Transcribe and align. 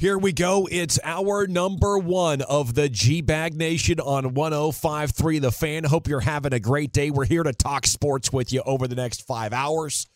Here 0.00 0.16
we 0.16 0.32
go. 0.32 0.68
It's 0.70 1.00
our 1.02 1.48
number 1.48 1.98
one 1.98 2.40
of 2.42 2.74
the 2.74 2.88
G 2.88 3.20
Bag 3.20 3.56
Nation 3.56 3.98
on 3.98 4.32
1053 4.32 5.40
The 5.40 5.50
Fan. 5.50 5.82
Hope 5.82 6.06
you're 6.06 6.20
having 6.20 6.52
a 6.52 6.60
great 6.60 6.92
day. 6.92 7.10
We're 7.10 7.24
here 7.24 7.42
to 7.42 7.52
talk 7.52 7.84
sports 7.84 8.32
with 8.32 8.52
you 8.52 8.62
over 8.64 8.86
the 8.86 8.94
next 8.94 9.26
five 9.26 9.52
hours. 9.52 10.06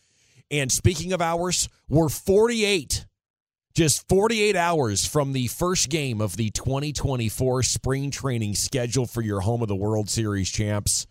And 0.49 0.71
speaking 0.71 1.11
of 1.11 1.21
hours, 1.21 1.67
we're 1.89 2.07
48, 2.07 3.05
just 3.73 4.07
48 4.07 4.55
hours 4.55 5.05
from 5.05 5.33
the 5.33 5.47
first 5.47 5.89
game 5.89 6.21
of 6.21 6.37
the 6.37 6.49
2024 6.51 7.63
spring 7.63 8.09
training 8.09 8.55
schedule 8.55 9.05
for 9.05 9.21
your 9.21 9.41
home 9.41 9.61
of 9.61 9.67
the 9.67 9.75
World 9.75 10.09
Series 10.09 10.49
champs. 10.49 11.07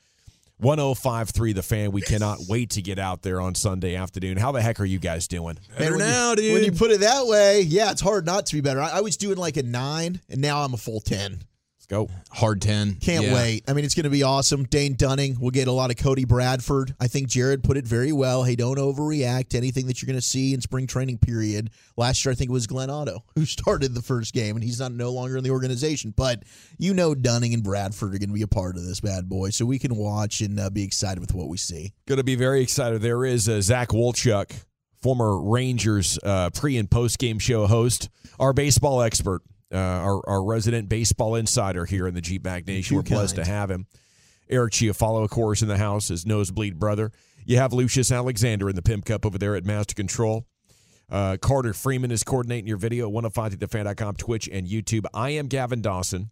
1053 0.58 1.52
The 1.52 1.62
Fan. 1.62 1.92
We 1.92 2.02
cannot 2.02 2.38
wait 2.48 2.70
to 2.70 2.82
get 2.82 2.98
out 2.98 3.22
there 3.22 3.40
on 3.40 3.54
Sunday 3.54 3.96
afternoon. 3.96 4.36
How 4.36 4.52
the 4.52 4.62
heck 4.62 4.80
are 4.80 4.84
you 4.84 4.98
guys 4.98 5.26
doing? 5.26 5.58
Man, 5.78 5.90
when 5.90 5.98
now, 5.98 6.30
you, 6.30 6.36
dude. 6.36 6.54
When 6.54 6.64
you 6.64 6.72
put 6.72 6.90
it 6.90 7.00
that 7.00 7.26
way, 7.26 7.62
yeah, 7.62 7.90
it's 7.90 8.00
hard 8.00 8.26
not 8.26 8.46
to 8.46 8.54
be 8.54 8.60
better. 8.60 8.80
I, 8.80 8.98
I 8.98 9.00
was 9.00 9.16
doing 9.16 9.38
like 9.38 9.56
a 9.56 9.62
nine, 9.62 10.20
and 10.28 10.40
now 10.40 10.62
I'm 10.62 10.74
a 10.74 10.76
full 10.76 11.00
10. 11.00 11.40
Let's 11.82 11.88
go. 11.88 12.08
Hard 12.30 12.62
10. 12.62 12.98
Can't 13.00 13.24
Yeah. 13.24 13.34
wait. 13.34 13.64
I 13.66 13.72
mean, 13.72 13.84
it's 13.84 13.96
going 13.96 14.04
to 14.04 14.10
be 14.10 14.22
awesome. 14.22 14.62
Dane 14.66 14.94
Dunning 14.94 15.36
will 15.40 15.50
get 15.50 15.66
a 15.66 15.72
lot 15.72 15.90
of 15.90 15.96
Cody 15.96 16.24
Bradford. 16.24 16.94
I 17.00 17.08
think 17.08 17.26
Jared 17.26 17.64
put 17.64 17.76
it 17.76 17.84
very 17.84 18.12
well. 18.12 18.44
Hey, 18.44 18.54
don't 18.54 18.78
overreact 18.78 19.48
to 19.48 19.56
anything 19.56 19.88
that 19.88 20.00
you're 20.00 20.06
going 20.06 20.16
to 20.16 20.24
see 20.24 20.54
in 20.54 20.60
spring 20.60 20.86
training 20.86 21.18
period. 21.18 21.70
Last 21.96 22.24
year, 22.24 22.30
I 22.30 22.36
think 22.36 22.50
it 22.50 22.52
was 22.52 22.68
Glenn 22.68 22.88
Otto 22.88 23.24
who 23.34 23.44
started 23.44 23.94
the 23.94 24.00
first 24.02 24.32
game, 24.32 24.54
and 24.54 24.62
he's 24.62 24.78
not 24.78 24.92
no 24.92 25.10
longer 25.10 25.36
in 25.36 25.42
the 25.42 25.50
organization. 25.50 26.14
But 26.16 26.44
you 26.78 26.94
know, 26.94 27.16
Dunning 27.16 27.52
and 27.52 27.64
Bradford 27.64 28.14
are 28.14 28.18
going 28.18 28.28
to 28.28 28.34
be 28.34 28.42
a 28.42 28.46
part 28.46 28.76
of 28.76 28.84
this 28.84 29.00
bad 29.00 29.28
boy, 29.28 29.50
so 29.50 29.66
we 29.66 29.80
can 29.80 29.96
watch 29.96 30.40
and 30.40 30.60
uh, 30.60 30.70
be 30.70 30.84
excited 30.84 31.18
with 31.18 31.34
what 31.34 31.48
we 31.48 31.56
see. 31.56 31.94
Going 32.06 32.18
to 32.18 32.22
be 32.24 32.36
very 32.36 32.62
excited. 32.62 33.02
There 33.02 33.24
is 33.24 33.48
uh, 33.48 33.60
Zach 33.60 33.88
Wolchuk, 33.88 34.52
former 35.02 35.36
Rangers 35.42 36.16
uh, 36.22 36.50
pre 36.50 36.76
and 36.76 36.88
post 36.88 37.18
game 37.18 37.40
show 37.40 37.66
host, 37.66 38.08
our 38.38 38.52
baseball 38.52 39.02
expert, 39.02 39.42
uh, 39.72 39.76
our, 39.76 40.28
our 40.28 40.44
resident 40.44 40.88
baseball 40.88 41.34
insider 41.34 41.84
here 41.84 42.06
in 42.06 42.14
the 42.14 42.20
G 42.20 42.38
Bag 42.38 42.66
Nation. 42.66 42.96
We're 42.96 43.02
blessed 43.02 43.36
to 43.36 43.44
have 43.44 43.70
him. 43.70 43.86
Eric 44.48 44.74
Chiafalo, 44.74 45.24
of 45.24 45.30
course, 45.30 45.62
in 45.62 45.68
the 45.68 45.78
house, 45.78 46.08
his 46.08 46.26
nosebleed 46.26 46.78
brother. 46.78 47.10
You 47.44 47.56
have 47.56 47.72
Lucius 47.72 48.12
Alexander 48.12 48.68
in 48.68 48.76
the 48.76 48.82
Pimp 48.82 49.04
Cup 49.04 49.24
over 49.24 49.38
there 49.38 49.56
at 49.56 49.64
Master 49.64 49.94
Control. 49.94 50.46
Uh, 51.10 51.36
Carter 51.36 51.72
Freeman 51.72 52.10
is 52.10 52.22
coordinating 52.22 52.66
your 52.66 52.76
video 52.76 53.08
at 53.08 53.14
105thefan.com, 53.14 54.16
Twitch, 54.16 54.48
and 54.50 54.66
YouTube. 54.66 55.04
I 55.12 55.30
am 55.30 55.46
Gavin 55.46 55.82
Dawson, 55.82 56.30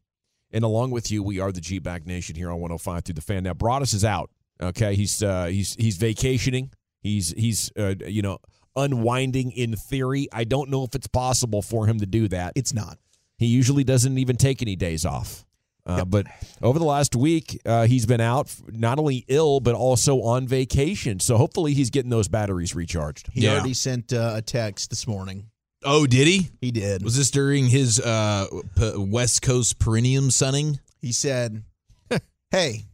and 0.53 0.65
along 0.65 0.91
with 0.91 1.11
you, 1.11 1.23
we 1.23 1.39
are 1.39 1.53
the 1.53 1.61
G 1.61 1.79
Bag 1.79 2.07
Nation 2.07 2.37
here 2.37 2.51
on 2.51 2.61
105 2.61 3.05
through 3.05 3.15
the 3.15 3.21
fan. 3.21 3.43
Now, 3.43 3.55
Broaddus 3.55 3.95
is 3.95 4.05
out. 4.05 4.31
Okay, 4.63 4.95
he's 4.95 5.23
uh, 5.23 5.47
he's 5.47 5.75
he's 5.75 5.97
vacationing. 5.97 6.71
He's 7.01 7.33
he's 7.33 7.73
uh, 7.79 7.95
you 8.07 8.23
know 8.23 8.39
unwinding 8.77 9.53
in 9.53 9.75
theory. 9.75 10.29
I 10.33 10.45
don't 10.45 10.71
know 10.71 10.85
if 10.85 10.95
it's 10.95 11.07
possible 11.07 11.63
for 11.63 11.87
him 11.87 11.99
to 12.01 12.07
do 12.07 12.29
that. 12.29 12.53
It's 12.57 12.73
not. 12.73 12.99
He 13.41 13.47
usually 13.47 13.83
doesn't 13.85 14.19
even 14.19 14.37
take 14.37 14.61
any 14.63 14.77
days 14.77 15.05
off. 15.05 15.45
Uh, 15.87 16.05
But 16.05 16.27
over 16.61 16.79
the 16.79 16.85
last 16.85 17.17
week, 17.17 17.59
uh, 17.65 17.87
he's 17.87 18.05
been 18.05 18.21
out, 18.21 18.55
not 18.71 18.99
only 18.99 19.25
ill, 19.29 19.61
but 19.61 19.75
also 19.75 20.21
on 20.23 20.47
vacation. 20.47 21.19
So 21.21 21.39
hopefully 21.39 21.73
he's 21.73 21.89
getting 21.89 22.11
those 22.11 22.29
batteries 22.29 22.75
recharged. 22.75 23.31
He 23.33 23.41
Yeah. 23.41 23.55
already 23.55 23.73
sent 23.75 24.13
uh, 24.13 24.35
a 24.37 24.43
text 24.43 24.91
this 24.91 25.07
morning. 25.09 25.47
Oh, 25.83 26.07
did 26.07 26.29
he? 26.29 26.51
He 26.61 26.71
did. 26.71 27.03
Was 27.03 27.17
this 27.17 27.31
during 27.31 27.67
his 27.69 27.99
uh, 27.99 28.47
P- 28.77 28.93
West 28.99 29.41
Coast 29.41 29.79
perineum 29.79 30.31
sunning? 30.31 30.79
He 31.01 31.11
said, 31.13 31.65
Hey, 32.51 32.85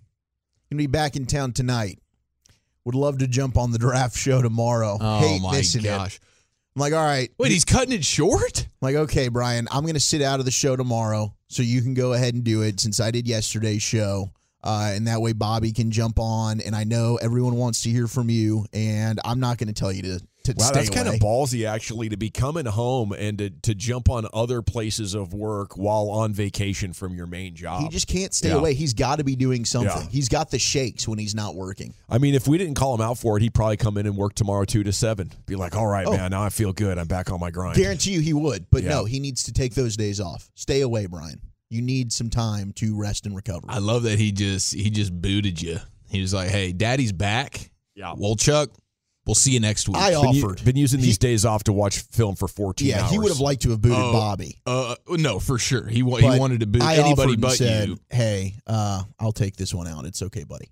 gonna 0.70 0.78
be 0.78 0.86
back 0.86 1.16
in 1.16 1.26
town 1.26 1.52
tonight. 1.52 1.98
Would 2.84 2.94
love 2.94 3.18
to 3.18 3.26
jump 3.26 3.56
on 3.58 3.72
the 3.72 3.78
draft 3.78 4.16
show 4.16 4.40
tomorrow. 4.40 4.96
Oh 5.00 5.18
Hate 5.18 5.42
my 5.42 5.56
missing 5.56 5.80
it. 5.80 5.86
gosh! 5.88 6.20
I'm 6.76 6.80
like, 6.80 6.92
all 6.92 7.04
right. 7.04 7.32
Wait, 7.36 7.50
he's 7.50 7.64
cutting 7.64 7.92
it 7.92 8.04
short. 8.04 8.68
Like, 8.86 8.94
okay, 8.94 9.26
Brian, 9.26 9.66
I'm 9.72 9.84
gonna 9.84 9.98
sit 9.98 10.22
out 10.22 10.38
of 10.38 10.44
the 10.44 10.52
show 10.52 10.76
tomorrow, 10.76 11.34
so 11.48 11.64
you 11.64 11.82
can 11.82 11.92
go 11.92 12.12
ahead 12.12 12.34
and 12.34 12.44
do 12.44 12.62
it 12.62 12.78
since 12.78 13.00
I 13.00 13.10
did 13.10 13.26
yesterday's 13.26 13.82
show. 13.82 14.30
Uh, 14.62 14.92
and 14.94 15.08
that 15.08 15.20
way 15.20 15.32
Bobby 15.32 15.72
can 15.72 15.90
jump 15.90 16.20
on, 16.20 16.60
and 16.60 16.76
I 16.76 16.84
know 16.84 17.16
everyone 17.16 17.56
wants 17.56 17.82
to 17.82 17.90
hear 17.90 18.06
from 18.06 18.30
you, 18.30 18.64
and 18.72 19.18
I'm 19.24 19.40
not 19.40 19.58
going 19.58 19.66
to 19.66 19.74
tell 19.74 19.90
you 19.90 20.02
to 20.02 20.20
to 20.46 20.54
Wow, 20.56 20.66
stay 20.66 20.74
that's 20.80 20.90
kind 20.90 21.06
of 21.08 21.14
ballsy, 21.16 21.68
actually, 21.68 22.08
to 22.08 22.16
be 22.16 22.30
coming 22.30 22.66
home 22.66 23.12
and 23.12 23.38
to, 23.38 23.50
to 23.50 23.74
jump 23.74 24.08
on 24.08 24.26
other 24.34 24.62
places 24.62 25.14
of 25.14 25.32
work 25.34 25.76
while 25.76 26.08
on 26.10 26.32
vacation 26.32 26.92
from 26.92 27.14
your 27.14 27.26
main 27.26 27.54
job. 27.54 27.82
He 27.82 27.88
just 27.88 28.08
can't 28.08 28.34
stay 28.34 28.48
Yeah. 28.48 28.54
away. 28.56 28.74
He's 28.74 28.94
got 28.94 29.16
to 29.16 29.24
be 29.24 29.36
doing 29.36 29.64
something. 29.64 29.90
Yeah. 30.04 30.08
He's 30.10 30.28
got 30.28 30.50
the 30.50 30.58
shakes 30.58 31.06
when 31.06 31.18
he's 31.18 31.34
not 31.34 31.54
working. 31.54 31.94
I 32.08 32.18
mean, 32.18 32.34
if 32.34 32.48
we 32.48 32.58
didn't 32.58 32.74
call 32.74 32.94
him 32.94 33.00
out 33.00 33.18
for 33.18 33.36
it, 33.36 33.42
he'd 33.42 33.54
probably 33.54 33.76
come 33.76 33.96
in 33.98 34.06
and 34.06 34.16
work 34.16 34.34
tomorrow 34.34 34.64
two 34.64 34.82
to 34.82 34.92
seven. 34.92 35.32
Be 35.46 35.56
like, 35.56 35.76
all 35.76 35.86
right, 35.86 36.06
Oh. 36.06 36.12
man, 36.16 36.30
now 36.30 36.42
I 36.42 36.48
feel 36.48 36.72
good. 36.72 36.98
I'm 36.98 37.06
back 37.06 37.30
on 37.30 37.38
my 37.40 37.50
grind. 37.50 37.76
Guarantee 37.76 38.12
you 38.12 38.20
he 38.20 38.32
would, 38.32 38.66
but 38.70 38.82
Yeah. 38.82 38.90
no, 38.90 39.04
he 39.04 39.20
needs 39.20 39.42
to 39.44 39.52
take 39.52 39.74
those 39.74 39.96
days 39.96 40.20
off. 40.20 40.48
Stay 40.54 40.80
away, 40.80 41.06
Brian. 41.06 41.40
You 41.68 41.82
need 41.82 42.12
some 42.12 42.30
time 42.30 42.72
to 42.76 42.96
rest 42.96 43.26
and 43.26 43.34
recover. 43.34 43.66
I 43.68 43.78
love 43.78 44.04
that 44.04 44.18
he 44.20 44.30
just 44.30 44.72
he 44.72 44.88
just 44.88 45.12
booted 45.12 45.60
you. 45.60 45.78
He 46.08 46.20
was 46.20 46.32
like, 46.32 46.48
"Hey, 46.48 46.70
Daddy's 46.72 47.10
back. 47.10 47.70
Yeah. 47.96 48.14
Wolchuk, 48.16 48.68
we'll 49.26 49.34
see 49.34 49.52
you 49.52 49.60
next 49.60 49.88
week." 49.88 49.96
I 49.98 50.10
been, 50.10 50.34
u- 50.34 50.44
offered. 50.44 50.64
been 50.64 50.76
using 50.76 51.00
He- 51.00 51.06
these 51.06 51.18
days 51.18 51.44
off 51.44 51.64
to 51.64 51.72
watch 51.72 51.98
film 52.12 52.36
for 52.36 52.48
14 52.48 52.88
yeah, 52.88 53.02
hours. 53.02 53.10
he 53.10 53.18
would 53.18 53.28
have 53.28 53.40
liked 53.40 53.62
to 53.62 53.70
have 53.70 53.80
booted 53.80 53.98
Oh, 53.98 54.12
Bobby. 54.12 54.60
uh, 54.66 54.94
no, 55.10 55.38
for 55.38 55.58
sure. 55.58 55.86
He 55.86 56.02
wa- 56.02 56.18
he 56.18 56.38
wanted 56.38 56.60
to 56.60 56.66
boot 56.66 56.82
I 56.82 56.96
anybody 56.96 57.36
but 57.36 57.52
said, 57.56 57.88
you. 57.88 57.98
Hey, 58.10 58.54
uh, 58.66 59.02
I'll 59.18 59.32
take 59.32 59.56
this 59.56 59.74
one 59.74 59.86
out. 59.86 60.04
It's 60.06 60.22
okay, 60.22 60.44
buddy. 60.44 60.70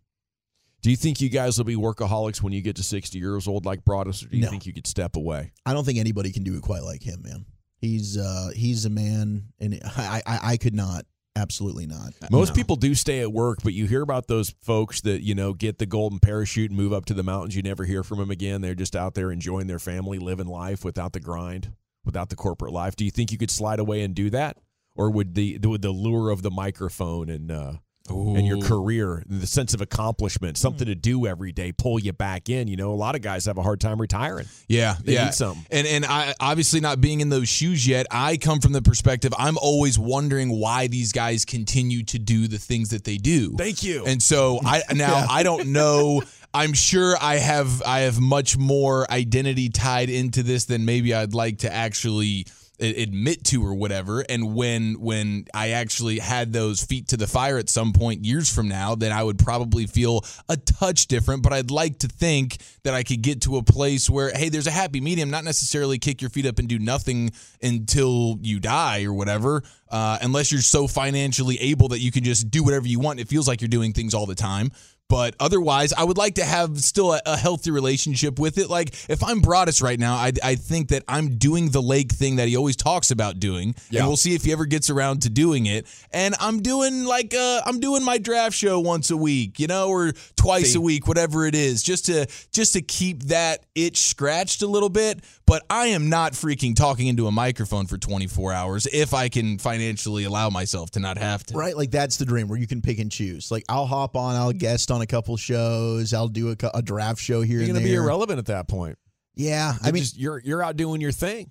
Do 0.82 0.91
you 0.91 0.97
think 0.97 1.20
you 1.22 1.31
guys 1.31 1.56
will 1.56 1.65
be 1.65 1.76
workaholics 1.76 2.42
when 2.42 2.53
you 2.53 2.60
get 2.60 2.76
to 2.76 2.82
60 2.82 3.19
years 3.19 3.48
old 3.48 3.65
like 3.65 3.84
Broaddus, 3.87 4.22
or 4.25 4.28
do 4.28 4.37
you 4.37 4.42
No. 4.44 4.50
think 4.50 4.66
you 4.66 4.72
could 4.75 4.86
step 4.86 5.16
away? 5.16 5.53
I 5.65 5.72
don't 5.72 5.84
think 5.84 5.98
anybody 5.98 6.31
can 6.31 6.42
do 6.42 6.54
it 6.56 6.62
quite 6.62 6.82
like 6.82 7.03
him, 7.03 7.22
man. 7.22 7.47
He's 7.78 8.16
uh, 8.19 8.50
he's 8.54 8.84
a 8.84 8.91
man, 8.91 9.45
and 9.59 9.80
I, 9.84 10.22
I 10.27 10.39
I 10.53 10.57
could 10.59 10.74
not. 10.74 11.07
Absolutely 11.36 11.86
not. 11.86 12.13
Most 12.31 12.51
No. 12.51 12.54
people 12.54 12.77
do 12.77 12.95
stay 12.95 13.21
at 13.21 13.33
work, 13.33 13.59
but 13.65 13.72
you 13.72 13.86
hear 13.86 14.03
about 14.03 14.28
those 14.28 14.54
folks 14.63 15.01
that, 15.01 15.22
you 15.22 15.34
know, 15.34 15.53
get 15.53 15.78
the 15.78 15.86
golden 15.86 16.21
parachute 16.21 16.71
and 16.71 16.78
move 16.78 16.92
up 16.92 17.07
to 17.07 17.15
the 17.15 17.25
mountains. 17.25 17.57
You 17.57 17.63
never 17.63 17.84
hear 17.84 18.04
from 18.04 18.19
them 18.19 18.31
again. 18.31 18.60
They're 18.60 18.77
just 18.77 18.95
out 18.95 19.15
there 19.15 19.33
enjoying 19.33 19.66
their 19.66 19.81
family, 19.81 20.19
living 20.21 20.47
life 20.47 20.84
without 20.84 21.13
the 21.13 21.19
grind, 21.21 21.72
without 22.04 22.28
the 22.28 22.36
corporate 22.36 22.72
life. 22.72 22.95
Do 22.95 23.04
you 23.04 23.10
think 23.10 23.33
you 23.33 23.39
could 23.39 23.51
slide 23.51 23.81
away 23.81 24.03
and 24.03 24.15
do 24.15 24.31
that? 24.31 24.59
Or 24.95 25.10
would 25.10 25.34
the 25.34 25.59
would 25.65 25.83
the 25.83 25.91
lure 25.91 26.31
of 26.31 26.42
the 26.42 26.53
microphone 26.53 27.28
and 27.28 27.51
uh 27.51 27.72
and 28.09 28.47
your 28.47 28.60
career, 28.60 29.22
the 29.27 29.47
sense 29.47 29.72
of 29.72 29.80
accomplishment, 29.80 30.59
something 30.59 30.86
to 30.86 30.92
hmm. 30.92 31.01
do 31.01 31.27
every 31.27 31.53
day, 31.53 31.72
pull 31.72 31.98
you 31.98 32.12
back 32.12 32.48
in? 32.51 32.68
You 32.68 32.77
know, 32.77 32.92
a 32.92 32.95
lot 32.95 33.15
of 33.15 33.22
guys 33.22 33.47
have 33.47 33.56
a 33.56 33.62
hard 33.62 33.80
time 33.80 34.01
retiring. 34.01 34.47
Yeah, 34.68 34.97
They 35.03 35.15
yeah. 35.15 35.27
need 35.27 35.34
something. 35.34 35.65
And 35.71 35.86
and 35.86 36.04
I 36.04 36.34
obviously 36.39 36.80
not 36.80 37.01
being 37.01 37.21
in 37.21 37.30
those 37.30 37.48
shoes 37.48 37.86
yet, 37.86 38.06
I 38.10 38.36
come 38.36 38.60
from 38.60 38.72
the 38.72 38.83
perspective 38.83 39.33
I'm 39.39 39.56
always 39.59 39.98
wondering 39.98 40.51
why 40.51 40.86
these 40.86 41.12
guys 41.12 41.45
continue 41.45 42.03
to 42.04 42.18
do 42.18 42.47
the 42.47 42.59
things 42.59 42.91
that 42.91 43.04
they 43.04 43.16
do. 43.16 43.56
Thank 43.56 43.83
you. 43.83 44.04
And 44.07 44.22
so 44.22 44.60
I 44.65 44.83
now 44.95 45.27
I 45.28 45.42
don't 45.42 45.68
know. 45.68 46.22
I'm 46.53 46.72
sure 46.72 47.16
I 47.21 47.36
have 47.36 47.83
I 47.83 48.00
have 48.00 48.21
much 48.21 48.57
more 48.57 49.10
identity 49.10 49.71
tied 49.71 50.10
into 50.10 50.42
this 50.42 50.66
than 50.66 50.84
maybe 50.84 51.15
I'd 51.15 51.34
like 51.34 51.59
to 51.59 51.72
actually 51.72 52.47
admit 52.80 53.44
to 53.44 53.65
or 53.65 53.74
whatever. 53.74 54.21
And 54.28 54.54
when 54.54 54.94
when 55.00 55.47
I 55.54 55.71
actually 55.71 56.18
had 56.18 56.53
those 56.53 56.82
feet 56.84 57.09
to 57.09 57.16
the 57.16 57.26
fire 57.26 57.59
at 57.59 57.68
some 57.68 57.92
point 57.92 58.24
years 58.24 58.53
from 58.53 58.68
now, 58.68 58.94
then 58.94 59.12
I 59.12 59.22
would 59.22 59.38
probably 59.38 59.86
feel 59.86 60.24
a 60.48 60.56
touch 60.56 61.06
different. 61.06 61.42
But 61.42 61.53
I'd 61.53 61.71
like 61.71 61.98
to 62.00 62.09
think 62.09 62.59
that 62.82 62.94
I 62.94 63.03
could 63.03 63.22
get 63.22 63.42
to 63.42 63.56
a 63.56 63.62
place 63.62 64.10
where, 64.10 64.30
hey, 64.34 64.48
there's 64.48 64.66
a 64.66 64.72
happy 64.72 65.00
medium, 65.00 65.30
not 65.30 65.44
necessarily 65.44 65.98
kick 65.98 66.21
your 66.21 66.30
feet 66.30 66.47
up 66.47 66.59
and 66.59 66.68
do 66.68 66.78
nothing 66.78 67.30
until 67.62 68.38
you 68.42 68.60
die 68.60 69.04
or 69.04 69.12
whatever. 69.12 69.62
Uh, 69.88 70.18
unless 70.22 70.50
you're 70.50 70.60
so 70.60 70.88
financially 70.88 71.56
able 71.60 71.88
that 71.88 72.00
you 72.00 72.10
can 72.10 72.24
just 72.24 72.50
do 72.50 72.65
whatever 72.65 72.88
you 72.88 72.98
want. 72.98 73.21
It 73.21 73.28
feels 73.28 73.47
like 73.47 73.60
you're 73.60 73.68
doing 73.68 73.92
things 73.92 74.12
all 74.12 74.26
the 74.26 74.34
time. 74.34 74.72
But 75.10 75.36
otherwise, 75.39 75.92
I 75.92 76.03
would 76.03 76.16
like 76.16 76.36
to 76.36 76.45
have 76.45 76.78
still 76.80 77.12
a, 77.12 77.21
a 77.27 77.36
healthy 77.36 77.71
relationship 77.71 78.39
with 78.39 78.56
it. 78.59 78.71
Like 78.71 78.95
if 79.10 79.22
I'm 79.22 79.42
Broaddus 79.42 79.83
right 79.83 79.98
now, 79.98 80.15
I, 80.15 80.33
I 80.42 80.54
think 80.54 80.89
that 80.89 81.04
I'm 81.06 81.36
doing 81.36 81.68
the 81.71 81.83
Lake 81.83 82.10
thing 82.10 82.36
that 82.36 82.48
he 82.48 82.56
always 82.56 82.74
talks 82.74 83.10
about 83.10 83.39
doing, 83.39 83.74
Yeah. 83.91 84.01
and 84.01 84.09
we'll 84.09 84.16
see 84.16 84.34
if 84.34 84.45
he 84.45 84.53
ever 84.53 84.65
gets 84.65 84.89
around 84.89 85.22
to 85.22 85.30
doing 85.30 85.66
it. 85.66 85.86
And 86.12 86.34
I'm 86.41 86.62
doing 86.62 87.04
like 87.04 87.34
uh, 87.34 87.60
I'm 87.66 87.80
doing 87.80 88.03
my 88.03 88.16
draft 88.18 88.56
show 88.56 88.80
once 88.80 89.10
a 89.10 89.16
week, 89.16 89.60
you 89.60 89.66
know, 89.66 89.89
or 89.91 90.12
twice 90.36 90.72
See. 90.72 90.78
a 90.78 90.80
week, 90.80 91.07
whatever 91.07 91.47
it 91.47 91.54
is, 91.54 91.83
just 91.83 92.07
to 92.07 92.27
just 92.53 92.72
to 92.72 92.80
keep 92.83 93.24
that 93.24 93.65
itch 93.74 93.98
scratched 93.98 94.62
a 94.62 94.66
little 94.66 94.89
bit. 94.89 95.22
But 95.47 95.62
I 95.68 95.89
am 95.89 96.09
not 96.09 96.33
freaking 96.33 96.74
talking 96.74 97.07
into 97.09 97.27
a 97.27 97.30
microphone 97.33 97.86
for 97.86 97.98
24 97.98 98.54
hours 98.54 98.86
if 98.86 99.12
I 99.12 99.28
can 99.28 99.59
financially 99.59 100.24
allow 100.24 100.48
myself 100.48 100.92
to 100.92 101.00
not 101.00 101.18
have 101.18 101.45
to. 101.47 101.54
Right, 101.54 101.77
like 101.77 101.91
that's 101.91 102.16
the 102.16 102.24
dream 102.24 102.48
where 102.48 102.59
you 102.59 102.66
can 102.66 102.80
pick 102.80 102.98
and 102.98 103.12
choose. 103.12 103.50
Like 103.50 103.65
I'll 103.68 103.84
hop 103.84 104.16
on, 104.16 104.34
I'll 104.36 104.53
guest 104.53 104.91
on 104.91 104.94
a 105.03 105.07
couple 105.07 105.37
shows, 105.37 106.13
I'll 106.13 106.29
do 106.29 106.51
a, 106.51 106.57
a 106.75 106.83
draft 106.83 107.21
show 107.21 107.41
here 107.43 107.59
You're 107.59 107.69
going 107.69 107.79
to 107.81 107.85
be 107.85 107.95
irrelevant 107.95 108.39
at 108.39 108.47
that 108.47 108.69
point. 108.69 108.99
Yeah, 109.37 109.75
I 109.83 109.89
I 109.89 109.93
mean, 109.93 110.03
just, 110.03 110.17
you're 110.19 110.41
you're 110.45 110.63
out 110.63 110.77
doing 110.77 111.01
your 111.01 111.13
thing. 111.13 111.51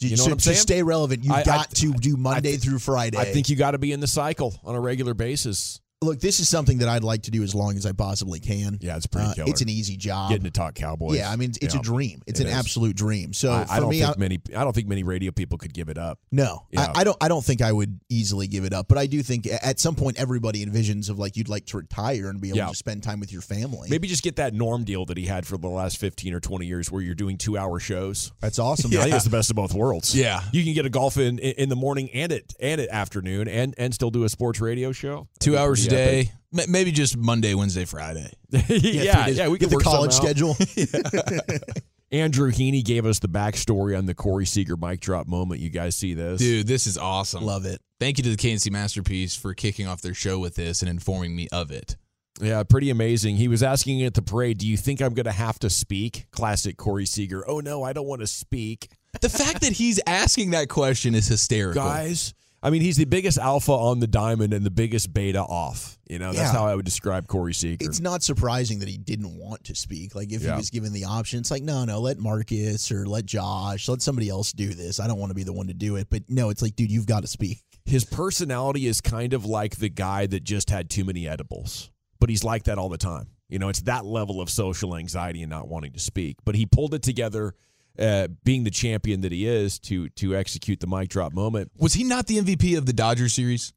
to, 0.00 0.06
you 0.08 0.16
know 0.16 0.16
to- 0.16 0.22
what 0.22 0.32
I'm 0.32 0.38
to 0.38 0.44
saying? 0.44 0.56
stay 0.58 0.82
relevant, 0.82 1.24
you've 1.24 1.34
I- 1.34 1.40
I- 1.40 1.44
got 1.44 1.70
to 1.76 1.92
do 1.92 2.16
Monday 2.16 2.56
through 2.56 2.78
Friday. 2.78 3.18
I 3.18 3.24
think 3.26 3.48
you 3.48 3.56
got 3.56 3.72
to 3.72 3.78
be 3.78 3.92
in 3.92 4.00
the 4.00 4.06
cycle 4.06 4.58
on 4.64 4.74
a 4.74 4.80
regular 4.80 5.14
basis. 5.14 5.80
Look, 6.02 6.20
this 6.20 6.40
is 6.40 6.48
something 6.48 6.78
that 6.78 6.88
I'd 6.88 7.04
like 7.04 7.22
to 7.22 7.30
do 7.30 7.42
as 7.42 7.54
long 7.54 7.76
as 7.76 7.86
I 7.86 7.92
possibly 7.92 8.40
can. 8.40 8.78
Yeah, 8.80 8.96
it's 8.96 9.06
pretty 9.06 9.40
Uh. 9.40 9.44
It's 9.46 9.60
an 9.60 9.68
easy 9.68 9.96
job. 9.96 10.30
Getting 10.30 10.44
to 10.44 10.50
talk 10.50 10.74
Cowboys. 10.74 11.16
yeah, 11.16 11.30
I 11.30 11.36
mean, 11.36 11.52
it's 11.60 11.74
Yeah. 11.74 11.80
a 11.80 11.82
dream. 11.82 12.22
It's 12.26 12.40
It 12.40 12.44
an 12.44 12.50
is. 12.50 12.58
absolute 12.58 12.96
dream. 12.96 13.32
So 13.32 13.52
I, 13.52 13.64
for 13.64 13.72
I 13.72 13.80
don't 13.80 13.90
me, 13.90 14.00
think 14.00 14.16
I, 14.16 14.18
many. 14.18 14.40
I 14.56 14.64
don't 14.64 14.72
think 14.74 14.88
many 14.88 15.02
radio 15.02 15.30
people 15.30 15.58
could 15.58 15.72
give 15.72 15.88
it 15.88 15.98
up. 15.98 16.18
no, 16.30 16.64
I, 16.76 16.90
I 16.96 17.04
don't. 17.04 17.16
I 17.20 17.28
don't 17.28 17.44
think 17.44 17.62
I 17.62 17.72
would 17.72 18.00
easily 18.08 18.46
give 18.46 18.64
it 18.64 18.72
up. 18.72 18.88
But 18.88 18.98
I 18.98 19.06
do 19.06 19.22
think 19.22 19.46
at 19.46 19.78
some 19.80 19.94
point 19.94 20.18
everybody 20.18 20.64
envisions 20.64 21.08
of 21.08 21.18
like 21.18 21.36
you'd 21.36 21.48
like 21.48 21.66
to 21.66 21.76
retire 21.78 22.28
and 22.28 22.40
be 22.40 22.48
able 22.48 22.58
Yeah. 22.58 22.66
to 22.68 22.74
spend 22.76 23.02
time 23.02 23.20
with 23.20 23.32
your 23.32 23.42
family. 23.42 23.88
Maybe 23.90 24.08
just 24.08 24.22
get 24.22 24.36
that 24.36 24.54
norm 24.54 24.84
deal 24.84 25.04
that 25.06 25.16
he 25.16 25.26
had 25.26 25.46
for 25.46 25.56
the 25.56 25.68
last 25.68 25.98
fifteen 25.98 26.34
or 26.34 26.40
twenty 26.40 26.66
years, 26.66 26.90
where 26.90 27.02
you're 27.02 27.14
doing 27.14 27.38
two 27.38 27.56
hour 27.56 27.78
shows. 27.80 28.32
that's 28.40 28.58
awesome. 28.58 28.90
I 28.92 29.02
think 29.04 29.14
it's 29.14 29.24
the 29.24 29.30
best 29.30 29.50
of 29.50 29.56
both 29.56 29.72
worlds. 29.74 30.14
Yeah. 30.14 30.42
you 30.52 30.64
can 30.64 30.74
get 30.74 30.84
a 30.86 30.90
golf 30.90 31.16
in 31.16 31.38
in 31.38 31.68
the 31.68 31.76
morning 31.76 32.10
and 32.10 32.32
at 32.32 32.42
and 32.60 32.80
at 32.80 32.88
afternoon, 32.88 33.48
and 33.48 33.74
and 33.78 33.94
still 33.94 34.10
do 34.10 34.24
a 34.24 34.28
sports 34.28 34.60
radio 34.60 34.92
show. 34.92 35.28
Two 35.38 35.56
hours 35.56 35.86
M- 35.96 36.70
maybe 36.70 36.92
just 36.92 37.16
Monday, 37.16 37.54
Wednesday, 37.54 37.84
Friday. 37.84 38.30
epic. 38.52 38.82
yeah, 38.82 39.26
yeah, 39.28 39.48
we 39.48 39.58
get 39.58 39.70
the 39.70 39.76
college 39.78 40.12
schedule. 40.12 40.56
Andrew 42.12 42.50
Heaney 42.52 42.84
gave 42.84 43.06
us 43.06 43.20
the 43.20 43.28
backstory 43.28 43.96
on 43.96 44.04
the 44.04 44.14
Corey 44.14 44.44
Seager 44.44 44.76
mic 44.76 45.00
drop 45.00 45.26
moment. 45.26 45.60
You 45.62 45.70
guys 45.70 45.96
see 45.96 46.12
this? 46.12 46.40
Dude, 46.40 46.66
this 46.66 46.86
is 46.86 46.98
awesome. 46.98 47.42
Love 47.42 47.64
it. 47.64 47.80
Thank 48.00 48.18
you 48.18 48.24
to 48.24 48.30
the 48.30 48.36
KNC 48.36 48.70
Masterpiece 48.70 49.34
for 49.34 49.54
kicking 49.54 49.86
off 49.86 50.02
their 50.02 50.12
show 50.12 50.38
with 50.38 50.54
this 50.54 50.82
and 50.82 50.90
informing 50.90 51.34
me 51.34 51.48
of 51.52 51.70
it. 51.70 51.96
Yeah, 52.40 52.62
pretty 52.64 52.90
amazing. 52.90 53.36
He 53.36 53.48
was 53.48 53.62
asking 53.62 54.02
at 54.02 54.12
the 54.14 54.22
parade, 54.22 54.58
"Do 54.58 54.66
you 54.66 54.76
think 54.76 55.00
I'm 55.00 55.14
going 55.14 55.24
to 55.24 55.32
have 55.32 55.58
to 55.60 55.70
speak?" 55.70 56.26
Classic 56.32 56.76
Corey 56.76 57.06
Seager. 57.06 57.48
Oh 57.48 57.60
no, 57.60 57.82
I 57.82 57.92
don't 57.92 58.06
want 58.06 58.20
to 58.20 58.26
speak, 58.26 58.88
The 59.20 59.28
fact 59.28 59.60
that 59.60 59.72
he's 59.72 60.00
asking 60.06 60.50
that 60.50 60.68
question 60.68 61.14
is 61.14 61.28
hysterical. 61.28 61.82
guys. 61.82 62.34
I 62.62 62.70
mean, 62.70 62.80
he's 62.82 62.96
the 62.96 63.04
biggest 63.06 63.38
alpha 63.38 63.72
on 63.72 63.98
the 63.98 64.06
diamond 64.06 64.54
and 64.54 64.64
the 64.64 64.70
biggest 64.70 65.12
beta 65.12 65.40
off. 65.40 65.98
You 66.08 66.18
know, 66.20 66.32
that's 66.32 66.52
Yeah. 66.52 66.58
how 66.58 66.66
I 66.66 66.74
would 66.76 66.84
describe 66.84 67.26
Corey 67.26 67.54
Seager. 67.54 67.84
It's 67.84 67.98
not 68.00 68.22
surprising 68.22 68.78
that 68.80 68.88
he 68.88 68.98
didn't 68.98 69.36
want 69.36 69.64
to 69.64 69.74
speak. 69.74 70.14
Like 70.14 70.30
if 70.32 70.42
Yeah. 70.42 70.52
he 70.52 70.56
was 70.58 70.70
given 70.70 70.92
the 70.92 71.04
option, 71.04 71.40
it's 71.40 71.50
like 71.50 71.62
no, 71.64 71.84
no, 71.84 72.00
let 72.00 72.18
Marcus 72.18 72.92
or 72.92 73.04
let 73.06 73.26
Josh, 73.26 73.88
let 73.88 74.00
somebody 74.00 74.28
else 74.28 74.52
do 74.52 74.74
this. 74.74 75.00
I 75.00 75.08
don't 75.08 75.18
want 75.18 75.30
to 75.30 75.34
be 75.34 75.42
the 75.42 75.52
one 75.52 75.66
to 75.68 75.74
do 75.74 75.96
it. 75.96 76.06
But 76.10 76.22
no, 76.28 76.50
it's 76.50 76.62
like, 76.62 76.76
dude, 76.76 76.90
you've 76.92 77.06
got 77.06 77.20
to 77.22 77.26
speak. 77.28 77.62
His 77.84 78.04
personality 78.04 78.86
is 78.86 79.00
kind 79.00 79.32
of 79.34 79.44
like 79.44 79.76
the 79.76 79.88
guy 79.88 80.26
that 80.26 80.44
just 80.44 80.70
had 80.70 80.88
too 80.88 81.04
many 81.04 81.26
edibles, 81.26 81.90
but 82.20 82.28
he's 82.30 82.44
like 82.44 82.62
that 82.64 82.78
all 82.78 82.88
the 82.88 82.96
time. 82.98 83.26
You 83.48 83.58
know, 83.58 83.68
it's 83.68 83.82
that 83.82 84.04
level 84.06 84.40
of 84.40 84.48
social 84.48 84.94
anxiety 84.96 85.42
and 85.42 85.50
not 85.50 85.66
wanting 85.68 85.92
to 85.94 85.98
speak. 85.98 86.36
But 86.44 86.54
he 86.54 86.64
pulled 86.64 86.94
it 86.94 87.02
together, 87.02 87.54
uh, 87.98 88.28
being 88.44 88.64
the 88.64 88.70
champion 88.70 89.20
that 89.22 89.32
he 89.32 89.46
is, 89.46 89.78
to 89.80 90.08
to 90.10 90.34
execute 90.36 90.80
the 90.80 90.86
mic 90.86 91.08
drop 91.08 91.32
moment. 91.32 91.70
Was 91.78 91.94
he 91.94 92.04
not 92.04 92.26
the 92.26 92.38
MVP 92.38 92.76
of 92.76 92.86
the 92.86 92.92
Dodgers 92.92 93.34
series? 93.34 93.72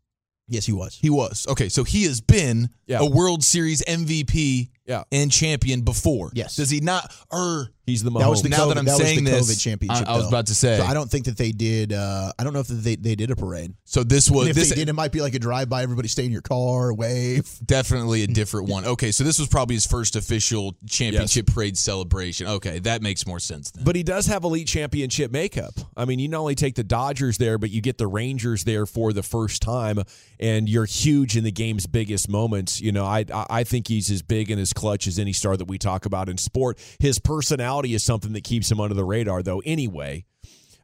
Yes, 0.47 0.65
he 0.65 0.71
was. 0.73 0.97
He 1.01 1.09
was. 1.09 1.45
Okay, 1.49 1.69
so 1.69 1.83
he 1.83 2.03
has 2.03 2.21
been 2.21 2.69
Yeah. 2.85 2.99
a 2.99 3.05
World 3.09 3.43
Series 3.43 3.81
MVP 3.87 4.69
Yeah. 4.85 5.03
and 5.11 5.31
champion 5.31 5.81
before. 5.81 6.31
Yes. 6.33 6.55
Does 6.55 6.69
he 6.69 6.79
not? 6.79 7.11
Er, 7.33 7.69
He's 7.85 8.01
the 8.03 8.09
That 8.09 8.27
was 8.29 8.39
Mahomes. 8.39 8.43
the 8.43 8.49
now 8.49 8.57
COVID, 8.57 8.67
that 8.69 8.77
I'm 8.79 8.85
that 8.85 8.97
saying 8.97 9.23
was 9.25 9.31
the 9.31 9.37
this, 9.37 9.57
COVID 9.57 9.61
championship. 9.63 10.07
I, 10.07 10.13
I 10.13 10.15
was 10.15 10.23
though. 10.23 10.29
about 10.29 10.47
to 10.47 10.55
say. 10.55 10.77
So 10.79 10.85
I 10.85 10.93
don't 10.95 11.09
think 11.09 11.25
that 11.25 11.37
they 11.37 11.51
did. 11.51 11.93
Uh, 11.93 12.31
I 12.37 12.43
don't 12.43 12.53
know 12.53 12.59
if 12.59 12.67
they 12.67 12.95
they 12.95 13.13
did 13.15 13.29
a 13.29 13.35
parade. 13.35 13.75
so 13.83 14.03
this 14.03 14.29
was 14.29 14.41
And 14.41 14.49
if 14.49 14.55
this 14.55 14.69
they 14.69 14.75
did, 14.75 14.89
it 14.89 14.93
might 14.93 15.11
be 15.11 15.21
like 15.21 15.35
a 15.35 15.39
drive 15.39 15.69
by. 15.69 15.83
Everybody 15.83 16.07
stay 16.07 16.25
in 16.25 16.31
your 16.31 16.41
car, 16.41 16.93
wave. 16.93 17.47
definitely 17.63 18.23
a 18.23 18.27
different 18.27 18.69
one. 18.69 18.85
Okay, 18.85 19.11
so 19.11 19.23
this 19.23 19.37
was 19.37 19.47
probably 19.47 19.75
his 19.75 19.85
first 19.85 20.15
official 20.15 20.75
championship 20.89 21.45
parade 21.47 21.77
celebration. 21.77 22.47
Okay, 22.47 22.79
that 22.79 23.03
makes 23.03 23.27
more 23.27 23.39
sense 23.39 23.69
then. 23.69 23.83
But 23.83 23.95
he 23.95 24.01
does 24.01 24.25
have 24.27 24.43
elite 24.43 24.67
championship 24.67 25.31
makeup. 25.31 25.73
I 25.95 26.05
mean, 26.05 26.17
you 26.17 26.27
not 26.27 26.39
only 26.39 26.55
take 26.55 26.73
the 26.73 26.83
Dodgers 26.83 27.37
there, 27.37 27.59
but 27.59 27.69
you 27.69 27.81
get 27.81 27.99
the 27.99 28.07
Rangers 28.07 28.63
there 28.63 28.87
for 28.87 29.13
the 29.13 29.23
first 29.23 29.61
time, 29.61 29.99
and 30.39 30.67
you're 30.67 30.85
huge 30.85 31.37
in 31.37 31.43
the 31.43 31.51
game's 31.51 31.85
biggest 31.85 32.29
moments. 32.29 32.81
You 32.81 32.91
know, 32.91 33.05
I 33.05 33.25
I 33.31 33.45
I 33.49 33.63
think 33.63 33.87
he's 33.87 34.09
as 34.09 34.23
big 34.23 34.49
and 34.49 34.59
as 34.59 34.73
clutch 34.75 35.07
as 35.07 35.17
any 35.17 35.33
star 35.33 35.57
that 35.57 35.65
we 35.65 35.77
talk 35.77 36.05
about 36.05 36.29
in 36.29 36.37
sport. 36.37 36.77
His 36.99 37.19
personality 37.19 37.93
is 37.93 38.03
something 38.03 38.33
that 38.33 38.43
keeps 38.43 38.69
him 38.69 38.79
under 38.79 38.93
the 38.93 39.03
radar, 39.03 39.41
though. 39.41 39.61
Anyway, 39.65 40.25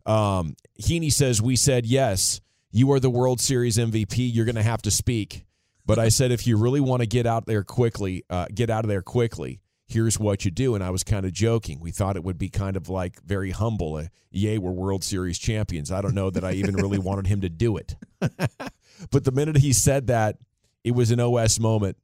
um, 0.06 0.56
Heaney 0.82 1.12
says 1.12 1.42
we 1.42 1.56
said 1.56 1.86
yes. 1.86 2.42
You 2.72 2.92
are 2.94 3.00
the 3.00 3.10
World 3.10 3.42
Series 3.42 3.78
MVP. 3.78 4.34
You're 4.34 4.46
going 4.46 4.56
to 4.56 4.64
have 4.64 4.82
to 4.84 4.92
speak. 4.92 5.46
But 5.86 6.00
I 6.00 6.10
said 6.10 6.32
if 6.32 6.48
you 6.48 6.58
really 6.58 6.80
want 6.80 7.02
to 7.02 7.08
get 7.08 7.26
out 7.26 7.46
there 7.46 7.64
quickly, 7.64 8.24
uh, 8.30 8.46
get 8.54 8.70
out 8.70 8.86
of 8.86 8.90
there 8.90 9.02
quickly. 9.02 9.60
Here's 9.88 10.18
what 10.18 10.46
you 10.46 10.52
do. 10.52 10.74
And 10.74 10.82
I 10.82 10.90
was 10.90 11.04
kind 11.04 11.26
of 11.26 11.34
joking. 11.34 11.82
We 11.82 11.92
thought 11.92 12.16
it 12.16 12.24
would 12.24 12.38
be 12.38 12.48
kind 12.48 12.78
of 12.78 12.88
like 12.88 13.22
very 13.24 13.52
humble. 13.52 13.96
Uh, 13.96 14.06
Yay, 14.30 14.58
we're 14.58 14.72
World 14.72 15.04
Series 15.04 15.38
champions. 15.38 15.92
I 15.92 16.02
don't 16.02 16.16
know 16.16 16.30
that 16.30 16.46
I 16.46 16.54
even 16.54 16.76
really 16.76 16.98
wanted 16.98 17.28
him 17.28 17.42
to 17.42 17.50
do 17.50 17.76
it. 17.76 17.96
but 18.20 19.26
the 19.26 19.32
minute 19.34 19.58
he 19.58 19.74
said 19.74 20.08
that, 20.08 20.38
it 20.84 20.92
was 20.92 21.12
an 21.12 21.20
OS 21.20 21.60
moment, 21.60 21.98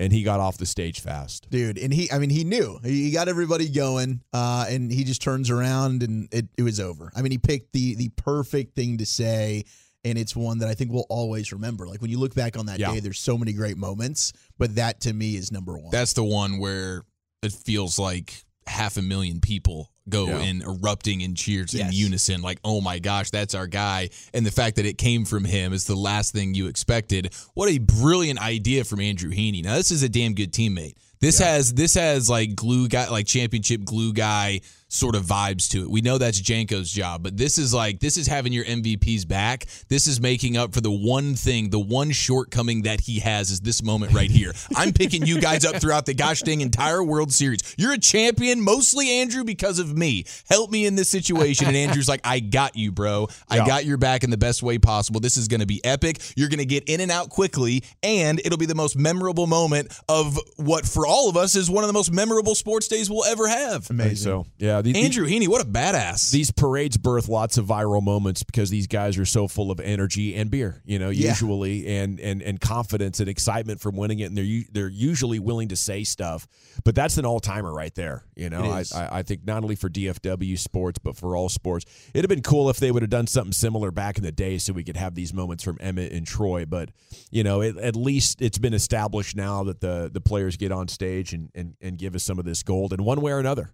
and 0.00 0.12
he 0.12 0.22
got 0.24 0.40
off 0.40 0.56
the 0.58 0.66
stage 0.66 0.98
fast. 1.00 1.48
dude. 1.50 1.78
And 1.78 1.92
he, 1.94 2.10
I 2.10 2.18
mean, 2.18 2.30
he 2.30 2.42
knew 2.42 2.80
he 2.82 3.12
got 3.12 3.28
everybody 3.28 3.68
going, 3.68 4.22
uh, 4.32 4.66
and 4.68 4.90
he 4.90 5.04
just 5.04 5.22
turns 5.22 5.50
around 5.50 6.02
and 6.02 6.26
it, 6.32 6.46
it 6.56 6.62
was 6.62 6.80
over. 6.80 7.12
I 7.14 7.22
mean, 7.22 7.30
he 7.30 7.38
picked 7.38 7.72
the 7.72 7.94
the 7.94 8.08
perfect 8.16 8.74
thing 8.74 8.98
to 8.98 9.06
say, 9.06 9.64
and 10.04 10.18
it's 10.18 10.34
one 10.34 10.58
that 10.58 10.68
I 10.68 10.74
think 10.74 10.90
we'll 10.90 11.06
always 11.10 11.52
remember. 11.52 11.86
Like 11.86 12.00
when 12.00 12.10
you 12.10 12.18
look 12.18 12.34
back 12.34 12.58
on 12.58 12.66
that 12.66 12.78
Yeah. 12.80 12.92
day, 12.94 13.00
there's 13.00 13.20
so 13.20 13.36
many 13.38 13.52
great 13.52 13.76
moments, 13.76 14.32
but 14.58 14.74
that 14.76 15.00
to 15.02 15.12
me 15.12 15.36
is 15.36 15.52
number 15.52 15.78
one. 15.78 15.90
That's 15.92 16.14
the 16.14 16.24
one 16.24 16.58
where 16.58 17.02
it 17.42 17.52
feels 17.52 17.98
like 17.98 18.44
half 18.70 18.96
a 18.96 19.02
million 19.02 19.40
people 19.40 19.90
go 20.08 20.26
Yeah. 20.28 20.40
in 20.40 20.62
erupting 20.62 21.20
in 21.20 21.34
cheers 21.36 21.74
in 21.74 21.92
unison 21.92 22.40
like 22.42 22.58
oh 22.64 22.80
my 22.80 22.98
gosh 22.98 23.30
that's 23.30 23.54
our 23.54 23.66
guy. 23.66 24.08
And 24.34 24.44
the 24.46 24.50
fact 24.50 24.76
that 24.76 24.86
it 24.86 24.98
came 24.98 25.24
from 25.24 25.44
him 25.44 25.72
is 25.72 25.84
the 25.84 25.94
last 25.94 26.32
thing 26.32 26.54
you 26.54 26.66
expected. 26.66 27.32
What 27.54 27.68
a 27.70 27.78
brilliant 27.78 28.40
idea 28.40 28.84
from 28.84 29.00
andrew 29.00 29.30
heaney. 29.30 29.62
Now 29.62 29.74
this 29.76 29.90
is 29.90 30.02
a 30.02 30.08
damn 30.08 30.34
good 30.34 30.52
teammate. 30.52 30.94
This 31.20 31.38
has 31.38 31.74
this 31.74 31.94
has 31.94 32.28
like 32.30 32.54
glue 32.56 32.88
guy 32.88 33.08
like 33.08 33.26
championship 33.26 33.84
glue 33.84 34.12
guy 34.12 34.62
sort 34.92 35.14
of 35.14 35.22
vibes 35.24 35.68
to 35.70 35.82
it. 35.82 35.88
We 35.90 36.00
know 36.00 36.18
that's 36.18 36.40
Janko's 36.40 36.90
job, 36.92 37.22
but 37.22 37.36
this 37.36 37.58
is 37.58 37.72
like 37.72 38.00
this 38.00 38.16
is 38.16 38.26
having 38.26 38.52
your 38.52 38.64
MVP's 38.64 39.24
back. 39.24 39.66
This 39.88 40.06
is 40.08 40.20
making 40.20 40.56
up 40.56 40.74
for 40.74 40.80
the 40.80 40.90
one 40.90 41.34
thing, 41.36 41.70
the 41.70 41.78
one 41.78 42.10
shortcoming 42.10 42.82
that 42.82 43.00
he 43.02 43.20
has 43.20 43.50
is 43.52 43.60
this 43.60 43.82
moment 43.84 44.12
right 44.12 44.30
here. 44.30 44.52
I'm 44.76 44.92
picking 44.92 45.24
you 45.24 45.40
guys 45.40 45.64
up 45.64 45.76
throughout 45.76 46.06
the 46.06 46.14
gosh 46.14 46.42
dang 46.42 46.60
entire 46.60 47.02
World 47.04 47.32
Series. 47.32 47.60
You're 47.78 47.92
a 47.92 47.98
champion, 47.98 48.60
mostly 48.60 49.08
Andrew 49.10 49.44
because 49.44 49.78
of 49.78 49.96
me. 49.96 50.24
Help 50.48 50.70
me 50.72 50.86
in 50.86 50.96
this 50.96 51.08
situation. 51.08 51.68
And 51.68 51.76
Andrew's 51.76 52.08
like, 52.08 52.20
I 52.24 52.40
got 52.40 52.74
you, 52.76 52.90
bro. 52.90 53.28
I 53.48 53.58
Yeah. 53.58 53.66
got 53.66 53.84
your 53.84 53.96
back 53.96 54.24
in 54.24 54.30
the 54.30 54.36
best 54.36 54.60
way 54.62 54.78
possible. 54.78 55.20
This 55.20 55.36
is 55.36 55.46
going 55.46 55.60
to 55.60 55.66
be 55.66 55.80
epic. 55.84 56.18
You're 56.36 56.48
going 56.48 56.58
to 56.58 56.64
get 56.64 56.84
in 56.88 57.00
and 57.00 57.12
out 57.12 57.30
quickly, 57.30 57.84
and 58.02 58.40
it'll 58.44 58.58
be 58.58 58.66
the 58.66 58.74
most 58.74 58.96
memorable 58.96 59.46
moment 59.46 59.96
of 60.08 60.36
what, 60.56 60.84
for 60.84 61.06
all 61.06 61.28
of 61.28 61.36
us 61.36 61.54
is 61.54 61.70
one 61.70 61.84
of 61.84 61.88
the 61.88 61.94
most 61.94 62.10
memorable 62.12 62.56
sports 62.56 62.88
days 62.88 63.08
we'll 63.08 63.24
ever 63.24 63.46
have. 63.48 63.88
Amazing. 63.88 64.16
So 64.16 64.46
yeah, 64.58 64.79
Andrew 64.86 65.26
Heaney, 65.26 65.48
what 65.48 65.60
a 65.62 65.64
badass. 65.68 66.30
these 66.30 66.50
parades 66.50 66.96
birth 66.96 67.28
lots 67.28 67.58
of 67.58 67.66
viral 67.66 68.02
moments 68.02 68.42
because 68.42 68.70
these 68.70 68.86
guys 68.86 69.18
are 69.18 69.24
so 69.26 69.46
full 69.48 69.70
of 69.70 69.80
energy 69.80 70.34
and 70.34 70.50
beer, 70.50 70.82
you 70.84 70.98
know, 70.98 71.10
Yeah. 71.10 71.28
usually 71.30 71.86
and 71.86 72.18
and 72.20 72.42
and 72.42 72.60
confidence 72.60 73.20
and 73.20 73.28
excitement 73.28 73.80
from 73.80 73.96
winning 73.96 74.20
it, 74.20 74.24
and 74.26 74.36
they're 74.38 74.62
they're 74.72 74.88
usually 74.88 75.38
willing 75.38 75.68
to 75.68 75.76
say 75.76 76.04
stuff. 76.04 76.46
But 76.84 76.94
that's 76.94 77.18
an 77.18 77.24
all 77.26 77.40
timer 77.40 77.72
right 77.72 77.94
there, 77.94 78.24
you 78.36 78.48
know. 78.50 78.62
I. 78.70 78.84
I 78.94 79.08
I 79.20 79.22
think 79.22 79.44
not 79.46 79.62
only 79.62 79.76
for 79.76 79.88
DFW 79.88 80.58
sports 80.58 80.98
but 80.98 81.16
for 81.16 81.36
all 81.36 81.48
sports, 81.48 81.84
it'd 82.14 82.24
have 82.24 82.34
been 82.34 82.42
cool 82.42 82.70
if 82.70 82.78
they 82.78 82.90
would 82.90 83.02
have 83.02 83.10
done 83.10 83.26
something 83.26 83.52
similar 83.52 83.90
back 83.90 84.16
in 84.18 84.24
the 84.24 84.32
day, 84.32 84.58
so 84.58 84.72
we 84.72 84.84
could 84.84 84.96
have 84.96 85.14
these 85.14 85.34
moments 85.34 85.62
from 85.62 85.76
Emmett 85.80 86.12
and 86.12 86.26
Troy. 86.26 86.64
But 86.64 86.90
you 87.30 87.42
know, 87.44 87.60
it, 87.60 87.76
at 87.76 87.96
least 87.96 88.40
it's 88.40 88.58
been 88.58 88.74
established 88.74 89.36
now 89.36 89.64
that 89.64 89.80
the 89.80 90.10
the 90.12 90.20
players 90.20 90.56
get 90.56 90.72
on 90.72 90.88
stage 90.88 91.32
and 91.32 91.50
and 91.54 91.74
and 91.80 91.98
give 91.98 92.14
us 92.14 92.24
some 92.24 92.38
of 92.38 92.44
this 92.44 92.62
gold 92.62 92.92
in 92.92 93.02
one 93.04 93.20
way 93.20 93.32
or 93.32 93.38
another. 93.38 93.70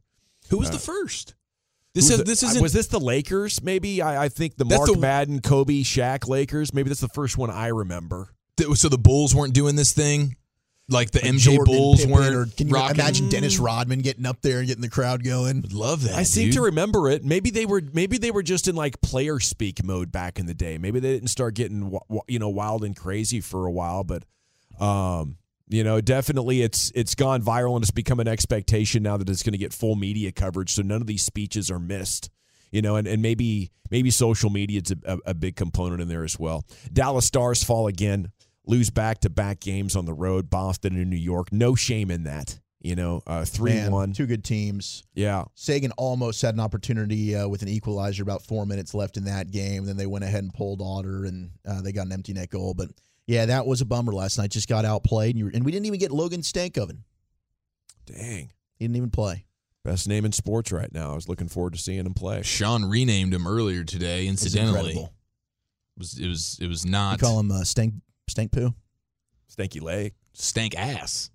Who 0.51 0.59
was 0.59 0.71
the 0.71 0.79
first? 0.79 1.35
This 1.95 2.11
is 2.11 2.19
the- 2.19 2.25
this 2.25 2.43
uh, 2.43 2.49
isn't 2.49 2.63
was 2.63 2.73
this 2.75 2.89
the 2.89 3.01
Lakers? 3.01 3.63
Maybe 3.63 4.03
I, 4.03 4.25
I 4.25 4.29
think 4.29 4.57
the 4.57 4.65
Mark 4.67 4.91
the- 4.93 4.99
Madden, 4.99 5.41
Kobe, 5.41 5.81
Shaq 5.83 6.29
Lakers. 6.29 6.75
Maybe 6.75 6.89
that's 6.91 7.01
the 7.01 7.09
first 7.09 7.39
one 7.39 7.49
I 7.51 7.69
remember. 7.69 8.35
th- 8.59 8.77
so 8.77 8.89
the 8.91 8.99
Bulls 8.99 9.35
weren't 9.35 9.55
doing 9.55 9.77
this 9.77 9.93
thing, 9.93 10.37
like 10.91 11.11
the 11.13 11.21
Like 11.21 11.31
MJ 11.33 11.55
Jordan 11.57 11.75
Bulls 11.75 12.01
Pippen, 12.01 12.13
weren't. 12.15 12.35
Or 12.35 12.45
can 12.55 12.69
you 12.69 12.75
rocking? 12.75 12.97
imagine 13.01 13.29
Dennis 13.31 13.59
Rodman 13.59 14.01
getting 14.01 14.27
up 14.27 14.43
there 14.43 14.59
and 14.59 14.67
getting 14.69 14.83
the 14.83 14.91
crowd 14.91 15.25
going? 15.25 15.63
Would 15.63 15.73
love 15.73 16.03
that. 16.03 16.17
I 16.17 16.23
seem 16.25 16.51
to 16.53 16.61
remember 16.61 17.09
it. 17.09 17.25
Maybe 17.25 17.49
they 17.49 17.65
were 17.65 17.81
maybe 17.95 18.19
they 18.19 18.31
were 18.31 18.43
just 18.43 18.69
in 18.69 18.77
like 18.77 19.01
player 19.01 19.41
speak 19.41 19.83
mode 19.83 20.13
back 20.13 20.39
in 20.39 20.45
the 20.45 20.55
day. 20.55 20.77
Maybe 20.77 21.01
they 21.01 21.15
didn't 21.15 21.29
start 21.31 21.55
getting 21.55 21.99
you 22.29 22.39
know 22.39 22.51
wild 22.51 22.85
and 22.85 22.95
crazy 22.95 23.41
for 23.41 23.65
a 23.67 23.73
while, 23.73 24.05
but 24.05 24.23
um 24.79 25.39
you 25.69 25.83
know, 25.83 26.01
definitely 26.01 26.63
it's 26.63 26.93
it's 26.95 27.15
gone 27.15 27.43
viral 27.43 27.75
and 27.75 27.83
it's 27.83 27.91
become 27.91 28.21
an 28.21 28.29
expectation 28.29 29.03
now 29.03 29.17
that 29.17 29.29
it's 29.29 29.43
going 29.43 29.53
to 29.53 29.59
get 29.59 29.73
full 29.73 29.97
media 29.97 30.33
coverage 30.33 30.73
so 30.73 30.83
none 30.83 31.01
of 31.01 31.07
these 31.07 31.25
speeches 31.25 31.71
are 31.71 31.79
missed. 31.79 32.31
You 32.71 32.83
know, 32.83 32.97
and, 32.97 33.07
and 33.07 33.23
maybe 33.23 33.71
maybe 33.91 34.11
social 34.11 34.51
media 34.51 34.81
is 34.85 34.93
a, 35.05 35.19
a, 35.27 35.35
big 35.35 35.57
component 35.57 36.03
in 36.03 36.09
there 36.09 36.25
as 36.25 36.39
well. 36.39 36.65
Dallas 36.93 37.25
Stars 37.25 37.63
fall 37.63 37.87
again, 37.87 38.33
lose 38.67 38.91
back 38.91 39.21
to 39.21 39.31
back 39.31 39.61
games 39.61 39.95
on 39.95 40.05
the 40.05 40.13
road, 40.13 40.51
Boston 40.51 40.97
and 40.97 41.09
New 41.09 41.17
York. 41.17 41.53
No 41.53 41.75
shame 41.75 42.11
in 42.11 42.25
that. 42.25 42.59
You 42.81 42.95
know, 42.95 43.23
uh, 43.27 43.45
three 43.45 43.73
Man, 43.73 43.91
one. 43.91 44.13
Two 44.13 44.27
good 44.27 44.45
teams. 44.45 45.03
Yeah, 45.15 45.45
Seguin 45.55 45.93
almost 45.93 46.43
had 46.43 46.55
an 46.55 46.61
opportunity 46.61 47.35
uh, 47.35 47.49
with 47.49 47.63
an 47.63 47.69
equalizer 47.69 48.23
about 48.23 48.43
four 48.43 48.67
minutes 48.67 48.95
left 48.95 49.17
in 49.17 49.25
that 49.25 49.51
game. 49.51 49.87
Then 49.87 49.97
they 49.97 50.07
went 50.07 50.25
ahead 50.25 50.45
and 50.45 50.55
pulled 50.55 50.81
Otter, 50.81 51.25
and 51.25 51.51
uh, 51.67 51.81
they 51.81 51.91
got 51.91 52.07
an 52.07 52.13
empty 52.13 52.33
net 52.33 52.51
goal. 52.51 52.75
But 52.75 52.91
yeah, 53.27 53.47
that 53.47 53.67
was 53.67 53.81
a 53.81 53.85
bummer 53.85 54.13
last 54.13 54.39
night. 54.39 54.51
Just 54.51 54.69
got 54.69 54.85
outplayed, 54.85 55.31
and, 55.31 55.39
you 55.39 55.45
were, 55.47 55.51
and 55.55 55.65
we 55.65 55.73
didn't 55.73 55.87
even 55.87 55.99
get 56.01 56.11
Logan 56.11 56.41
Stankoven. 56.43 56.99
dang. 58.07 58.53
He 58.79 58.85
didn't 58.85 58.97
even 58.97 59.11
play. 59.11 59.47
Best 59.85 60.07
name 60.09 60.25
in 60.27 60.33
sports 60.33 60.71
right 60.71 60.93
now. 60.93 61.13
I 61.13 61.15
was 61.15 61.29
looking 61.29 61.49
forward 61.49 61.73
to 61.75 61.79
seeing 61.79 62.05
him 62.05 62.13
play. 62.13 62.43
Sean 62.43 62.85
renamed 62.85 63.33
him 63.33 63.47
earlier 63.47 63.85
today. 63.85 64.27
Incidentally, 64.27 64.95
it 64.97 65.09
was 65.97 66.19
it 66.19 66.27
was 66.29 66.59
it 66.61 66.67
was 66.67 66.85
You 66.85 66.91
not 66.91 67.21
call 67.21 67.41
him 67.41 67.51
uh, 67.51 67.65
Stank 67.65 67.95
Stank 68.29 68.53
Poo. 68.53 68.75
Stanky 69.51 69.81
leg. 69.81 70.13
stank 70.35 70.77
ass. 70.77 71.31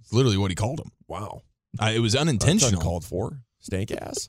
It's 0.00 0.12
literally 0.12 0.38
what 0.38 0.50
he 0.50 0.54
called 0.54 0.80
him. 0.80 0.90
Wow. 1.06 1.42
Uh, 1.78 1.92
it 1.94 2.00
was 2.00 2.14
That's 2.14 2.22
unintentional. 2.22 2.80
uncalled 2.80 3.04
for. 3.04 3.38
Stank 3.60 3.92
ass. 3.92 4.28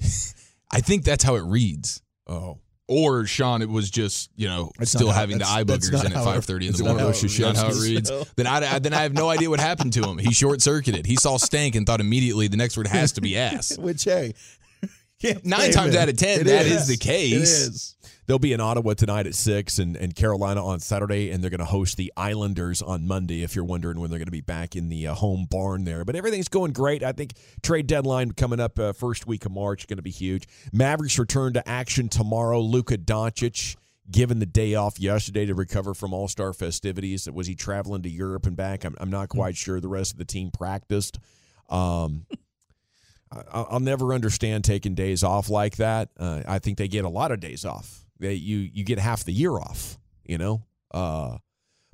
I 0.72 0.80
think 0.80 1.04
that's 1.04 1.22
how 1.22 1.36
it 1.36 1.42
reads. 1.44 2.02
Oh. 2.26 2.58
Or 2.88 3.26
Sean, 3.26 3.62
it 3.62 3.68
was 3.68 3.90
just 3.90 4.30
you 4.36 4.46
know 4.46 4.70
That's 4.78 4.92
still 4.92 5.08
how- 5.10 5.20
having 5.20 5.38
the 5.38 5.46
eye 5.46 5.64
boogers 5.64 6.04
in 6.04 6.12
at 6.12 6.24
five 6.24 6.44
thirty 6.44 6.68
in 6.68 6.72
the 6.72 6.84
morning. 6.84 7.04
Not 7.40 7.56
how 7.56 7.68
it 7.68 7.82
reads. 7.82 8.12
Then 8.36 8.46
I 8.46 8.78
then 8.78 8.92
I 8.94 9.02
have 9.02 9.12
no 9.12 9.28
idea 9.28 9.50
what 9.50 9.58
happened 9.58 9.92
to 9.94 10.04
him. 10.04 10.18
He 10.18 10.32
short 10.32 10.62
circuited. 10.62 11.04
He 11.04 11.16
saw 11.16 11.36
stank 11.36 11.74
and 11.74 11.84
thought 11.84 12.00
immediately 12.00 12.46
the 12.46 12.56
next 12.56 12.76
word 12.76 12.86
has 12.86 13.10
to 13.12 13.20
be 13.20 13.36
ass. 13.36 13.76
Which 13.78 14.04
hey, 14.04 14.34
Nine 15.22 15.40
blame 15.42 15.72
times 15.72 15.94
him. 15.94 16.02
out 16.02 16.08
of 16.08 16.16
ten, 16.16 16.40
It 16.40 16.44
that 16.44 16.66
is 16.66 16.88
the 16.88 16.96
case. 16.96 17.32
It 17.32 17.40
is. 17.42 17.92
They'll 18.26 18.38
be 18.40 18.52
in 18.52 18.60
Ottawa 18.60 18.94
tonight 18.94 19.26
at 19.28 19.36
six 19.36 19.78
and, 19.78 19.96
and 19.96 20.12
Carolina 20.14 20.64
on 20.64 20.80
Saturday, 20.80 21.30
and 21.30 21.42
they're 21.42 21.50
going 21.50 21.60
to 21.60 21.64
host 21.64 21.96
the 21.96 22.12
Islanders 22.16 22.82
on 22.82 23.06
Monday. 23.06 23.44
If 23.44 23.54
you're 23.54 23.64
wondering 23.64 24.00
when 24.00 24.10
they're 24.10 24.18
going 24.18 24.26
to 24.26 24.32
be 24.32 24.40
back 24.40 24.74
in 24.74 24.88
the 24.88 25.06
uh, 25.06 25.14
home 25.14 25.46
barn 25.48 25.84
there, 25.84 26.04
but 26.04 26.16
everything's 26.16 26.48
going 26.48 26.72
great. 26.72 27.04
I 27.04 27.12
think 27.12 27.34
trade 27.62 27.86
deadline 27.86 28.32
coming 28.32 28.58
up 28.58 28.78
uh, 28.80 28.92
first 28.92 29.28
week 29.28 29.46
of 29.46 29.52
March 29.52 29.86
going 29.86 29.98
to 29.98 30.02
be 30.02 30.10
huge. 30.10 30.48
Mavericks 30.72 31.18
return 31.20 31.52
to 31.52 31.66
action 31.68 32.08
tomorrow. 32.08 32.60
Luka 32.60 32.98
Doncic 32.98 33.76
given 34.10 34.38
the 34.40 34.46
day 34.46 34.74
off 34.74 34.98
yesterday 35.00 35.46
to 35.46 35.54
recover 35.54 35.94
from 35.94 36.12
All 36.12 36.26
Star 36.26 36.52
festivities. 36.52 37.30
Was 37.30 37.46
he 37.46 37.54
traveling 37.54 38.02
to 38.02 38.10
Europe 38.10 38.46
and 38.46 38.56
back? 38.56 38.84
I'm, 38.84 38.96
I'm 38.98 39.10
not 39.10 39.28
quite 39.28 39.56
sure. 39.56 39.80
The 39.80 39.88
rest 39.88 40.12
of 40.12 40.18
the 40.18 40.24
team 40.24 40.50
practiced. 40.50 41.18
Um, 41.70 42.26
I- 42.32 42.36
I'll 43.32 43.80
never 43.80 44.14
understand 44.14 44.64
taking 44.64 44.94
days 44.94 45.24
off 45.24 45.50
like 45.50 45.76
that. 45.76 46.10
Uh, 46.18 46.42
I 46.46 46.58
think 46.58 46.78
they 46.78 46.88
get 46.88 47.04
a 47.04 47.08
lot 47.08 47.32
of 47.32 47.40
days 47.40 47.64
off. 47.64 48.04
They 48.18 48.34
you 48.34 48.58
you 48.58 48.84
get 48.84 48.98
half 48.98 49.24
the 49.24 49.32
year 49.32 49.52
off. 49.52 49.98
You 50.24 50.38
know. 50.38 50.62
Uh, 50.92 51.38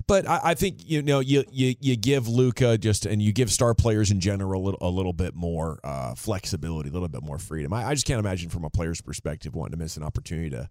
but 0.07 0.27
I, 0.27 0.39
I 0.43 0.53
think 0.53 0.77
you 0.85 1.01
know 1.01 1.19
you 1.19 1.43
you 1.51 1.75
you 1.79 1.95
give 1.95 2.27
Luka 2.27 2.77
just 2.77 3.05
and 3.05 3.21
you 3.21 3.31
give 3.31 3.51
star 3.51 3.73
players 3.73 4.11
in 4.11 4.19
general 4.19 4.61
a 4.61 4.63
little, 4.63 4.87
a 4.87 4.89
little 4.89 5.13
bit 5.13 5.33
more 5.33 5.79
uh, 5.83 6.15
flexibility, 6.15 6.89
a 6.89 6.93
little 6.93 7.07
bit 7.07 7.23
more 7.23 7.37
freedom. 7.37 7.73
I, 7.73 7.85
I 7.85 7.93
just 7.93 8.05
can't 8.05 8.19
imagine 8.19 8.49
from 8.49 8.63
a 8.65 8.69
player's 8.69 9.01
perspective 9.01 9.55
wanting 9.55 9.71
to 9.71 9.77
miss 9.77 9.97
an 9.97 10.03
opportunity 10.03 10.49
to 10.51 10.69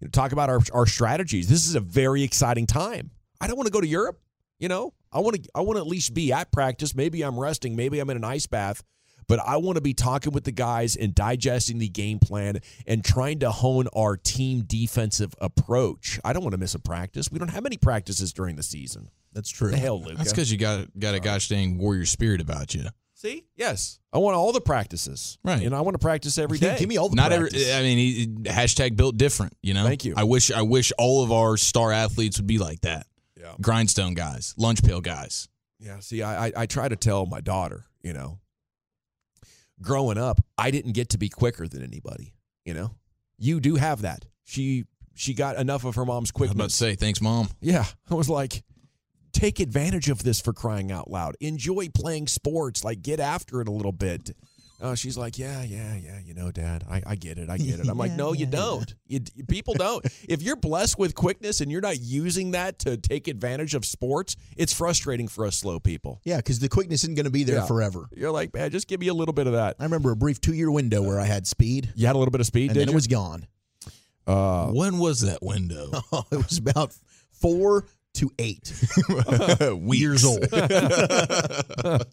you 0.00 0.06
know, 0.06 0.10
talk 0.10 0.32
about 0.32 0.50
our 0.50 0.60
our 0.72 0.86
strategies. 0.86 1.48
This 1.48 1.66
is 1.66 1.74
a 1.74 1.80
very 1.80 2.22
exciting 2.22 2.66
time. 2.66 3.10
I 3.40 3.46
don't 3.46 3.56
want 3.56 3.66
to 3.66 3.72
go 3.72 3.80
to 3.80 3.86
Europe. 3.86 4.20
You 4.58 4.68
know, 4.68 4.94
I 5.12 5.20
want 5.20 5.42
to 5.42 5.50
I 5.54 5.60
want 5.62 5.76
to 5.76 5.80
at 5.80 5.86
least 5.86 6.14
be 6.14 6.32
at 6.32 6.52
practice. 6.52 6.94
Maybe 6.94 7.22
I'm 7.22 7.38
resting. 7.38 7.76
Maybe 7.76 7.98
I'm 7.98 8.10
in 8.10 8.16
an 8.16 8.24
ice 8.24 8.46
bath. 8.46 8.82
But 9.26 9.40
I 9.40 9.56
want 9.56 9.76
to 9.76 9.82
be 9.82 9.94
talking 9.94 10.32
with 10.32 10.44
the 10.44 10.52
guys 10.52 10.96
and 10.96 11.14
digesting 11.14 11.78
the 11.78 11.88
game 11.88 12.18
plan 12.18 12.60
and 12.86 13.04
trying 13.04 13.40
to 13.40 13.50
hone 13.50 13.86
our 13.96 14.16
team 14.16 14.62
defensive 14.66 15.34
approach. 15.40 16.20
I 16.24 16.32
don't 16.32 16.42
want 16.42 16.52
to 16.52 16.58
miss 16.58 16.74
a 16.74 16.78
practice. 16.80 17.30
We 17.30 17.38
don't 17.38 17.48
have 17.48 17.66
any 17.66 17.76
practices 17.76 18.32
during 18.32 18.56
the 18.56 18.62
season. 18.62 19.08
That's 19.32 19.50
true. 19.50 19.70
The 19.70 19.76
hell, 19.78 20.00
Luka. 20.00 20.16
That's 20.18 20.30
because 20.32 20.50
you 20.52 20.58
got 20.58 20.86
got 20.98 21.14
a 21.14 21.20
gosh 21.20 21.48
dang 21.48 21.78
warrior 21.78 22.06
spirit 22.06 22.40
about 22.40 22.74
you. 22.74 22.84
See, 23.16 23.44
yes, 23.56 24.00
I 24.12 24.18
want 24.18 24.36
all 24.36 24.52
the 24.52 24.60
practices. 24.60 25.38
Right. 25.42 25.62
and 25.62 25.74
I 25.74 25.80
want 25.80 25.94
to 25.94 25.98
practice 25.98 26.36
every 26.36 26.58
day. 26.58 26.76
Give 26.78 26.88
me 26.88 26.98
all 26.98 27.08
the 27.08 27.16
Not 27.16 27.30
practice. 27.32 27.68
every. 27.68 27.72
I 27.72 27.82
mean, 27.82 27.98
he, 27.98 28.26
hashtag 28.50 28.96
built 28.96 29.16
different. 29.16 29.56
You 29.62 29.72
know. 29.74 29.84
Thank 29.84 30.04
you. 30.04 30.14
I 30.16 30.24
wish. 30.24 30.50
I 30.52 30.62
wish 30.62 30.92
all 30.98 31.24
of 31.24 31.32
our 31.32 31.56
star 31.56 31.90
athletes 31.90 32.36
would 32.38 32.46
be 32.46 32.58
like 32.58 32.82
that. 32.82 33.06
Yeah. 33.40 33.54
Grindstone 33.60 34.14
guys, 34.14 34.54
lunch 34.58 34.82
pail 34.82 35.00
guys. 35.00 35.48
Yeah. 35.80 36.00
See, 36.00 36.22
I, 36.22 36.46
I 36.46 36.52
I 36.58 36.66
try 36.66 36.88
to 36.88 36.96
tell 36.96 37.24
my 37.26 37.40
daughter, 37.40 37.86
you 38.02 38.12
know, 38.12 38.38
growing 39.80 40.18
up, 40.18 40.40
I 40.58 40.70
didn't 40.70 40.92
get 40.92 41.10
to 41.10 41.18
be 41.18 41.28
quicker 41.28 41.66
than 41.68 41.82
anybody. 41.82 42.34
You 42.64 42.74
know, 42.74 42.94
you 43.38 43.60
do 43.60 43.76
have 43.76 44.02
that. 44.02 44.24
She 44.44 44.84
she 45.14 45.34
got 45.34 45.56
enough 45.56 45.84
of 45.84 45.94
her 45.94 46.04
mom's 46.04 46.30
quickness. 46.30 46.60
I 46.60 46.64
was 46.64 46.64
about 46.64 46.70
to 46.70 46.76
say 46.76 46.94
thanks, 46.96 47.20
mom. 47.20 47.48
Yeah, 47.60 47.84
I 48.10 48.14
was 48.14 48.28
like, 48.28 48.64
take 49.32 49.60
advantage 49.60 50.08
of 50.08 50.22
this 50.22 50.40
for 50.40 50.52
crying 50.52 50.90
out 50.90 51.10
loud. 51.10 51.36
Enjoy 51.40 51.88
playing 51.88 52.28
sports. 52.28 52.84
Like, 52.84 53.02
get 53.02 53.20
after 53.20 53.60
it 53.60 53.68
a 53.68 53.72
little 53.72 53.92
bit. 53.92 54.30
Uh, 54.84 54.94
she's 54.94 55.16
like, 55.16 55.38
yeah, 55.38 55.62
yeah, 55.62 55.96
yeah. 55.96 56.18
You 56.22 56.34
know, 56.34 56.50
Dad, 56.50 56.84
I, 56.88 57.00
I 57.06 57.14
get 57.16 57.38
it. 57.38 57.48
I 57.48 57.56
get 57.56 57.80
it. 57.80 57.88
I'm 57.88 57.96
like, 57.96 58.10
Yeah, 58.10 58.16
no, 58.16 58.32
you 58.34 58.44
don't. 58.44 58.94
You, 59.06 59.20
people 59.48 59.72
don't. 59.72 60.04
if 60.28 60.42
you're 60.42 60.56
blessed 60.56 60.98
with 60.98 61.14
quickness 61.14 61.62
and 61.62 61.72
you're 61.72 61.80
not 61.80 61.98
using 62.00 62.50
that 62.50 62.78
to 62.80 62.98
take 62.98 63.26
advantage 63.26 63.74
of 63.74 63.86
sports, 63.86 64.36
it's 64.58 64.74
frustrating 64.74 65.26
for 65.26 65.46
us 65.46 65.56
slow 65.56 65.80
people. 65.80 66.20
Yeah, 66.24 66.36
because 66.36 66.58
the 66.58 66.68
quickness 66.68 67.02
isn't 67.04 67.14
going 67.14 67.24
to 67.24 67.30
be 67.30 67.44
there 67.44 67.56
Yeah. 67.60 67.66
forever. 67.66 68.08
You're 68.14 68.30
like, 68.30 68.52
man, 68.52 68.70
just 68.70 68.86
give 68.86 69.00
me 69.00 69.08
a 69.08 69.14
little 69.14 69.32
bit 69.32 69.46
of 69.46 69.54
that. 69.54 69.76
I 69.80 69.84
remember 69.84 70.10
a 70.10 70.16
brief 70.16 70.38
two-year 70.40 70.70
window 70.70 71.00
where 71.02 71.18
I 71.18 71.24
had 71.24 71.46
speed, 71.46 71.90
You 71.96 72.06
had 72.06 72.14
a 72.14 72.18
little 72.18 72.32
bit 72.32 72.42
of 72.42 72.46
speed, 72.46 72.70
and 72.70 72.74
did 72.74 72.88
then 72.88 72.92
it 72.92 72.94
was 72.94 73.06
gone. 73.06 73.46
uh, 74.26 74.66
when 74.68 74.98
was 74.98 75.22
that 75.22 75.42
window? 75.42 75.90
it 76.30 76.36
was 76.36 76.58
about 76.58 76.92
four 77.32 77.86
to 78.14 78.30
eight 78.38 78.72
years 79.94 80.24
old. 80.24 80.46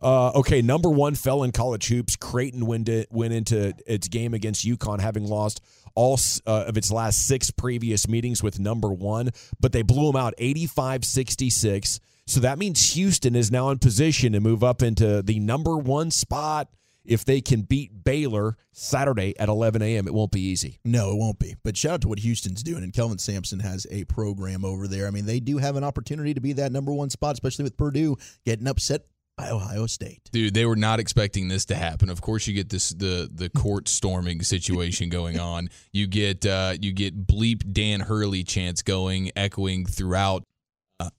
Uh, 0.00 0.30
okay, 0.30 0.62
number 0.62 0.90
one 0.90 1.14
fell 1.14 1.44
in 1.44 1.52
college 1.52 1.86
hoops. 1.86 2.16
Creighton 2.16 2.66
went, 2.66 2.86
to, 2.86 3.06
went 3.10 3.32
into 3.32 3.72
its 3.86 4.08
game 4.08 4.34
against 4.34 4.66
UConn, 4.66 5.00
having 5.00 5.24
lost 5.26 5.60
all 5.94 6.18
uh, 6.46 6.64
of 6.66 6.76
its 6.76 6.90
last 6.90 7.26
six 7.26 7.50
previous 7.50 8.08
meetings 8.08 8.42
with 8.42 8.58
number 8.58 8.92
one, 8.92 9.30
but 9.60 9.72
they 9.72 9.82
blew 9.82 10.06
them 10.06 10.16
out 10.16 10.34
85 10.38 11.04
66. 11.04 12.00
So 12.26 12.40
that 12.40 12.58
means 12.58 12.94
Houston 12.94 13.36
is 13.36 13.50
now 13.50 13.70
in 13.70 13.78
position 13.78 14.32
to 14.32 14.40
move 14.40 14.64
up 14.64 14.82
into 14.82 15.22
the 15.22 15.38
number 15.38 15.76
one 15.76 16.10
spot 16.10 16.68
if 17.04 17.24
they 17.24 17.40
can 17.40 17.62
beat 17.62 18.04
Baylor 18.04 18.56
Saturday 18.72 19.38
at 19.38 19.48
11 19.48 19.82
a.m. 19.82 20.06
It 20.06 20.14
won't 20.14 20.32
be 20.32 20.40
easy. 20.40 20.78
No, 20.84 21.10
it 21.10 21.16
won't 21.16 21.38
be. 21.38 21.56
But 21.62 21.76
shout 21.76 21.94
out 21.94 22.00
to 22.02 22.08
what 22.08 22.20
Houston's 22.20 22.62
doing, 22.62 22.82
and 22.82 22.92
Kelvin 22.92 23.18
Sampson 23.18 23.60
has 23.60 23.86
a 23.90 24.04
program 24.04 24.64
over 24.64 24.86
there. 24.86 25.06
I 25.06 25.10
mean, 25.10 25.26
they 25.26 25.40
do 25.40 25.58
have 25.58 25.76
an 25.76 25.84
opportunity 25.84 26.34
to 26.34 26.40
be 26.40 26.52
that 26.54 26.72
number 26.72 26.92
one 26.92 27.10
spot, 27.10 27.34
especially 27.34 27.64
with 27.64 27.76
Purdue 27.76 28.16
getting 28.44 28.66
upset 28.66 29.02
by 29.36 29.50
Ohio 29.50 29.86
State. 29.86 30.28
Dude, 30.30 30.54
they 30.54 30.66
were 30.66 30.76
not 30.76 31.00
expecting 31.00 31.48
this 31.48 31.64
to 31.66 31.74
happen. 31.74 32.10
Of 32.10 32.20
course, 32.20 32.46
you 32.46 32.54
get 32.54 32.68
this 32.68 32.90
the 32.90 33.30
the 33.32 33.48
court 33.48 33.88
storming 33.88 34.42
situation 34.42 35.08
going 35.08 35.38
on. 35.38 35.68
You 35.94 36.06
get 36.06 36.46
uh, 36.46 36.74
you 36.80 36.92
get 36.92 37.26
bleep 37.26 37.70
Dan 37.70 38.00
Hurley 38.00 38.44
chants 38.44 38.82
going, 38.82 39.30
echoing 39.36 39.84
throughout 39.84 40.44
uh, 40.98 41.10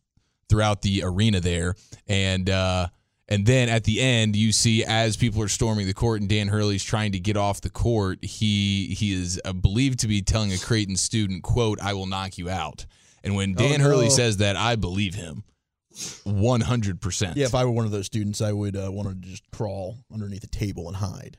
throughout 0.50 0.82
the 0.82 1.04
arena 1.04 1.40
there, 1.40 1.76
and 2.08 2.50
uh, 2.50 2.88
And 3.30 3.46
then 3.46 3.70
at 3.70 3.86
the 3.86 4.02
end, 4.02 4.36
you 4.36 4.52
see 4.52 4.84
as 4.84 5.16
people 5.16 5.42
are 5.42 5.48
storming 5.48 5.88
the 5.88 5.94
court 5.94 6.20
and 6.20 6.30
Dan 6.30 6.50
Hurley's 6.50 6.84
trying 6.84 7.14
to 7.14 7.20
get 7.20 7.38
off 7.38 7.62
the 7.62 7.70
court, 7.70 8.24
he 8.24 8.94
he 8.98 9.14
is 9.14 9.40
uh, 9.46 9.54
believed 9.54 10.00
to 10.00 10.08
be 10.08 10.22
telling 10.22 10.52
a 10.52 10.58
Creighton 10.58 10.98
student, 10.98 11.42
"quote 11.42 11.80
I 11.82 11.94
will 11.94 12.06
knock 12.06 12.38
you 12.38 12.50
out." 12.50 12.86
And 13.24 13.36
when 13.36 13.54
Dan 13.54 13.80
no. 13.80 13.86
Hurley 13.86 14.10
says 14.10 14.38
that, 14.38 14.58
I 14.58 14.76
believe 14.76 15.16
him, 15.16 15.46
one 16.26 16.62
hundred 16.62 17.00
percent. 17.00 17.38
Yeah, 17.38 17.46
if 17.46 17.56
I 17.56 17.64
were 17.64 17.72
one 17.72 17.86
of 17.86 17.92
those 17.92 18.08
students, 18.08 18.42
I 18.42 18.52
would 18.52 18.76
uh, 18.76 18.92
want 18.92 19.08
to 19.08 19.16
just 19.16 19.50
crawl 19.52 20.00
underneath 20.14 20.44
a 20.44 20.48
table 20.48 20.90
and 20.90 20.98
hide. 20.98 21.38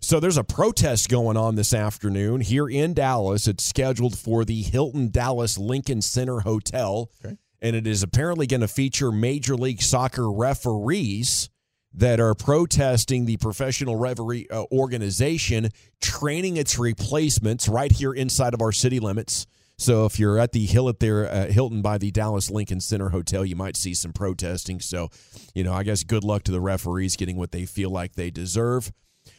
So 0.00 0.20
there's 0.20 0.38
a 0.38 0.44
protest 0.44 1.08
going 1.08 1.36
on 1.36 1.56
this 1.56 1.74
afternoon 1.74 2.40
here 2.40 2.68
in 2.68 2.94
Dallas. 2.94 3.46
It's 3.46 3.64
scheduled 3.64 4.16
for 4.16 4.44
the 4.44 4.62
Hilton 4.62 5.10
Dallas 5.10 5.58
Lincoln 5.58 6.00
Center 6.00 6.40
Hotel. 6.40 7.10
Okay. 7.22 7.36
And 7.60 7.74
it 7.74 7.86
is 7.86 8.02
apparently 8.02 8.46
going 8.46 8.60
to 8.60 8.68
feature 8.68 9.10
Major 9.10 9.56
League 9.56 9.82
Soccer 9.82 10.30
referees 10.30 11.50
that 11.94 12.20
are 12.20 12.34
protesting 12.34 13.24
the 13.24 13.36
professional 13.38 13.96
referee 13.96 14.46
uh, 14.50 14.64
organization 14.70 15.70
training 16.00 16.56
its 16.56 16.78
replacements 16.78 17.68
right 17.68 17.90
here 17.90 18.12
inside 18.12 18.54
of 18.54 18.62
our 18.62 18.72
city 18.72 19.00
limits. 19.00 19.46
So 19.78 20.04
if 20.06 20.18
you're 20.18 20.38
at 20.38 20.52
the 20.52 20.66
hill 20.66 20.88
at 20.88 20.98
there 20.98 21.28
uh, 21.28 21.46
Hilton 21.46 21.82
by 21.82 21.98
the 21.98 22.10
Dallas 22.10 22.50
Lincoln 22.50 22.80
Center 22.80 23.10
Hotel, 23.10 23.44
you 23.44 23.56
might 23.56 23.76
see 23.76 23.94
some 23.94 24.12
protesting. 24.12 24.80
So, 24.80 25.08
you 25.54 25.62
know, 25.64 25.72
I 25.72 25.84
guess 25.84 26.02
good 26.02 26.24
luck 26.24 26.42
to 26.44 26.52
the 26.52 26.60
referees 26.60 27.16
getting 27.16 27.36
what 27.36 27.52
they 27.52 27.64
feel 27.64 27.90
like 27.90 28.14
they 28.14 28.30
deserve. 28.30 28.92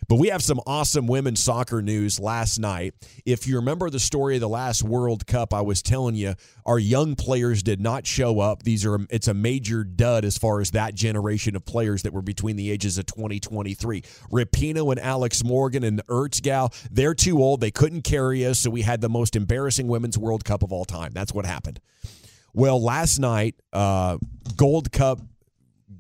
But 0.10 0.16
we 0.16 0.30
have 0.30 0.42
some 0.42 0.60
awesome 0.66 1.06
women's 1.06 1.40
soccer 1.40 1.84
news 1.84 2.20
last 2.20 2.58
night. 2.58 2.96
If 3.28 3.46
you 3.46 3.58
remember 3.58 3.92
the 3.92 4.00
story 4.00 4.38
of 4.38 4.42
the 4.42 4.50
last 4.50 4.82
World 4.82 5.28
Cup, 5.28 5.54
I 5.54 5.62
was 5.62 5.84
telling 5.84 6.16
you 6.16 6.34
our 6.66 6.80
young 6.80 7.16
players 7.16 7.62
did 7.62 7.80
not 7.80 8.08
show 8.08 8.40
up. 8.40 8.64
These 8.64 8.88
are 8.88 8.98
it's 9.12 9.28
a 9.28 9.36
major 9.36 9.84
dud 9.84 10.26
as 10.26 10.36
far 10.36 10.62
as 10.62 10.72
that 10.72 10.96
generation 10.96 11.56
of 11.56 11.64
players 11.64 12.02
that 12.02 12.12
were 12.12 12.24
between 12.24 12.56
the 12.56 12.72
ages 12.72 12.98
of 12.98 13.06
2023. 13.06 14.02
Rapinoe 14.32 14.90
and 14.90 15.00
Alex 15.00 15.44
Morgan 15.44 15.84
and 15.84 16.00
the 16.00 16.04
Ertz 16.06 16.42
gal, 16.42 16.74
they're 16.90 17.14
too 17.14 17.40
old. 17.44 17.62
They 17.62 17.70
couldn't 17.70 18.02
carry 18.02 18.44
us, 18.48 18.58
so 18.58 18.72
we 18.72 18.82
had 18.82 19.02
the 19.02 19.10
most 19.10 19.36
embarrassing 19.36 19.88
women's 19.88 20.18
World 20.18 20.44
Cup 20.44 20.64
of 20.64 20.74
all 20.74 20.86
time. 20.86 21.12
That's 21.14 21.36
what 21.36 21.46
happened. 21.46 21.80
Well, 22.52 22.82
last 22.82 23.20
night, 23.20 23.62
uh, 23.72 24.18
Gold 24.58 24.92
Cup 24.92 25.20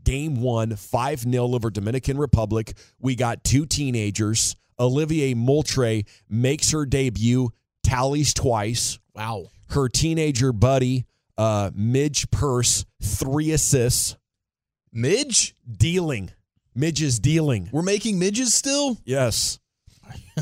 game 0.04 0.42
one, 0.42 0.76
5 0.76 1.20
0 1.22 1.44
over 1.56 1.70
Dominican 1.70 2.18
Republic. 2.18 2.74
We 3.00 3.16
got 3.16 3.44
two 3.44 3.66
teenagers. 3.66 4.56
Olivia 4.80 5.36
Moultrie 5.36 6.06
makes 6.30 6.72
her 6.72 6.86
debut, 6.86 7.50
tallies 7.84 8.34
twice. 8.34 8.98
Wow. 9.14 9.48
Her 9.70 9.90
teenager 9.90 10.54
buddy, 10.54 11.06
uh, 11.38 11.72
Midge 11.76 12.32
Purce, 12.32 12.86
three 13.02 13.52
assists. 13.52 14.16
Midge, 14.92 15.54
Dealing. 15.70 16.32
Midge 16.76 17.02
is 17.02 17.20
dealing. 17.20 17.68
we're 17.74 17.82
making 17.82 18.20
midges 18.20 18.54
still. 18.54 18.98
Yes. 19.04 19.60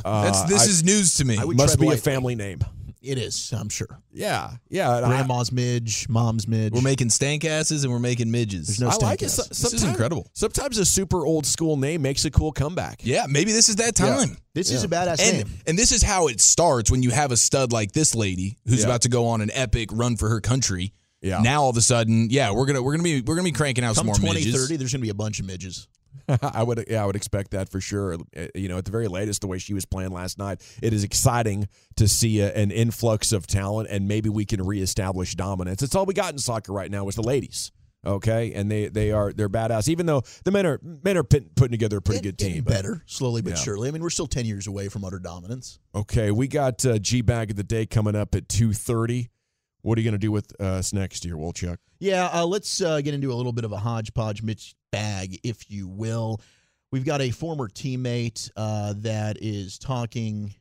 Uh, 0.05 0.23
That's 0.25 0.43
this 0.43 0.61
I- 0.67 0.69
is 0.69 0.83
news 0.83 1.15
to 1.15 1.25
me. 1.25 1.37
I 1.37 1.43
would 1.45 1.57
must 1.57 1.77
tread 1.77 1.89
be 1.89 1.93
a 1.93 1.97
family 1.97 2.35
name. 2.35 2.59
It 3.07 3.17
is, 3.17 3.53
I'm 3.53 3.69
sure. 3.69 4.01
Yeah. 4.11 4.51
Yeah. 4.69 4.97
and 4.97 5.05
I- 5.05 5.09
Grandma's 5.09 5.51
midge, 5.51 6.07
mom's 6.09 6.47
midge. 6.47 6.73
We're 6.73 6.81
making 6.81 7.09
stank 7.09 7.45
asses 7.45 7.83
and 7.83 7.93
we're 7.93 7.99
making 7.99 8.29
midges. 8.31 8.67
There's 8.67 8.79
no 8.81 8.87
I 8.87 8.91
stank 8.91 9.03
like 9.03 9.21
it. 9.21 9.25
ass. 9.25 9.35
So- 9.35 9.43
This 9.69 9.73
is 9.73 9.83
incredible. 9.83 10.29
Sometimes 10.33 10.77
a 10.77 10.85
super 10.85 11.25
old 11.25 11.45
school 11.45 11.77
name 11.77 12.01
makes 12.01 12.25
a 12.25 12.31
cool 12.31 12.51
comeback. 12.51 13.01
yeah, 13.03 13.25
maybe 13.29 13.51
this 13.51 13.69
is 13.69 13.77
that 13.77 13.95
time. 13.95 14.37
This 14.53 14.71
is 14.71 14.83
a 14.83 14.87
badass 14.87 15.19
And 15.19 15.37
name. 15.37 15.49
and 15.67 15.77
this 15.79 15.91
is 15.91 16.01
how 16.03 16.27
it 16.27 16.41
starts 16.41 16.89
when 16.91 17.03
you 17.03 17.11
have 17.11 17.31
a 17.31 17.37
stud 17.37 17.71
like 17.71 17.91
this 17.91 18.15
lady 18.15 18.57
who's 18.65 18.79
Yeah. 18.79 18.85
about 18.87 19.01
to 19.03 19.09
go 19.09 19.27
on 19.27 19.41
an 19.41 19.51
epic 19.53 19.89
run 19.91 20.17
for 20.17 20.29
her 20.29 20.41
country. 20.41 20.93
Yeah. 21.21 21.39
Now 21.41 21.63
all 21.63 21.69
of 21.69 21.77
a 21.77 21.81
sudden, 21.81 22.29
yeah, 22.29 22.51
we're 22.51 22.65
gonna 22.65 22.81
we're 22.81 22.93
gonna 22.93 23.03
be 23.03 23.21
we're 23.21 23.35
gonna 23.35 23.43
be 23.45 23.51
cranking 23.51 23.83
out 23.83 23.95
some 23.95 24.01
Come 24.01 24.07
more 24.07 24.15
2030, 24.15 24.45
midges. 24.45 24.79
there's 24.79 24.91
going 24.91 25.01
to 25.01 25.05
be 25.05 25.09
a 25.09 25.13
bunch 25.15 25.39
of 25.39 25.45
midges. 25.45 25.87
I 26.41 26.63
would, 26.63 26.85
yeah, 26.89 27.03
I 27.03 27.05
would 27.05 27.15
expect 27.15 27.51
that 27.51 27.69
for 27.69 27.79
sure. 27.81 28.15
Uh, 28.15 28.47
You 28.55 28.67
know, 28.69 28.77
at 28.77 28.85
the 28.85 28.91
very 28.91 29.07
latest, 29.07 29.41
the 29.41 29.47
way 29.47 29.57
she 29.57 29.73
was 29.73 29.85
playing 29.85 30.11
last 30.11 30.37
night, 30.37 30.61
it 30.81 30.93
is 30.93 31.03
exciting 31.03 31.67
to 31.97 32.07
see 32.07 32.39
a, 32.41 32.53
an 32.53 32.71
influx 32.71 33.31
of 33.31 33.47
talent, 33.47 33.89
and 33.89 34.07
maybe 34.07 34.29
we 34.29 34.45
can 34.45 34.61
reestablish 34.65 35.35
dominance. 35.35 35.81
It's 35.83 35.95
all 35.95 36.05
we 36.05 36.13
got 36.13 36.31
in 36.33 36.37
soccer 36.39 36.73
right 36.73 36.89
now 36.91 37.07
is 37.07 37.15
the 37.15 37.23
ladies. 37.23 37.71
Okay, 38.05 38.53
and 38.53 38.71
they 38.71 38.87
they 38.87 39.11
are 39.11 39.33
they're 39.33 39.49
badass. 39.49 39.89
Even 39.89 40.05
though 40.05 40.21
the 40.45 40.51
men 40.51 40.65
are 40.65 40.79
men 40.83 41.17
are 41.17 41.23
putting 41.23 41.71
together 41.71 41.97
a 41.97 42.01
pretty 42.01 42.21
good 42.21 42.37
team. 42.37 42.63
but- 42.63 42.71
better, 42.73 43.03
slowly 43.07 43.41
but 43.41 43.51
Yeah. 43.51 43.55
surely. 43.55 43.89
I 43.89 43.91
mean, 43.91 44.01
we're 44.03 44.11
still 44.11 44.27
10 44.27 44.45
years 44.45 44.67
away 44.67 44.87
from 44.87 45.03
utter 45.03 45.19
dominance. 45.19 45.79
Okay, 45.95 46.31
we 46.31 46.47
got 46.47 46.85
uh, 46.85 46.99
G 46.99 47.21
bag 47.21 47.49
of 47.49 47.57
the 47.57 47.63
day 47.63 47.85
coming 47.85 48.15
up 48.15 48.33
at 48.35 48.47
two 48.47 48.71
thirty. 48.71 49.29
What 49.81 49.97
are 49.97 50.01
you 50.01 50.05
going 50.05 50.19
to 50.19 50.25
do 50.25 50.31
with 50.31 50.59
us 50.61 50.91
next 50.93 51.23
year, 51.25 51.35
Wolchuk? 51.35 51.77
Yeah, 51.99 52.29
uh, 52.33 52.45
let's 52.45 52.81
uh, 52.81 53.01
get 53.01 53.13
into 53.13 53.31
a 53.31 53.35
little 53.35 53.53
bit 53.53 53.63
of 53.65 53.71
a 53.71 53.77
hodgepodge 53.77 54.43
Mitch 54.43 54.75
bag, 54.91 55.39
if 55.43 55.69
you 55.69 55.87
will. 55.87 56.41
We've 56.91 57.05
got 57.05 57.21
a 57.21 57.31
former 57.31 57.67
teammate 57.67 58.49
uh, 58.55 58.93
that 58.97 59.37
is 59.41 59.77
talking. 59.77 60.53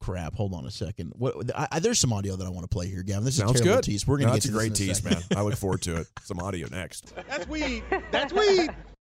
Crap! 0.00 0.34
Hold 0.34 0.54
on 0.54 0.64
a 0.64 0.70
second. 0.70 1.12
What? 1.16 1.54
I, 1.54 1.68
I, 1.72 1.78
there's 1.78 1.98
some 1.98 2.12
audio 2.12 2.34
that 2.36 2.46
I 2.46 2.48
want 2.48 2.62
to 2.64 2.68
play 2.74 2.88
here, 2.88 3.02
Gavin. 3.02 3.22
This 3.24 3.34
is 3.34 3.40
Sounds 3.40 3.60
a 3.60 3.62
terrible 3.62 3.76
good. 3.82 3.84
tease. 3.84 4.06
We're 4.06 4.16
No, 4.16 4.22
gonna 4.24 4.32
that's 4.36 4.46
get 4.46 4.50
a 4.50 4.52
to 4.52 4.58
great 4.58 4.70
this 4.74 4.80
in 4.80 5.08
a 5.10 5.14
tease, 5.14 5.28
man. 5.30 5.38
I 5.38 5.42
look 5.42 5.56
forward 5.56 5.82
to 5.82 5.96
it. 5.96 6.06
Some 6.22 6.38
audio 6.40 6.68
next. 6.70 7.12
That's 7.28 7.46
weed. 7.46 7.82
That's 8.10 8.32
weed. 8.32 8.70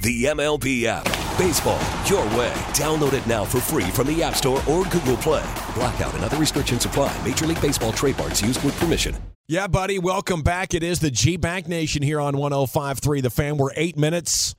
The 0.00 0.24
MLB 0.26 0.84
app. 0.84 1.04
Baseball, 1.36 1.80
your 2.06 2.24
way. 2.38 2.52
Download 2.74 3.12
it 3.14 3.26
now 3.26 3.44
for 3.44 3.60
free 3.60 3.90
from 3.90 4.06
the 4.06 4.22
App 4.22 4.34
Store 4.34 4.58
or 4.68 4.84
Google 4.84 5.16
Play. 5.16 5.44
Blackout 5.74 6.14
and 6.14 6.24
other 6.24 6.36
restrictions 6.36 6.84
apply. 6.84 7.16
Major 7.24 7.46
League 7.46 7.60
Baseball 7.60 7.92
trademarks 7.92 8.40
used 8.40 8.62
with 8.64 8.78
permission. 8.78 9.16
Yeah, 9.48 9.66
buddy. 9.66 9.98
Welcome 9.98 10.42
back. 10.42 10.74
It 10.74 10.82
is 10.82 11.00
the 11.00 11.10
G 11.10 11.36
Bank 11.36 11.66
Nation 11.68 12.02
here 12.02 12.20
on 12.20 12.34
105.3 12.34 13.22
The 13.22 13.30
Fan. 13.30 13.56
We're 13.56 13.70
eight 13.76 13.96
minutes. 13.96 14.54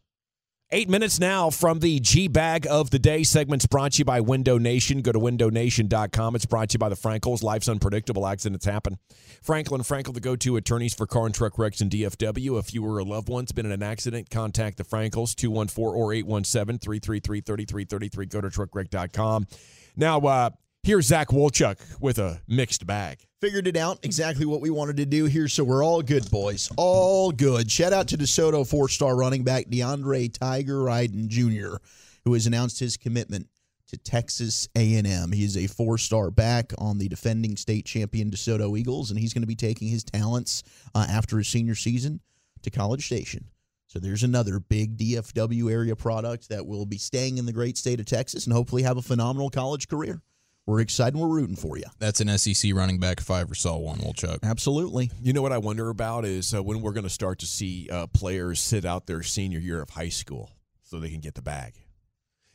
Eight 0.72 0.88
minutes 0.88 1.20
now 1.20 1.50
from 1.50 1.80
the 1.80 2.00
G 2.00 2.28
Bag 2.28 2.68
of 2.70 2.92
the 2.92 3.00
Day 3.00 3.24
segments 3.24 3.66
brought 3.66 3.94
to 3.94 4.00
you 4.00 4.06
by 4.06 4.22
Window 4.22 4.60
Nation. 4.60 5.02
Go 5.02 5.12
to 5.12 5.18
windownation.com. 5.18 6.36
It's 6.36 6.46
brought 6.46 6.70
to 6.70 6.74
you 6.76 6.78
by 6.78 6.90
the 6.90 6.96
Frankels. 6.96 7.42
Life's 7.42 7.68
unpredictable. 7.68 8.28
Accidents 8.28 8.66
happen. 8.66 9.00
Franklin 9.42 9.82
Frankel, 9.82 10.14
the 10.14 10.20
go 10.20 10.36
to 10.36 10.58
attorneys 10.58 10.94
for 10.94 11.08
car 11.08 11.26
and 11.26 11.34
truck 11.34 11.58
wrecks 11.58 11.82
in 11.82 11.90
DFW. 11.90 12.60
If 12.60 12.72
you 12.72 12.86
or 12.86 13.00
a 13.00 13.04
loved 13.04 13.30
one's 13.30 13.52
been 13.52 13.66
in 13.66 13.72
an 13.72 13.82
accident, 13.82 14.30
contact 14.30 14.78
the 14.78 14.84
Frankels, 14.84 15.34
214 15.34 16.00
or 16.00 16.14
817 16.14 16.78
333 16.78 17.42
3333. 17.42 18.26
Go 18.28 18.42
to 18.42 18.50
truckwreck.com. 18.50 19.48
Now, 19.96 20.20
uh, 20.20 20.52
here's 20.84 21.08
Zach 21.08 21.30
Wolchuk 21.30 22.00
with 22.00 22.20
a 22.20 22.42
mixed 22.48 22.86
bag. 22.86 23.26
Figured 23.42 23.68
it 23.68 23.78
out 23.78 24.00
exactly 24.04 24.46
what 24.46 24.60
we 24.60 24.70
wanted 24.70 24.98
to 24.98 25.06
do 25.06 25.24
here, 25.24 25.48
so 25.48 25.64
we're 25.64 25.84
all 25.84 26.02
good, 26.02 26.30
boys. 26.30 26.70
All 26.76 27.32
good. 27.32 27.72
Shout 27.72 27.94
out 27.94 28.10
to 28.10 28.18
DeSoto 28.18 28.68
four-star 28.68 29.16
running 29.16 29.46
back 29.46 29.68
DeAndre 29.68 30.38
Tiger 30.38 30.80
Ryden 30.80 31.30
Jr., 31.30 31.78
who 32.26 32.34
has 32.34 32.48
announced 32.48 32.82
his 32.82 32.98
commitment 32.98 33.48
to 33.88 33.98
Texas 33.98 34.68
A&M. 34.76 35.32
He 35.32 35.46
is 35.46 35.56
a 35.56 35.68
four-star 35.68 36.32
back 36.32 36.74
on 36.78 36.98
the 36.98 37.08
defending 37.08 37.56
state 37.56 37.86
champion 37.86 38.30
DeSoto 38.30 38.78
Eagles, 38.78 39.10
and 39.10 39.18
he's 39.18 39.34
going 39.34 39.44
to 39.44 39.48
be 39.48 39.56
taking 39.56 39.88
his 39.88 40.04
talents 40.04 40.62
uh, 40.94 41.06
after 41.10 41.38
his 41.38 41.48
senior 41.48 41.76
season 41.76 42.20
to 42.64 42.70
College 42.70 43.06
Station. 43.06 43.46
So 43.88 44.00
there's 44.00 44.24
another 44.24 44.60
big 44.60 44.98
DFW 44.98 45.72
area 45.72 45.96
product 45.96 46.50
that 46.50 46.68
will 46.68 46.86
be 46.86 46.98
staying 46.98 47.38
in 47.38 47.46
the 47.46 47.54
great 47.54 47.78
state 47.78 48.02
of 48.02 48.06
Texas 48.06 48.46
and 48.46 48.54
hopefully 48.54 48.84
have 48.84 48.98
a 48.98 49.02
phenomenal 49.02 49.50
college 49.50 49.88
career. 49.88 50.22
We're 50.66 50.82
excited. 50.82 51.16
and 51.16 51.22
We're 51.22 51.36
rooting 51.36 51.56
for 51.56 51.78
you. 51.78 51.86
That's 52.00 52.22
an 52.22 52.38
SEC 52.38 52.74
running 52.76 53.00
back 53.00 53.20
if 53.20 53.32
I 53.32 53.42
ever 53.42 53.56
saw 53.56 53.78
one, 53.78 54.00
Wolchuk. 54.00 54.40
Absolutely. 54.44 55.10
You 55.22 55.34
know 55.34 55.42
what 55.42 55.52
I 55.52 55.58
wonder 55.58 55.90
about 55.90 56.26
is 56.26 56.54
uh, 56.54 56.62
when 56.62 56.82
we're 56.82 56.92
going 56.94 57.06
to 57.06 57.10
start 57.10 57.40
to 57.40 57.48
see 57.48 57.90
uh, 57.92 58.06
players 58.08 58.60
sit 58.60 58.86
out 58.86 59.08
their 59.08 59.24
senior 59.24 59.60
year 59.60 59.82
of 59.82 59.90
high 59.90 60.10
school 60.10 60.52
so 60.84 61.00
they 61.00 61.10
can 61.10 61.22
get 61.22 61.34
the 61.36 61.42
bag. 61.42 61.74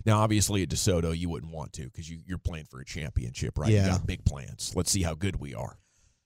Now, 0.06 0.20
obviously, 0.20 0.62
at 0.62 0.68
DeSoto, 0.68 1.16
you 1.16 1.28
wouldn't 1.30 1.52
want 1.52 1.72
to 1.74 1.84
because 1.84 2.08
you, 2.08 2.18
you're 2.26 2.38
playing 2.38 2.66
for 2.66 2.78
a 2.78 2.84
championship, 2.84 3.58
right? 3.58 3.70
Yeah. 3.72 3.86
You 3.86 3.90
got 3.92 4.06
big 4.06 4.24
plans. 4.24 4.72
Let's 4.76 4.90
see 4.92 5.02
how 5.02 5.14
good 5.14 5.36
we 5.40 5.54
are. 5.54 5.78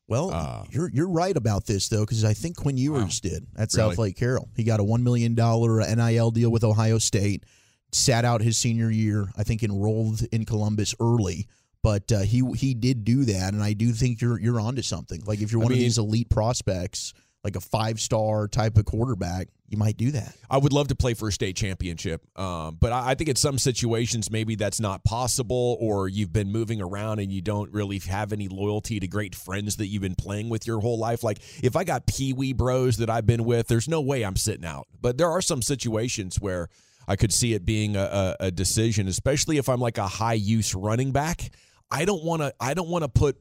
Well, 0.09 0.31
Uh, 0.33 0.65
you're 0.71 0.91
you're 0.91 1.09
right 1.09 1.37
about 1.37 1.67
this 1.67 1.89
though, 1.89 2.01
because 2.01 2.25
I 2.25 2.33
think 2.33 2.57
Quinn 2.57 2.77
Ewers 2.79 3.21
did 3.21 3.47
at 3.57 3.73
Really? 3.75 3.95
Southlake 3.95 4.17
Carroll. 4.17 4.49
He 4.57 4.65
got 4.65 4.81
a 4.81 4.85
one 4.85 5.05
million 5.05 5.35
dollar 5.35 5.81
NIL 5.81 6.31
deal 6.33 6.51
with 6.51 6.65
Ohio 6.65 6.99
State. 6.99 7.45
Sat 7.93 8.25
out 8.25 8.41
his 8.41 8.57
senior 8.59 8.91
year. 8.91 9.29
I 9.37 9.45
think 9.45 9.63
enrolled 9.63 10.23
in 10.33 10.45
Columbus 10.47 10.95
early, 10.99 11.47
but 11.83 12.11
uh, 12.13 12.21
he 12.21 12.43
he 12.57 12.75
did 12.75 13.05
do 13.05 13.25
that, 13.25 13.53
and 13.55 13.63
I 13.63 13.73
do 13.73 13.93
think 13.93 14.21
you're 14.21 14.39
you're 14.39 14.61
onto 14.61 14.83
something. 14.83 15.23
Like 15.27 15.41
if 15.41 15.53
you're 15.53 15.61
I 15.63 15.65
one 15.65 15.73
mean- 15.73 15.81
of 15.81 15.85
these 15.85 15.99
elite 15.99 16.29
prospects, 16.29 17.15
like 17.45 17.57
a 17.57 17.61
five 17.61 18.01
star 18.01 18.49
type 18.49 18.77
of 18.77 18.85
quarterback, 18.85 19.49
you 19.69 19.77
might 19.79 19.97
do 19.97 20.11
that. 20.11 20.35
I 20.51 20.59
would 20.59 20.73
love 20.73 20.89
to 20.89 20.97
play 20.97 21.15
for 21.15 21.29
a 21.29 21.33
state 21.33 21.55
championship, 21.57 22.23
um, 22.39 22.77
but 22.81 22.91
I, 22.91 23.11
I 23.11 23.15
think 23.15 23.31
in 23.31 23.37
some 23.37 23.59
situations 23.59 24.31
maybe 24.31 24.57
that's 24.57 24.81
not 24.81 25.05
possible, 25.05 25.77
or 25.81 26.09
you've 26.09 26.33
been 26.33 26.51
moving 26.51 26.81
around 26.83 27.21
and 27.21 27.31
you 27.31 27.41
don't 27.41 27.73
really 27.73 28.01
have 28.01 28.33
any 28.33 28.49
loyalty 28.49 28.99
to 28.99 29.07
great 29.07 29.35
friends 29.37 29.77
that 29.77 29.87
you've 29.87 30.03
been 30.03 30.17
playing 30.17 30.49
with 30.49 30.67
your 30.67 30.81
whole 30.81 30.99
life. 30.99 31.23
Like 31.23 31.39
if 31.63 31.77
I 31.77 31.85
got 31.85 32.07
pee 32.07 32.33
wee 32.33 32.53
bros 32.53 32.97
that 32.97 33.09
I've 33.09 33.27
been 33.27 33.45
with, 33.45 33.69
there's 33.69 33.89
no 33.89 34.01
way 34.01 34.25
I'm 34.25 34.37
sitting 34.37 34.67
out. 34.67 34.89
But 35.01 35.17
there 35.17 35.31
are 35.31 35.41
some 35.43 35.63
situations 35.63 36.41
where 36.41 36.69
I 37.07 37.17
could 37.17 37.33
see 37.33 37.55
it 37.55 37.65
being 37.65 37.97
a, 37.97 38.37
a, 38.41 38.47
a 38.47 38.51
decision, 38.51 39.07
especially 39.09 39.57
if 39.59 39.69
I'm 39.69 39.81
like 39.81 39.97
a 39.97 40.09
high 40.09 40.35
use 40.35 40.75
running 40.75 41.13
back. 41.13 41.51
I 41.91 42.05
don't 42.05 42.23
want 42.25 42.43
to. 42.43 42.55
I 42.61 42.75
don't 42.75 42.89
want 42.89 43.05
to 43.05 43.09
put 43.09 43.39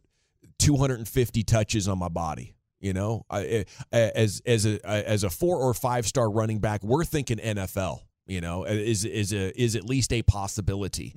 250 0.60 1.44
touches 1.44 1.88
on 1.88 1.98
my 2.00 2.10
body. 2.10 2.56
You 2.80 2.94
know, 2.94 3.26
I, 3.30 3.46
eh, 3.46 3.64
as 3.92 4.42
as 4.46 4.66
a 4.66 4.86
as 4.86 5.24
a 5.24 5.30
four 5.30 5.58
or 5.58 5.74
five 5.74 6.06
star 6.06 6.30
running 6.30 6.60
back, 6.60 6.84
we're 6.84 7.06
thinking 7.06 7.38
NFL. 7.38 8.02
You 8.28 8.42
know, 8.42 8.66
is 8.66 9.06
is 9.06 9.32
a 9.34 9.58
is 9.60 9.76
at 9.76 9.86
least 9.86 10.12
a 10.12 10.22
possibility. 10.22 11.14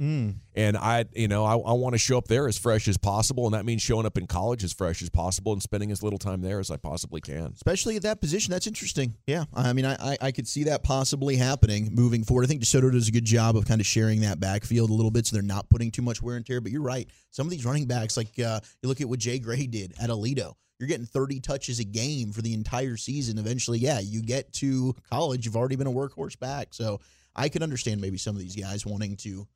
And 0.54 0.76
I, 0.76 1.06
you 1.14 1.28
know, 1.28 1.44
I, 1.44 1.52
I 1.54 1.72
want 1.72 1.94
to 1.94 1.98
show 1.98 2.18
up 2.18 2.28
there 2.28 2.46
as 2.46 2.56
fresh 2.58 2.86
as 2.88 2.96
possible, 2.96 3.46
and 3.46 3.54
that 3.54 3.64
means 3.64 3.82
showing 3.82 4.06
up 4.06 4.16
in 4.16 4.26
college 4.26 4.62
as 4.62 4.72
fresh 4.72 5.02
as 5.02 5.10
possible 5.10 5.52
and 5.52 5.62
spending 5.62 5.90
as 5.90 6.02
little 6.02 6.18
time 6.18 6.40
there 6.40 6.60
as 6.60 6.70
I 6.70 6.76
possibly 6.76 7.20
can. 7.20 7.52
especially 7.54 7.96
at 7.96 8.02
that 8.02 8.20
position. 8.20 8.52
That's 8.52 8.66
interesting. 8.66 9.16
Yeah, 9.26 9.44
I 9.54 9.72
mean, 9.72 9.84
I, 9.86 9.94
I 10.12 10.18
I 10.20 10.32
could 10.32 10.46
see 10.46 10.64
that 10.64 10.82
possibly 10.84 11.36
happening 11.36 11.88
moving 11.92 12.22
forward. 12.24 12.44
I 12.44 12.46
think 12.48 12.62
DeSoto 12.62 12.92
does 12.92 13.08
a 13.08 13.12
good 13.12 13.24
job 13.24 13.56
of 13.56 13.66
kind 13.66 13.80
of 13.80 13.86
sharing 13.86 14.20
that 14.20 14.38
backfield 14.38 14.90
a 14.90 14.94
little 14.94 15.10
bit, 15.10 15.26
so 15.26 15.34
they're 15.34 15.42
not 15.42 15.68
putting 15.68 15.90
too 15.90 16.02
much 16.02 16.22
wear 16.22 16.36
and 16.36 16.46
tear. 16.46 16.60
But 16.60 16.70
you're 16.72 16.82
right. 16.82 17.08
Some 17.30 17.46
of 17.46 17.50
these 17.50 17.64
running 17.64 17.86
backs, 17.86 18.16
like 18.16 18.38
uh, 18.38 18.60
you 18.82 18.88
look 18.88 19.00
at 19.00 19.08
what 19.08 19.18
Jay 19.18 19.38
Gray 19.38 19.66
did 19.66 19.94
at 20.00 20.10
Aledo. 20.10 20.54
You're 20.80 20.88
getting 20.88 21.04
30 21.04 21.40
touches 21.40 21.78
a 21.78 21.84
game 21.84 22.32
for 22.32 22.40
the 22.40 22.54
entire 22.54 22.96
season. 22.96 23.36
Eventually, 23.36 23.78
yeah, 23.78 24.00
you 24.00 24.22
get 24.22 24.50
to 24.54 24.96
college, 25.10 25.44
you've 25.44 25.56
already 25.56 25.76
been 25.76 25.86
a 25.86 25.92
workhorse 25.92 26.40
back. 26.40 26.68
So 26.70 27.00
I 27.36 27.50
could 27.50 27.62
understand 27.62 28.00
maybe 28.00 28.16
some 28.16 28.34
of 28.34 28.40
these 28.40 28.56
guys 28.56 28.86
wanting 28.86 29.16
to 29.18 29.46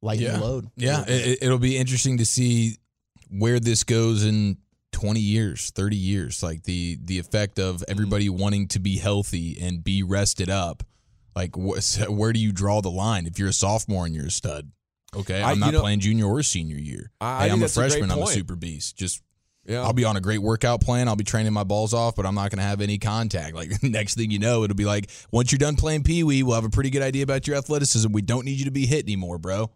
lighten 0.00 0.26
yeah. 0.26 0.36
the 0.36 0.40
load. 0.44 0.70
Yeah, 0.76 1.04
it, 1.08 1.40
it'll 1.42 1.58
be 1.58 1.76
interesting 1.76 2.18
to 2.18 2.24
see 2.24 2.76
where 3.28 3.58
this 3.58 3.82
goes 3.82 4.24
in 4.24 4.58
20 4.92 5.18
years, 5.18 5.70
30 5.70 5.96
years. 5.96 6.44
Like 6.44 6.62
the 6.62 6.98
the 7.02 7.18
effect 7.18 7.58
of 7.58 7.76
mm-hmm. 7.76 7.90
everybody 7.90 8.28
wanting 8.28 8.68
to 8.68 8.78
be 8.78 8.98
healthy 8.98 9.58
and 9.60 9.82
be 9.82 10.04
rested 10.04 10.48
up. 10.48 10.84
Like 11.34 11.56
wh- 11.56 12.08
where 12.08 12.32
do 12.32 12.38
you 12.38 12.52
draw 12.52 12.80
the 12.80 12.90
line 12.90 13.26
if 13.26 13.36
you're 13.36 13.48
a 13.48 13.52
sophomore 13.52 14.06
and 14.06 14.14
you're 14.14 14.26
a 14.26 14.30
stud? 14.30 14.70
Okay, 15.16 15.42
I- 15.42 15.50
I'm 15.50 15.56
you 15.56 15.60
not 15.60 15.72
know- 15.72 15.80
playing 15.80 16.00
junior 16.00 16.26
or 16.26 16.42
senior 16.44 16.78
year. 16.78 17.10
I- 17.20 17.26
I 17.26 17.32
hey, 17.32 17.40
think 17.40 17.52
I'm 17.52 17.58
a 17.58 17.60
that's 17.62 17.76
a 17.76 17.80
great 17.80 17.90
freshman. 17.90 18.10
I'm 18.12 18.22
a 18.22 18.26
super 18.28 18.54
beast. 18.54 18.96
Just 18.96 19.22
Yeah, 19.66 19.82
I'll 19.82 19.92
be 19.92 20.04
on 20.04 20.16
a 20.16 20.20
great 20.20 20.38
workout 20.38 20.80
plan. 20.80 21.06
I'll 21.06 21.16
be 21.16 21.24
training 21.24 21.52
my 21.52 21.64
balls 21.64 21.92
off, 21.92 22.16
but 22.16 22.24
I'm 22.26 22.34
not 22.34 22.50
going 22.50 22.58
to 22.58 22.64
have 22.64 22.80
any 22.80 22.98
contact. 22.98 23.54
Like 23.54 23.70
next 23.82 24.14
thing 24.16 24.30
you 24.30 24.38
know, 24.38 24.64
it'll 24.64 24.76
be 24.76 24.84
like 24.84 25.10
once 25.30 25.52
you're 25.52 25.58
done 25.58 25.76
playing 25.76 26.02
pee 26.02 26.24
wee, 26.24 26.42
we'll 26.42 26.54
have 26.54 26.64
a 26.64 26.70
pretty 26.70 26.90
good 26.90 27.02
idea 27.02 27.22
about 27.22 27.46
your 27.46 27.56
athleticism. 27.56 28.10
We 28.10 28.22
don't 28.22 28.44
need 28.44 28.58
you 28.58 28.64
to 28.64 28.70
be 28.70 28.86
hit 28.86 29.04
anymore, 29.04 29.38
bro. 29.38 29.70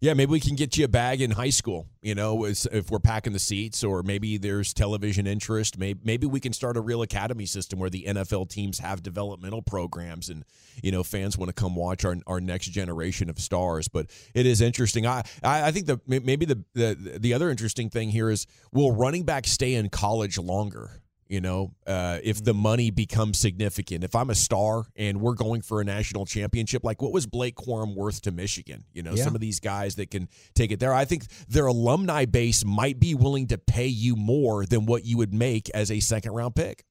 Yeah, 0.00 0.14
maybe 0.14 0.30
we 0.30 0.40
can 0.40 0.56
get 0.56 0.76
you 0.76 0.84
a 0.84 0.88
bag 0.88 1.20
in 1.20 1.32
high 1.32 1.50
school. 1.50 1.86
You 2.02 2.14
know, 2.14 2.44
if 2.44 2.90
we're 2.90 2.98
packing 2.98 3.32
the 3.32 3.38
seats, 3.38 3.82
or 3.82 4.02
maybe 4.02 4.38
there's 4.38 4.72
television 4.72 5.26
interest. 5.26 5.78
Maybe 5.78 6.00
maybe 6.04 6.26
we 6.26 6.40
can 6.40 6.52
start 6.52 6.76
a 6.76 6.80
real 6.80 7.02
academy 7.02 7.46
system 7.46 7.78
where 7.78 7.90
the 7.90 8.04
NFL 8.06 8.48
teams 8.48 8.78
have 8.78 9.02
developmental 9.02 9.62
programs, 9.62 10.28
and 10.28 10.44
you 10.82 10.92
know, 10.92 11.02
fans 11.02 11.36
want 11.36 11.48
to 11.48 11.54
come 11.54 11.74
watch 11.74 12.04
our 12.04 12.16
our 12.26 12.40
next 12.40 12.66
generation 12.68 13.30
of 13.30 13.38
stars. 13.38 13.88
But 13.88 14.10
it 14.34 14.46
is 14.46 14.60
interesting. 14.60 15.06
I 15.06 15.22
I, 15.42 15.68
I 15.68 15.72
think 15.72 15.86
the 15.86 16.00
maybe 16.06 16.46
the, 16.46 16.62
the 16.74 17.18
the 17.18 17.34
other 17.34 17.50
interesting 17.50 17.90
thing 17.90 18.10
here 18.10 18.30
is 18.30 18.46
will 18.72 18.92
running 18.92 19.24
back 19.24 19.46
stay 19.46 19.74
in 19.74 19.88
college 19.88 20.38
longer? 20.38 21.02
You 21.28 21.40
know, 21.40 21.74
uh, 21.88 22.20
if 22.22 22.44
the 22.44 22.54
money 22.54 22.90
becomes 22.92 23.38
significant, 23.40 24.04
if 24.04 24.14
I'm 24.14 24.30
a 24.30 24.34
star 24.34 24.84
and 24.94 25.20
we're 25.20 25.34
going 25.34 25.60
for 25.60 25.80
a 25.80 25.84
national 25.84 26.24
championship, 26.24 26.84
like 26.84 27.02
what 27.02 27.12
was 27.12 27.26
Blake 27.26 27.56
Corum 27.56 27.96
worth 27.96 28.22
to 28.22 28.30
Michigan? 28.30 28.84
You 28.92 29.02
know, 29.02 29.14
Yeah. 29.14 29.24
some 29.24 29.34
of 29.34 29.40
these 29.40 29.58
guys 29.58 29.96
that 29.96 30.10
can 30.12 30.28
take 30.54 30.70
it 30.70 30.78
there. 30.78 30.94
I 30.94 31.04
think 31.04 31.26
their 31.48 31.66
alumni 31.66 32.26
base 32.26 32.64
might 32.64 33.00
be 33.00 33.14
willing 33.16 33.48
to 33.48 33.58
pay 33.58 33.88
you 33.88 34.14
more 34.14 34.64
than 34.66 34.86
what 34.86 35.04
you 35.04 35.16
would 35.16 35.34
make 35.34 35.68
as 35.70 35.90
a 35.90 35.98
second 35.98 36.30
round 36.32 36.54
pick 36.54 36.84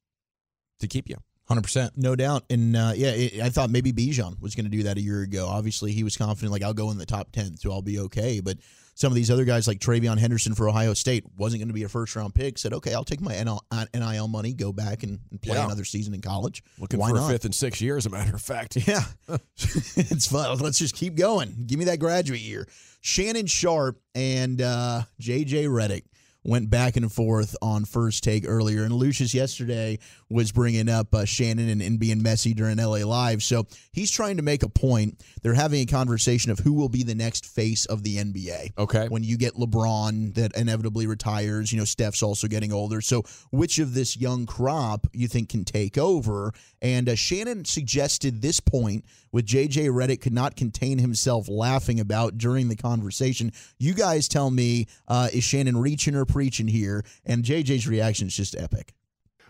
to 0.80 0.88
keep 0.88 1.08
you. 1.08 1.16
Hundred 1.48 1.62
percent. 1.62 1.94
No 1.96 2.16
doubt. 2.16 2.44
And 2.50 2.76
uh, 2.76 2.92
yeah, 2.96 3.12
it, 3.12 3.40
I 3.40 3.50
thought 3.50 3.70
maybe 3.70 3.94
Bijan 3.94 4.42
was 4.42 4.56
going 4.56 4.66
to 4.66 4.72
do 4.72 4.84
that 4.84 4.98
a 4.98 5.02
year 5.02 5.22
ago. 5.22 5.48
Obviously, 5.48 5.92
he 5.92 6.04
was 6.04 6.18
confident, 6.18 6.52
like, 6.52 6.64
I'll 6.64 6.74
go 6.74 6.90
in 6.92 6.98
the 6.98 7.06
top 7.06 7.32
10, 7.32 7.58
so 7.58 7.72
I'll 7.72 7.84
be 7.84 8.00
okay. 8.00 8.40
But 8.40 8.58
some 8.96 9.12
of 9.12 9.16
these 9.16 9.30
other 9.30 9.46
guys, 9.46 9.68
like 9.68 9.80
TreVeyon 9.80 10.18
Henderson 10.18 10.56
for 10.56 10.68
Ohio 10.70 10.94
State, 10.94 11.26
wasn't 11.38 11.60
going 11.60 11.68
to 11.68 11.74
be 11.74 11.84
a 11.84 11.90
first 11.90 12.16
round 12.16 12.34
pick, 12.34 12.58
said, 12.58 12.74
okay, 12.74 12.94
I'll 12.94 13.04
take 13.04 13.22
my 13.22 13.38
uh, 13.38 13.86
NIL 13.94 14.28
money, 14.30 14.54
go 14.54 14.72
back 14.72 15.04
and, 15.04 15.20
and 15.32 15.42
play 15.42 15.56
Yeah. 15.58 15.66
another 15.66 15.84
season 15.86 16.14
in 16.14 16.22
college. 16.22 16.64
Looking 16.80 17.00
Why 17.00 17.10
for 17.10 17.16
not? 17.18 17.30
a 17.30 17.34
fifth 17.34 17.46
and 17.46 17.54
six 17.54 17.82
years, 17.82 18.06
as 18.06 18.12
a 18.12 18.16
matter 18.16 18.34
of 18.36 18.42
fact. 18.42 18.78
Yeah, 18.88 19.04
it's 19.58 20.28
fun. 20.28 20.58
Let's 20.60 20.80
just 20.80 20.96
keep 20.96 21.16
going. 21.16 21.66
Give 21.68 21.78
me 21.80 21.86
that 21.86 22.00
graduate 22.00 22.40
year. 22.42 22.68
Shannon 23.02 23.46
Sharpe 23.48 24.00
and 24.16 24.62
uh, 24.62 25.02
JJ 25.22 25.66
Redick 25.68 26.04
went 26.44 26.70
back 26.70 26.96
and 26.96 27.12
forth 27.12 27.56
on 27.62 27.84
first 27.86 28.24
take 28.24 28.46
earlier, 28.48 28.84
and 28.84 28.94
Lucius 28.94 29.34
yesterday 29.34 29.98
was 30.30 30.52
bringing 30.52 30.90
up 30.90 31.14
uh, 31.14 31.26
Shannon 31.26 31.70
and, 31.70 31.82
and 31.82 32.00
being 32.00 32.22
messy 32.22 32.54
during 32.54 32.78
LA 32.78 33.06
Live. 33.06 33.44
So 33.44 33.68
he's 33.92 34.12
trying 34.12 34.38
to 34.38 34.44
make 34.44 34.64
a 34.64 34.70
point. 34.70 35.22
They're 35.42 35.54
having 35.54 35.82
a 35.82 35.86
conversation 35.86 36.52
of 36.52 36.60
who 36.60 36.74
will 36.74 36.90
be 36.90 37.04
the 37.04 37.16
next 37.16 37.46
face 37.46 37.86
of 37.86 38.04
the 38.04 38.18
NBA. 38.18 38.78
Okay. 38.78 39.08
When 39.08 39.24
you 39.24 39.38
get 39.38 39.54
LeBron 39.54 40.34
that 40.36 40.56
inevitably 40.58 41.06
retires, 41.06 41.72
you 41.72 41.78
know, 41.78 41.86
Steph's 41.86 42.24
also 42.24 42.48
getting 42.48 42.74
older. 42.74 43.02
So 43.02 43.24
which 43.52 43.78
of 43.78 43.94
this 43.94 44.18
young 44.18 44.46
crop 44.46 45.06
you 45.14 45.28
think 45.28 45.50
can 45.50 45.64
take 45.64 45.98
over? 45.98 46.54
And 46.82 47.08
uh, 47.08 47.16
Shannon 47.16 47.66
suggested 47.66 48.42
this 48.42 48.60
point 48.60 49.06
with 49.32 49.46
JJ 49.46 49.90
Redick 49.90 50.22
could 50.22 50.34
not 50.34 50.56
contain 50.56 50.98
himself 50.98 51.48
laughing 51.48 52.00
about 52.00 52.38
during 52.38 52.68
the 52.68 52.76
conversation. 52.76 53.52
You 53.78 53.94
guys 53.94 54.28
tell 54.28 54.50
me, 54.50 54.88
uh, 55.08 55.28
is 55.32 55.44
Shannon 55.44 55.78
reaching 55.78 56.16
or 56.16 56.26
preaching 56.26 56.68
here? 56.68 57.04
And 57.26 57.44
JJ's 57.44 57.88
reaction 57.88 58.28
is 58.28 58.36
just 58.36 58.56
epic. 58.56 58.95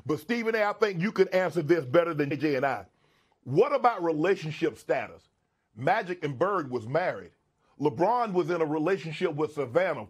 But 0.06 0.20
Stephen 0.20 0.56
A., 0.56 0.64
I 0.64 0.74
think 0.74 1.02
you 1.02 1.12
can 1.12 1.28
answer 1.30 1.62
this 1.62 1.84
better 1.86 2.14
than 2.14 2.30
AJ 2.30 2.58
and 2.58 2.66
I. 2.66 2.86
What 3.44 3.74
about 3.74 4.04
relationship 4.04 4.78
status? 4.78 5.24
Magic 5.76 6.24
and 6.24 6.38
Bird 6.38 6.70
was 6.70 6.88
married. 6.88 7.32
LeBron 7.80 8.34
was 8.34 8.50
in 8.50 8.62
a 8.62 8.66
relationship 8.66 9.34
with 9.36 9.54
Savannah. 9.54 10.08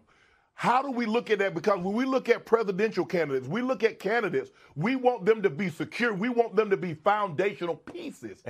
How 0.54 0.80
do 0.80 0.90
we 0.90 1.04
look 1.04 1.30
at 1.30 1.38
that? 1.40 1.54
Because 1.54 1.80
when 1.80 1.94
we 1.94 2.04
look 2.04 2.28
at 2.28 2.46
presidential 2.46 3.04
candidates, 3.04 3.48
we 3.48 3.60
look 3.60 3.82
at 3.82 3.98
candidates, 3.98 4.50
we 4.74 4.96
want 4.96 5.26
them 5.26 5.42
to 5.42 5.50
be 5.50 5.68
secure. 5.68 6.14
We 6.14 6.30
want 6.30 6.56
them 6.56 6.70
to 6.70 6.76
be 6.76 6.94
foundational 6.94 7.74
pieces. 7.74 8.42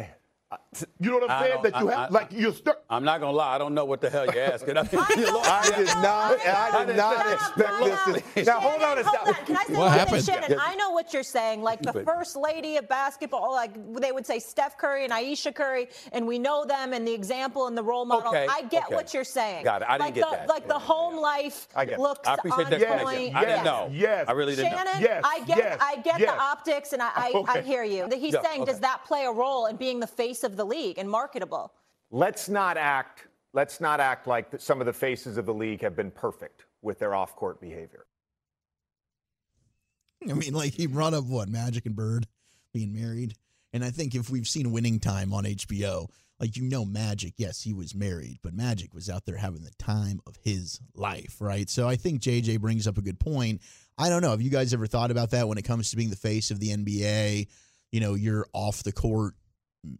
You 1.01 1.11
know 1.11 1.19
what 1.19 1.31
I'm 1.31 1.43
I 1.43 1.49
saying? 1.49 1.63
That 1.65 1.81
you 1.81 1.89
I- 1.89 1.95
have, 1.95 2.11
I- 2.11 2.15
like, 2.15 2.29
you're 2.31 2.53
stuck. 2.53 2.83
I'm 2.89 3.03
not 3.03 3.21
gonna 3.21 3.37
lie. 3.37 3.55
I 3.55 3.59
don't 3.59 3.75
know 3.75 3.85
what 3.85 4.01
the 4.01 4.09
hell 4.09 4.27
you're 4.27 4.45
asking. 4.45 4.77
I, 4.77 4.83
mean, 4.83 4.91
I 5.01 5.73
did 5.77 5.87
not. 5.87 6.47
I 6.47 6.85
did 6.85 6.97
not 6.97 7.33
expect 7.33 8.25
this. 8.35 8.45
To, 8.47 8.51
now 8.53 8.61
hold 8.61 8.83
on 8.83 8.99
a 8.99 9.03
Hold 9.03 9.29
on. 9.29 9.35
second. 9.35 9.47
Can 9.47 9.57
I 9.57 9.65
say 9.65 9.73
What 9.75 9.87
something, 9.87 9.99
happened? 9.99 10.25
Shannon? 10.25 10.51
Yeah. 10.51 10.57
I 10.61 10.77
know 10.77 10.91
what 10.93 11.13
you're 11.13 11.25
saying. 11.25 11.63
Like 11.63 11.83
the 11.83 12.05
first 12.05 12.37
lady 12.37 12.77
of 12.77 12.89
basketball, 12.89 13.51
like 13.53 13.73
they 14.01 14.13
would 14.13 14.25
say 14.25 14.39
Steph 14.39 14.79
Curry 14.79 15.03
and 15.03 15.13
Ayesha 15.13 15.53
Curry, 15.53 15.89
and 16.13 16.27
we 16.29 16.39
know 16.39 16.65
them 16.65 16.93
and 16.93 17.07
the 17.07 17.13
example 17.13 17.67
and 17.67 17.77
the 17.77 17.83
role 17.83 18.05
model. 18.05 18.29
Okay, 18.29 18.47
I 18.49 18.63
get 18.63 18.85
okay. 18.87 18.95
what 18.95 19.13
you're 19.13 19.25
saying. 19.25 19.65
Got 19.65 19.83
it. 19.83 19.89
I 19.89 19.99
didn't 19.99 20.01
like 20.07 20.15
get 20.15 20.31
the, 20.31 20.37
that. 20.37 20.49
Like 20.49 20.69
the 20.69 20.79
home 20.79 21.17
life 21.17 21.67
I 21.75 21.87
get 21.87 21.99
looks 21.99 22.29
I 22.29 22.35
appreciate 22.35 22.67
on 22.67 22.71
the 22.71 22.77
explanation. 22.77 23.33
point. 23.33 23.37
I 23.37 23.45
didn't 23.45 23.65
know. 23.65 23.91
Yes. 23.93 24.27
I 24.29 24.33
really 24.33 24.55
didn't 24.55 24.73
Shannon, 24.73 24.95
know. 24.95 25.01
Yes, 25.01 25.23
I 25.25 25.41
get, 25.41 25.59
yes, 25.59 25.79
I 25.81 25.97
get 25.97 26.21
yes. 26.21 26.31
the 26.31 26.41
optics, 26.41 26.93
and 26.93 27.03
I, 27.03 27.11
I, 27.17 27.45
I 27.49 27.61
hear 27.63 27.83
you. 27.83 28.09
He's 28.15 28.37
saying, 28.45 28.65
does 28.65 28.79
that 28.81 29.05
play 29.05 29.25
a 29.25 29.33
role 29.33 29.67
in 29.67 29.77
being 29.77 29.99
the 29.99 30.07
face 30.07 30.36
of 30.45 30.57
the 30.57 30.65
league 30.65 30.99
and 30.99 31.11
marketable? 31.11 31.73
Let's 32.11 32.49
not 32.49 32.77
act. 32.77 33.27
Let's 33.53 33.81
not 33.81 34.01
act 34.01 34.27
like 34.27 34.49
some 34.59 34.81
of 34.81 34.87
the 34.87 34.93
faces 34.93 35.39
of 35.39 35.47
the 35.47 35.55
league 35.55 35.83
have 35.83 35.97
been 35.97 36.11
perfect 36.11 36.67
with 36.83 36.99
their 36.99 37.15
off-court 37.15 37.61
behavior. 37.61 38.07
I 40.29 40.33
mean, 40.35 40.55
like 40.55 40.75
he 40.75 40.87
brought 40.87 41.15
up 41.15 41.25
what 41.25 41.49
Magic 41.49 41.87
and 41.87 41.97
Bird 41.97 42.27
being 42.73 42.93
married, 42.93 43.35
and 43.73 43.85
I 43.85 43.91
think 43.91 44.15
if 44.15 44.31
we've 44.31 44.49
seen 44.49 44.73
Winning 44.73 44.99
Time 45.01 45.33
on 45.33 45.45
HBO, 45.45 46.09
like 46.41 46.57
you 46.57 46.65
know, 46.65 46.85
Magic, 46.85 47.35
yes, 47.37 47.63
he 47.63 47.73
was 47.73 47.95
married, 47.95 48.39
but 48.43 48.55
Magic 48.55 48.93
was 48.93 49.09
out 49.09 49.25
there 49.25 49.37
having 49.37 49.63
the 49.63 49.71
time 49.79 50.21
of 50.27 50.37
his 50.43 50.81
life, 50.95 51.37
right? 51.41 51.69
So 51.71 51.89
I 51.89 51.97
think 51.97 52.21
JJ 52.21 52.61
brings 52.61 52.87
up 52.87 52.99
a 52.99 53.03
good 53.03 53.19
point. 53.19 53.63
I 53.99 54.09
don't 54.09 54.21
know. 54.21 54.31
Have 54.31 54.43
you 54.43 54.51
guys 54.51 54.75
ever 54.75 54.87
thought 54.87 55.11
about 55.11 55.31
that 55.31 55.49
when 55.49 55.59
it 55.59 55.65
comes 55.65 55.91
to 55.91 55.97
being 55.97 56.11
the 56.11 56.17
face 56.17 56.51
of 56.51 56.61
the 56.61 56.77
NBA? 56.77 57.49
You 57.93 58.01
know, 58.01 58.15
you're 58.15 58.47
off 58.53 58.83
the 58.83 58.93
court 58.93 59.35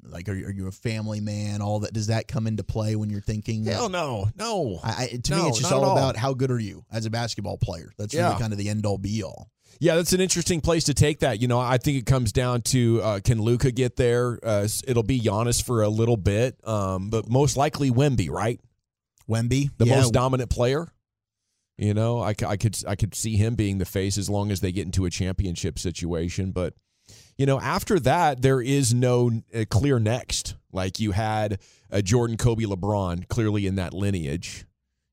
Like, 0.03 0.29
are, 0.29 0.35
you- 0.35 0.47
are 0.47 0.53
you 0.53 0.67
a 0.69 0.73
family 0.73 1.21
man? 1.21 1.63
All 1.63 1.81
that 1.81 1.93
does 1.93 2.09
that 2.09 2.29
come 2.29 2.47
into 2.47 2.63
play 2.65 2.97
when 2.97 3.11
you're 3.11 3.21
thinking? 3.21 3.65
Hell 3.65 3.89
no, 3.89 4.29
no. 4.37 4.81
I, 4.83 4.91
I, 5.13 5.21
to 5.25 5.31
No, 5.33 5.43
me, 5.45 5.49
it's 5.51 5.59
just 5.59 5.73
all, 5.73 5.85
all. 5.85 5.97
about 5.97 6.17
how 6.17 6.35
good 6.35 6.51
are 6.51 6.59
you 6.59 6.85
as 6.93 7.07
a 7.07 7.11
basketball 7.11 7.59
player. 7.59 7.93
That's 7.99 8.15
Yeah. 8.15 8.29
really 8.29 8.41
kind 8.41 8.53
of 8.53 8.59
the 8.59 8.69
end 8.69 8.87
all 8.87 8.99
be 8.99 9.23
all. 9.23 9.51
Yeah, 9.79 9.97
that's 9.97 10.15
an 10.15 10.21
interesting 10.23 10.63
place 10.63 10.85
to 10.85 10.95
take 10.95 11.19
that. 11.21 11.41
You 11.43 11.49
know, 11.49 11.59
I 11.61 11.77
think 11.77 11.99
it 11.99 12.07
comes 12.07 12.33
down 12.33 12.63
to 12.63 13.01
uh, 13.03 13.21
can 13.21 13.43
Luka 13.43 13.71
get 13.71 13.97
there? 13.97 14.39
Uh, 14.43 14.67
it'll 14.87 15.03
be 15.03 15.21
Giannis 15.21 15.63
for 15.63 15.83
a 15.83 15.89
little 15.89 16.17
bit, 16.17 16.57
um, 16.67 17.11
but 17.11 17.29
most 17.29 17.59
likely 17.59 17.91
Wemby, 17.91 18.31
right? 18.31 18.59
Wemby, 19.29 19.69
the 19.77 19.85
yeah. 19.87 19.97
most 19.97 20.13
dominant 20.15 20.49
player. 20.51 20.89
You 21.77 21.93
know, 21.93 22.21
I, 22.21 22.35
I 22.47 22.57
could 22.57 22.79
I 22.89 22.97
could 22.97 23.15
see 23.15 23.37
him 23.37 23.55
being 23.55 23.77
the 23.77 23.85
face 23.85 24.17
as 24.17 24.31
long 24.31 24.51
as 24.51 24.61
they 24.61 24.73
get 24.73 24.87
into 24.87 25.05
a 25.05 25.11
championship 25.11 25.79
situation. 25.79 26.53
But 26.53 26.73
you 27.39 27.47
know, 27.47 27.61
after 27.61 28.01
that, 28.01 28.43
there 28.43 28.61
is 28.61 28.95
no 28.95 29.31
uh, 29.55 29.65
clear 29.69 29.99
next. 29.99 30.55
Like 30.73 31.01
you 31.01 31.13
had 31.13 31.59
a 31.91 32.03
Jordan, 32.03 32.37
Kobe, 32.37 32.65
LeBron, 32.65 33.29
clearly 33.29 33.67
in 33.67 33.77
that 33.77 33.93
lineage. 33.93 34.65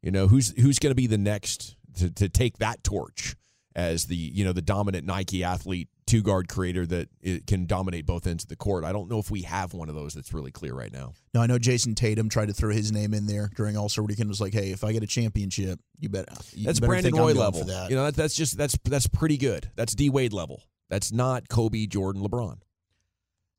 You 0.01 0.11
know, 0.11 0.27
who's 0.27 0.53
who's 0.59 0.79
going 0.79 0.91
to 0.91 0.95
be 0.95 1.07
the 1.07 1.17
next 1.17 1.75
to, 1.95 2.09
to 2.11 2.29
take 2.29 2.57
that 2.57 2.83
torch 2.83 3.35
as 3.75 4.05
the 4.05 4.15
you 4.15 4.43
know 4.43 4.53
the 4.53 4.61
dominant 4.61 5.05
Nike 5.05 5.43
athlete, 5.43 5.89
two 6.05 6.21
guard 6.21 6.47
creator 6.47 6.85
that 6.85 7.09
it 7.21 7.47
can 7.47 7.65
dominate 7.65 8.05
both 8.05 8.27
ends 8.27 8.43
of 8.43 8.49
the 8.49 8.55
court. 8.55 8.83
I 8.83 8.91
don't 8.91 9.09
know 9.09 9.19
if 9.19 9.31
we 9.31 9.43
have 9.43 9.73
one 9.73 9.89
of 9.89 9.95
those 9.95 10.13
that's 10.13 10.33
really 10.33 10.51
clear 10.51 10.73
right 10.73 10.91
now. 10.91 11.13
No, 11.33 11.41
I 11.41 11.47
know 11.47 11.57
Jayson 11.57 11.95
Tatum 11.95 12.29
tried 12.29 12.47
to 12.47 12.53
throw 12.53 12.71
his 12.71 12.91
name 12.91 13.13
in 13.13 13.25
there 13.27 13.49
during 13.55 13.77
All 13.77 13.89
Star 13.89 14.03
Weekend. 14.03 14.29
Was 14.29 14.41
like, 14.41 14.53
hey, 14.53 14.71
if 14.71 14.83
I 14.83 14.91
get 14.91 15.03
a 15.03 15.07
championship, 15.07 15.79
you 15.99 16.09
bet. 16.09 16.25
You 16.53 16.65
That's 16.65 16.79
better 16.79 16.89
Brandon 16.89 17.15
Roy 17.15 17.33
level. 17.33 17.63
that. 17.65 17.89
You 17.89 17.95
know, 17.95 18.05
that, 18.05 18.15
that's 18.15 18.35
just 18.35 18.57
that's 18.57 18.77
that's 18.83 19.07
pretty 19.07 19.37
good. 19.37 19.69
That's 19.75 19.95
D 19.95 20.09
Wade 20.09 20.33
level. 20.33 20.63
That's 20.93 21.11
not 21.11 21.49
Kobe, 21.49 21.87
Jordan, 21.87 22.21
LeBron. 22.21 22.57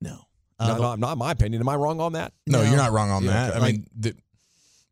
No, 0.01 0.11
not, 0.11 0.70
Uh, 0.70 0.75
the- 0.75 0.81
not, 0.81 0.99
not 1.01 1.18
my 1.18 1.33
opinion. 1.33 1.61
Am 1.61 1.68
I 1.68 1.75
wrong 1.75 2.01
on 2.01 2.12
that? 2.12 2.33
No, 2.47 2.62
you're 2.62 2.77
not 2.77 2.92
wrong 2.92 3.11
on 3.11 3.25
Yeah, 3.25 3.31
that. 3.33 3.57
okay. 3.57 3.59
I 3.66 3.73
mean, 3.73 3.87
the, 3.99 4.14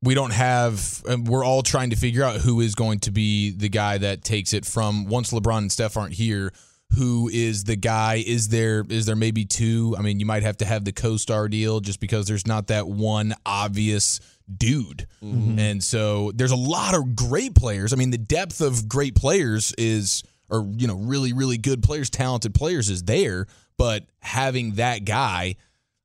we 0.03 0.15
don't 0.15 0.33
have. 0.33 1.03
um, 1.07 1.23
We're 1.25 1.45
all 1.45 1.63
trying 1.63 1.91
to 1.91 1.97
figure 1.97 2.25
out 2.25 2.41
who 2.41 2.61
is 2.61 2.75
going 2.75 2.99
to 3.01 3.13
be 3.13 3.51
the 3.53 3.69
guy 3.69 3.99
that 3.99 4.25
takes 4.25 4.53
it 4.53 4.67
from 4.67 5.05
once 5.07 5.31
LeBron 5.33 5.59
and 5.59 5.71
Steph 5.73 5.97
aren't 5.97 6.15
here. 6.15 6.53
Who 6.97 7.31
is 7.33 7.65
the 7.65 7.77
guy? 7.77 8.23
Is 8.27 8.49
there 8.49 8.85
is 8.89 9.07
there 9.07 9.17
maybe 9.17 9.45
two? 9.45 9.95
I 9.97 10.03
mean, 10.03 10.19
you 10.21 10.27
might 10.27 10.43
have 10.43 10.57
to 10.59 10.65
have 10.67 10.85
the 10.85 10.93
co-star 10.93 11.49
deal 11.49 11.79
just 11.81 12.01
because 12.01 12.27
there's 12.27 12.47
not 12.47 12.67
that 12.67 12.87
one 12.89 13.35
obvious 13.47 14.19
dude. 14.55 15.07
And 15.23 15.83
so 15.83 16.33
there's 16.35 16.51
a 16.51 16.57
lot 16.57 16.95
of 16.95 17.15
great 17.17 17.55
players. 17.55 17.93
I 17.93 17.97
mean, 17.97 18.11
the 18.11 18.19
depth 18.19 18.61
of 18.61 18.89
great 18.89 19.15
players 19.15 19.73
is 19.79 20.23
or 20.49 20.69
you 20.77 20.87
know, 20.87 20.97
really 20.97 21.33
really 21.33 21.59
good 21.59 21.83
players, 21.83 22.11
talented 22.11 22.55
players 22.55 22.91
is 22.91 23.05
there, 23.05 23.47
but 23.77 24.05
having 24.21 24.73
that 24.75 25.05
guy 25.05 25.57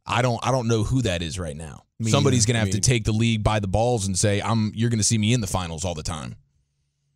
I 0.08 0.22
don't 0.22 0.40
I 0.42 0.52
don't 0.52 0.68
know 0.68 0.84
who 0.84 1.02
that 1.02 1.22
is 1.22 1.38
right 1.38 1.56
now. 1.56 1.84
Me 2.00 2.10
Somebody's 2.10 2.46
going 2.46 2.56
to 2.56 2.62
I 2.62 2.66
have 2.66 2.74
to 2.74 2.80
take 2.80 3.04
the 3.04 3.12
league 3.12 3.44
by 3.44 3.60
the 3.60 3.68
balls 3.68 4.08
and 4.08 4.18
say, 4.18 4.40
"I'm 4.42 4.72
you're 4.74 4.90
going 4.90 5.00
to 5.00 5.04
see 5.04 5.18
me 5.18 5.34
in 5.34 5.42
the 5.42 5.48
finals 5.48 5.84
all 5.84 5.96
the 5.96 6.04
time." 6.04 6.36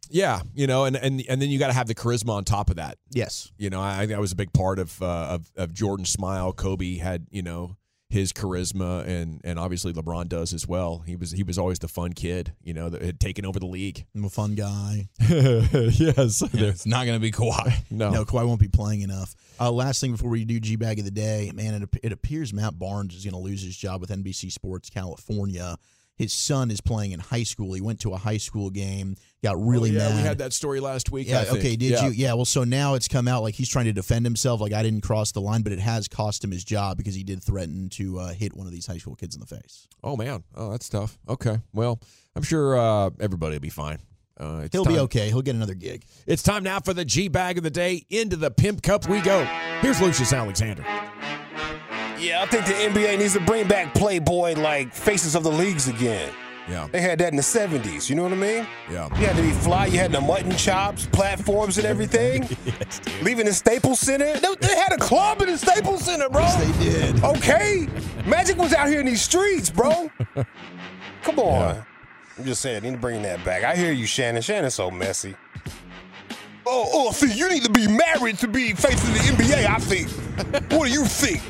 Yeah, 0.10 0.42
you 0.54 0.68
know, 0.68 0.86
and 0.86 0.98
and 0.98 1.24
and 1.30 1.42
then 1.42 1.50
you 1.50 1.58
got 1.58 1.68
to 1.68 1.74
have 1.74 1.88
the 1.88 1.96
charisma 1.96 2.32
on 2.32 2.44
top 2.44 2.70
of 2.70 2.76
that. 2.76 2.98
Yes, 3.12 3.52
you 3.58 3.70
know, 3.70 3.80
I, 3.80 3.96
I 3.96 3.98
think 4.00 4.10
that 4.10 4.20
was 4.20 4.34
a 4.34 4.36
big 4.36 4.52
part 4.52 4.80
of 4.80 5.02
uh, 5.02 5.28
of 5.30 5.52
of 5.56 5.74
Jordan's 5.74 6.10
smile. 6.10 6.52
Kobe 6.52 6.98
had 6.98 7.28
you 7.32 7.44
know 7.44 7.78
his 8.12 8.34
charisma, 8.34 9.08
and 9.08 9.42
and 9.44 9.58
obviously 9.58 9.94
LeBron 9.94 10.28
does 10.28 10.54
as 10.54 10.68
well. 10.68 11.00
He 11.06 11.16
was 11.16 11.32
he 11.32 11.44
was 11.44 11.58
always 11.58 11.80
the 11.80 11.88
fun 11.88 12.14
kid, 12.14 12.54
you 12.62 12.74
know, 12.74 12.90
that 12.90 13.02
had 13.02 13.20
taken 13.20 13.46
over 13.46 13.60
the 13.60 13.66
league. 13.66 14.06
I'm 14.14 14.26
a 14.26 14.30
fun 14.30 14.56
guy. 14.56 15.10
yes, 15.22 16.44
it's 16.54 16.86
not 16.86 17.06
going 17.06 17.16
to 17.16 17.20
be 17.20 17.32
Kawhi. 17.32 17.74
No, 17.92 18.10
no, 18.10 18.26
Kawhi 18.26 18.48
won't 18.48 18.60
be 18.60 18.68
playing 18.68 19.02
enough. 19.02 19.36
Uh, 19.60 19.72
last 19.72 20.00
thing 20.02 20.14
before 20.14 20.30
we 20.30 20.46
do 20.46 20.60
G 20.60 20.76
bag 20.76 21.00
of 21.00 21.06
the 21.06 21.12
day, 21.12 21.52
man, 21.54 21.84
it, 21.84 21.90
it 22.04 22.12
appears 22.12 22.54
Matt 22.54 22.80
Barnes 22.80 23.16
is 23.16 23.24
going 23.24 23.34
to 23.34 23.40
lose 23.40 23.62
his 23.64 23.76
job 23.76 24.02
with 24.02 24.10
NBC 24.10 24.52
Sports 24.52 24.90
California. 24.90 25.78
His 26.22 26.34
son 26.34 26.70
is 26.70 26.82
playing 26.82 27.14
in 27.14 27.20
high 27.20 27.42
school. 27.42 27.74
He 27.74 27.82
went 27.82 28.00
to 28.02 28.14
a 28.14 28.18
high 28.18 28.38
school 28.38 28.70
game, 28.70 29.16
got 29.44 29.60
really 29.60 29.90
oh, 29.90 29.94
yeah, 29.94 30.10
mad. 30.10 30.16
we 30.18 30.22
had 30.22 30.38
that 30.38 30.54
story 30.54 30.80
last 30.80 31.12
week. 31.12 31.28
Yeah. 31.28 31.40
I 31.40 31.46
think. 31.46 31.58
Okay. 31.58 31.76
Did 31.76 31.94
Yeah. 31.94 32.06
you? 32.06 32.12
Yeah. 32.12 32.34
Well, 32.36 32.46
so 32.46 32.64
now 32.64 32.94
it's 32.94 33.08
come 33.08 33.28
out 33.28 33.42
like 33.42 33.56
he's 33.56 33.70
trying 33.70 33.86
to 33.86 33.92
defend 33.92 34.24
himself. 34.24 34.62
Like 34.62 34.72
I 34.72 34.84
didn't 34.84 35.02
cross 35.02 35.32
the 35.32 35.42
line, 35.42 35.64
but 35.64 35.74
it 35.74 35.80
has 35.80 36.08
cost 36.08 36.44
him 36.44 36.52
his 36.52 36.64
job 36.64 36.98
because 36.98 37.16
he 37.16 37.24
did 37.24 37.42
threaten 37.42 37.90
to 37.94 38.20
uh, 38.20 38.34
hit 38.34 38.56
one 38.56 38.68
of 38.68 38.72
these 38.72 38.86
high 38.86 39.00
school 39.00 39.16
kids 39.16 39.34
in 39.34 39.42
the 39.42 39.48
face. 39.48 39.88
Oh 40.04 40.16
man, 40.16 40.44
oh 40.54 40.70
that's 40.70 40.90
tough. 40.90 41.18
Okay, 41.28 41.58
well, 41.74 42.00
I'm 42.36 42.44
sure 42.44 42.78
uh, 42.78 43.10
everybody 43.20 43.56
will 43.56 43.62
be 43.62 43.70
fine. 43.70 43.98
Uh, 44.40 44.62
it's 44.66 44.76
He'll 44.76 44.86
be 44.86 45.00
okay. 45.00 45.30
He'll 45.30 45.42
get 45.42 45.56
another 45.56 45.74
gig. 45.74 46.06
It's 46.28 46.44
time 46.44 46.64
now 46.64 46.82
for 46.82 46.94
the 46.94 47.04
G 47.04 47.30
bag 47.30 47.58
of 47.58 47.64
the 47.64 47.72
day. 47.72 48.06
Into 48.12 48.36
the 48.36 48.52
pimp 48.52 48.84
cup 48.84 49.08
we 49.10 49.22
go. 49.22 49.44
Here's 49.82 50.00
Lucius 50.00 50.34
Alexander. 50.34 50.86
Yeah, 52.22 52.44
I 52.44 52.46
think 52.46 52.66
the 52.68 52.74
NBA 52.74 53.18
needs 53.18 53.34
to 53.34 53.40
bring 53.40 53.68
back 53.68 53.96
Playboy 53.96 54.54
like 54.54 54.94
faces 54.94 55.34
of 55.34 55.42
the 55.42 55.52
leagues 55.52 55.88
again. 55.88 56.32
Yeah. 56.70 56.88
They 56.92 57.02
had 57.02 57.18
that 57.18 57.30
in 57.30 57.36
the 57.36 57.42
70s, 57.42 58.10
you 58.10 58.16
know 58.16 58.22
what 58.22 58.32
I 58.32 58.36
mean? 58.36 58.68
Yeah. 58.92 59.10
You 59.20 59.26
had 59.26 59.36
to 59.36 59.42
be 59.42 59.52
fly, 59.52 59.88
you 59.88 59.98
had 59.98 60.12
the 60.12 60.22
mutton 60.22 60.56
chops, 60.56 61.08
platforms, 61.08 61.80
and 61.80 61.88
everything. 61.88 62.48
Leaving 63.24 63.48
the 63.48 63.54
Staples 63.54 64.00
Center. 64.00 64.38
They, 64.38 64.56
they 64.62 64.76
had 64.76 64.94
a 64.94 64.98
club 64.98 65.42
in 65.42 65.48
the 65.48 65.58
Staples 65.58 66.06
Center, 66.06 66.30
bro. 66.30 66.42
Yes, 66.42 66.56
they 66.64 66.84
did. 66.84 67.24
Okay. 67.24 67.88
Magic 68.28 68.58
was 68.58 68.72
out 68.74 68.88
here 68.88 69.00
in 69.00 69.08
these 69.08 69.24
streets, 69.24 69.72
bro. 69.72 70.12
Come 71.24 71.40
on. 71.40 71.84
I'm 72.38 72.46
just 72.46 72.62
saying, 72.62 72.84
need 72.84 72.92
to 72.92 72.98
bring 72.98 73.24
that 73.24 73.44
back. 73.44 73.64
I 73.64 73.76
hear 73.76 73.92
you, 73.92 74.06
Shannon. 74.06 74.44
Shannon's 74.44 74.76
so 74.76 74.92
messy. 74.92 75.36
Oh, 76.68 76.88
oh, 76.94 77.12
see, 77.12 77.34
you 77.34 77.50
need 77.50 77.64
to 77.64 77.72
be 77.72 77.88
married 77.88 78.38
to 78.38 78.48
be 78.48 78.74
facing 78.74 79.14
the 79.14 79.20
NBA, 79.20 79.66
I 79.66 79.78
think. 79.80 80.10
what 80.72 80.88
do 80.88 80.94
you 80.94 81.06
think? 81.06 81.42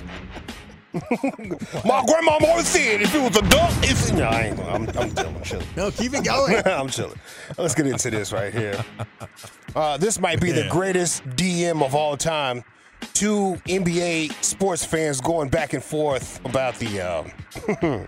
My 0.94 2.04
grandma 2.06 2.38
always 2.46 2.68
said 2.68 3.02
if 3.02 3.14
it 3.16 3.20
was 3.22 3.36
a 3.38 3.42
duck, 3.50 3.72
it's 3.84 4.12
no. 4.12 4.24
I 4.26 4.42
ain't. 4.44 4.58
gonna- 4.58 4.70
I'm, 4.72 4.90
I'm 4.90 5.14
chilling. 5.16 5.36
I'm 5.36 5.44
chilling. 5.44 5.68
No, 5.78 5.92
keep 5.92 6.14
it 6.14 6.24
going. 6.26 6.62
I'm 6.66 6.90
chilling. 6.90 7.20
Let's 7.58 7.76
get 7.76 7.88
into 7.88 8.10
this 8.10 8.32
right 8.34 8.54
here. 8.54 8.84
Uh, 9.76 9.98
this 9.98 10.20
might 10.20 10.42
be 10.42 10.52
the 10.52 10.68
greatest 10.70 11.24
DM 11.30 11.84
of 11.84 11.96
all 11.96 12.18
time. 12.18 12.64
Two 13.14 13.60
NBA 13.66 14.32
sports 14.44 14.86
fans 14.86 15.22
going 15.22 15.50
back 15.50 15.74
and 15.74 15.84
forth 15.84 16.40
about 16.46 16.76
the 16.76 17.02
um, 17.02 18.08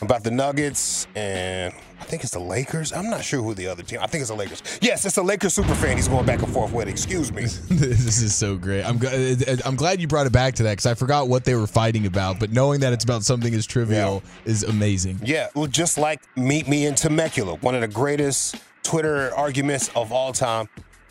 about 0.00 0.24
the 0.24 0.30
Nuggets 0.30 1.06
and 1.14 1.72
I 2.00 2.04
think 2.04 2.22
it's 2.22 2.32
the 2.32 2.38
Lakers. 2.38 2.92
I'm 2.92 3.10
not 3.10 3.24
sure 3.24 3.42
who 3.42 3.54
the 3.54 3.66
other 3.66 3.82
team. 3.82 3.98
I 4.00 4.06
think 4.06 4.22
it's 4.22 4.30
the 4.30 4.36
Lakers. 4.36 4.62
Yes, 4.80 5.04
it's 5.04 5.16
the 5.16 5.22
Lakers 5.22 5.54
super 5.54 5.74
fan. 5.74 5.96
He's 5.96 6.08
going 6.08 6.24
back 6.26 6.42
and 6.42 6.52
forth 6.52 6.72
with. 6.72 6.88
Excuse 6.88 7.32
me. 7.32 7.42
this 7.68 8.22
is 8.22 8.34
so 8.34 8.56
great. 8.56 8.84
I'm 8.84 8.98
gl- 8.98 9.48
uh, 9.48 9.52
uh, 9.52 9.56
I'm 9.64 9.76
glad 9.76 10.00
you 10.00 10.06
brought 10.06 10.26
it 10.26 10.32
back 10.32 10.54
to 10.54 10.62
that 10.64 10.72
because 10.72 10.86
I 10.86 10.94
forgot 10.94 11.28
what 11.28 11.44
they 11.44 11.54
were 11.54 11.66
fighting 11.66 12.06
about. 12.06 12.38
But 12.38 12.50
knowing 12.50 12.80
that 12.80 12.92
it's 12.92 13.04
about 13.04 13.24
something 13.24 13.52
as 13.52 13.66
trivial 13.66 14.22
is 14.44 14.62
amazing. 14.62 15.20
Yeah, 15.24 15.48
well, 15.54 15.66
just 15.66 15.98
like 15.98 16.20
Meet 16.36 16.68
Me 16.68 16.86
in 16.86 16.94
Temecula, 16.94 17.56
one 17.56 17.74
of 17.74 17.80
the 17.80 17.88
greatest 17.88 18.56
Twitter 18.82 19.34
arguments 19.34 19.90
of 19.94 20.12
all 20.12 20.32
time, 20.32 20.68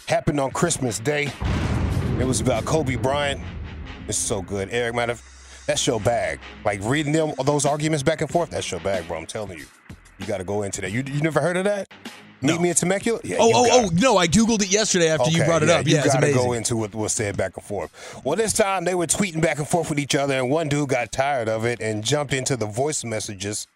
happened 0.07 0.39
on 0.39 0.51
Christmas 0.51 0.99
Day. 0.99 1.31
It 2.19 2.25
was 2.25 2.39
about 2.39 2.65
Kobe 2.65 2.95
Bryant. 2.95 3.41
It's 4.07 4.17
so 4.17 4.41
good. 4.41 4.69
Eric 4.71 4.95
might 4.95 5.09
have. 5.09 5.21
That's 5.67 5.85
your 5.85 5.99
bag. 5.99 6.39
Like 6.65 6.79
reading 6.83 7.11
them 7.11 7.33
those 7.43 7.65
arguments 7.65 8.01
back 8.01 8.21
and 8.21 8.29
forth. 8.29 8.49
That's 8.49 8.71
your 8.71 8.79
bag, 8.79 9.07
bro. 9.07 9.17
I'm 9.17 9.25
telling 9.25 9.59
you. 9.59 9.65
You 10.17 10.25
got 10.25 10.37
to 10.37 10.43
go 10.43 10.63
into 10.63 10.81
that. 10.81 10.91
You 10.91 11.03
you 11.05 11.21
never 11.21 11.41
heard 11.41 11.57
of 11.57 11.65
that? 11.65 11.87
Meet 12.41 12.61
Me 12.61 12.69
in 12.69 12.75
Temecula? 12.75 13.19
Yeah, 13.23 13.37
oh 13.39 13.51
oh 13.53 13.65
got 13.65 13.83
oh 13.85 13.89
no! 13.95 14.17
I 14.17 14.27
googled 14.27 14.61
it 14.61 14.71
yesterday 14.71 15.09
after 15.09 15.31
you 15.31 15.43
brought 15.43 15.63
it 15.63 15.69
yeah, 15.69 15.75
up. 15.75 15.87
You 15.87 15.95
Yeah, 15.95 16.03
it's 16.05 16.13
gotta 16.13 16.31
go 16.31 16.53
into 16.53 16.77
what 16.77 16.93
was 16.93 17.13
said 17.13 17.35
back 17.35 17.57
and 17.57 17.65
forth. 17.65 18.21
Well, 18.23 18.35
this 18.35 18.53
time 18.53 18.85
they 18.85 18.93
were 18.93 19.07
tweeting 19.07 19.41
back 19.41 19.57
and 19.57 19.67
forth 19.67 19.89
with 19.89 19.99
each 19.99 20.13
other, 20.13 20.35
and 20.35 20.49
one 20.49 20.69
dude 20.69 20.89
got 20.89 21.11
tired 21.11 21.49
of 21.49 21.65
it 21.65 21.81
and 21.81 22.03
jumped 22.03 22.33
into 22.33 22.55
the 22.55 22.67
voice 22.67 23.03
messages 23.03 23.67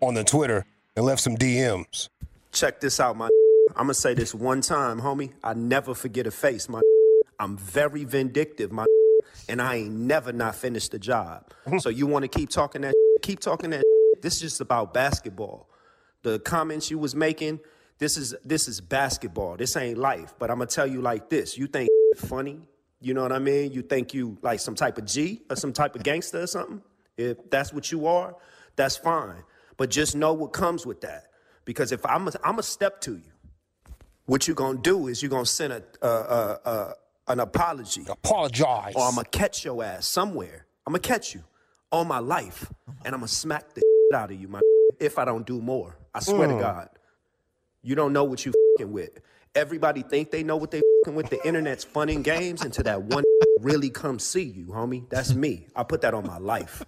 on 0.00 0.14
the 0.14 0.24
Twitter 0.24 0.66
and 0.94 1.06
left 1.06 1.22
some 1.22 1.36
DMs. 1.36 2.10
Check 2.52 2.80
this 2.80 3.00
out, 3.00 3.16
my. 3.16 3.28
I'm 3.70 3.84
gonna 3.84 3.94
say 3.94 4.12
this 4.12 4.34
one 4.34 4.60
time, 4.60 5.00
homie. 5.00 5.32
I 5.42 5.54
never 5.54 5.94
forget 5.94 6.26
a 6.26 6.30
face, 6.30 6.68
my. 6.68 6.82
I'm 7.40 7.56
very 7.56 8.04
vindictive, 8.04 8.72
my. 8.72 8.84
And 9.48 9.62
I 9.62 9.76
ain't 9.76 9.92
never 9.92 10.32
not 10.32 10.54
finished 10.56 10.92
the 10.92 10.98
job. 10.98 11.50
so 11.78 11.88
you 11.88 12.06
want 12.06 12.24
to 12.24 12.28
keep 12.28 12.50
talking 12.50 12.82
that? 12.82 12.94
Keep 13.22 13.40
talking 13.40 13.70
that. 13.70 13.84
This 14.22 14.36
is 14.36 14.40
just 14.40 14.60
about 14.60 14.92
basketball. 14.92 15.68
The 16.22 16.38
comments 16.40 16.90
you 16.90 16.98
was 16.98 17.14
making. 17.14 17.60
This 17.98 18.16
is 18.16 18.34
this 18.44 18.68
is 18.68 18.80
basketball. 18.80 19.56
This 19.56 19.76
ain't 19.76 19.98
life. 19.98 20.34
But 20.38 20.50
I'm 20.50 20.58
gonna 20.58 20.66
tell 20.66 20.86
you 20.86 21.00
like 21.00 21.30
this. 21.30 21.56
You 21.56 21.66
think 21.66 21.88
funny? 22.16 22.60
You 23.00 23.14
know 23.14 23.22
what 23.22 23.32
I 23.32 23.38
mean? 23.38 23.72
You 23.72 23.82
think 23.82 24.14
you 24.14 24.38
like 24.42 24.60
some 24.60 24.74
type 24.74 24.98
of 24.98 25.04
G 25.04 25.42
or 25.48 25.56
some 25.56 25.72
type 25.72 25.94
of 25.94 26.02
gangster 26.02 26.42
or 26.42 26.46
something? 26.46 26.82
If 27.16 27.50
that's 27.50 27.72
what 27.72 27.92
you 27.92 28.06
are, 28.06 28.34
that's 28.74 28.96
fine. 28.96 29.42
But 29.76 29.90
just 29.90 30.16
know 30.16 30.32
what 30.32 30.52
comes 30.52 30.86
with 30.86 31.02
that. 31.02 31.30
Because 31.64 31.92
if 31.92 32.04
I'm 32.06 32.28
a, 32.28 32.32
I'm 32.42 32.58
a 32.58 32.62
step 32.62 33.00
to 33.02 33.16
you, 33.16 33.32
what 34.26 34.46
you're 34.46 34.56
gonna 34.56 34.78
do 34.78 35.08
is 35.08 35.22
you're 35.22 35.30
gonna 35.30 35.46
send 35.46 35.72
a, 35.72 35.82
a, 36.02 36.08
a, 36.08 36.60
a 36.70 36.94
an 37.28 37.40
apology. 37.40 38.04
Apologize. 38.08 38.94
Or 38.96 39.02
I'm 39.04 39.14
gonna 39.16 39.24
catch 39.30 39.64
your 39.64 39.82
ass 39.84 40.06
somewhere. 40.06 40.66
I'm 40.86 40.92
gonna 40.92 41.00
catch 41.00 41.34
you 41.34 41.42
all 41.90 42.04
my 42.04 42.18
life, 42.18 42.70
and 43.04 43.14
I'm 43.14 43.20
gonna 43.20 43.28
smack 43.28 43.74
the 43.74 43.80
shit 43.80 44.18
out 44.18 44.30
of 44.30 44.40
you, 44.40 44.48
my. 44.48 44.60
If 45.00 45.18
I 45.18 45.24
don't 45.24 45.46
do 45.46 45.60
more, 45.60 45.96
I 46.14 46.20
swear 46.20 46.48
to 46.48 46.54
Mm. 46.54 46.60
God, 46.60 46.88
you 47.82 47.94
don't 47.94 48.12
know 48.12 48.24
what 48.24 48.46
you 48.46 48.52
fing 48.78 48.92
with. 48.92 49.10
Everybody 49.54 50.02
think 50.02 50.30
they 50.30 50.42
know 50.42 50.56
what 50.56 50.70
they 50.70 50.80
fing 51.04 51.14
with. 51.14 51.28
The 51.30 51.38
internet's 51.46 51.84
fun 51.84 52.08
and 52.08 52.22
games 52.24 52.62
until 52.62 52.84
that 52.84 53.02
one 53.02 53.24
really 53.60 53.90
come 53.90 54.18
see 54.18 54.42
you, 54.44 54.66
homie. 54.66 55.08
That's 55.10 55.34
me. 55.34 55.66
I 55.74 55.82
put 55.82 56.00
that 56.02 56.14
on 56.14 56.26
my 56.26 56.38
life. 56.38 56.82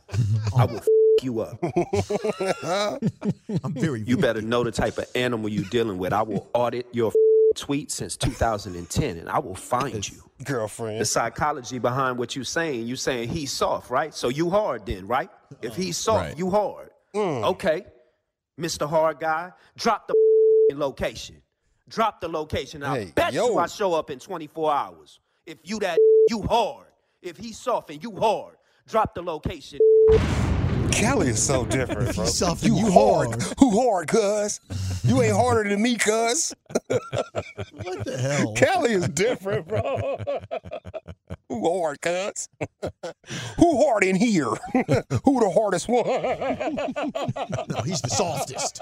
I 0.56 0.64
will 0.66 0.76
f- 0.78 0.86
you 1.22 1.40
up. 1.40 1.58
I'm 3.64 3.72
very. 3.74 4.00
You 4.02 4.16
better 4.16 4.40
know 4.42 4.64
the 4.64 4.70
type 4.72 4.98
of 4.98 5.06
animal 5.14 5.48
you 5.48 5.64
dealing 5.64 5.98
with. 5.98 6.12
I 6.12 6.22
will 6.22 6.48
audit 6.54 6.86
your 6.92 7.08
f- 7.08 7.14
tweet 7.58 7.90
since 7.90 8.16
2010 8.16 9.18
and 9.18 9.28
I 9.28 9.38
will 9.38 9.54
find 9.54 10.08
you. 10.08 10.22
Girlfriend. 10.44 11.00
The 11.00 11.04
psychology 11.04 11.78
behind 11.78 12.16
what 12.18 12.36
you're 12.36 12.44
saying, 12.44 12.86
you 12.86 12.96
saying 12.96 13.28
he's 13.28 13.52
soft, 13.52 13.90
right? 13.90 14.14
So 14.14 14.28
you 14.28 14.50
hard 14.50 14.86
then, 14.86 15.06
right? 15.06 15.30
If 15.62 15.74
he's 15.76 15.96
soft, 15.96 16.24
Right. 16.28 16.38
you 16.38 16.50
hard. 16.50 16.90
Mm. 17.14 17.44
Okay. 17.44 17.84
Mr. 18.60 18.88
Hard 18.88 19.20
Guy, 19.20 19.52
drop 19.76 20.08
the 20.08 20.14
location. 20.76 21.42
Drop 21.88 22.20
the 22.20 22.28
location. 22.28 22.82
I 22.82 22.98
Hey, 22.98 23.12
bet 23.14 23.32
yo. 23.32 23.48
you 23.48 23.58
I 23.58 23.66
show 23.66 23.94
up 23.94 24.10
in 24.10 24.18
24 24.18 24.72
hours. 24.72 25.20
If 25.46 25.58
you 25.64 25.78
that, 25.80 25.98
you 26.28 26.42
hard. 26.42 26.86
If 27.22 27.36
he's 27.36 27.58
soft 27.58 27.90
and 27.90 28.02
you 28.02 28.14
hard, 28.16 28.56
drop 28.86 29.14
the 29.14 29.22
location. 29.22 29.78
Kelly 30.98 31.28
is 31.28 31.40
so 31.40 31.64
different, 31.78 32.14
bro. 32.16 32.24
Soft 32.24 32.64
you 32.64 32.74
you 32.76 32.90
hard. 32.90 33.28
hard. 33.28 33.42
Who 33.60 33.80
hard, 33.88 34.08
cuz? 34.08 34.60
You 35.04 35.22
ain't 35.22 35.36
harder 35.36 35.68
than 35.68 35.80
me, 35.80 35.96
cuz. 35.96 36.52
What 37.72 38.04
the 38.04 38.18
hell? 38.18 38.52
Kelly 38.54 38.92
is 38.92 39.08
different, 39.08 39.68
bro. 39.68 40.18
Who 41.48 41.80
hard, 41.80 42.00
cuz? 42.00 42.48
Who 43.58 43.86
hard 43.86 44.02
in 44.04 44.16
here? 44.16 44.50
Who 45.24 45.40
the 45.40 45.50
hardest 45.54 45.88
one? 45.88 46.04
No, 47.68 47.82
he's 47.82 48.02
the 48.02 48.10
softest. 48.10 48.80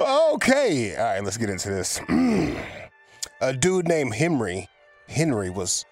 okay. 0.00 0.96
All 0.96 1.04
right, 1.04 1.24
let's 1.24 1.36
get 1.36 1.50
into 1.50 1.68
this. 1.70 2.00
A 3.40 3.52
dude 3.52 3.86
named 3.86 4.14
Henry, 4.14 4.68
Henry 5.08 5.50
was 5.50 5.84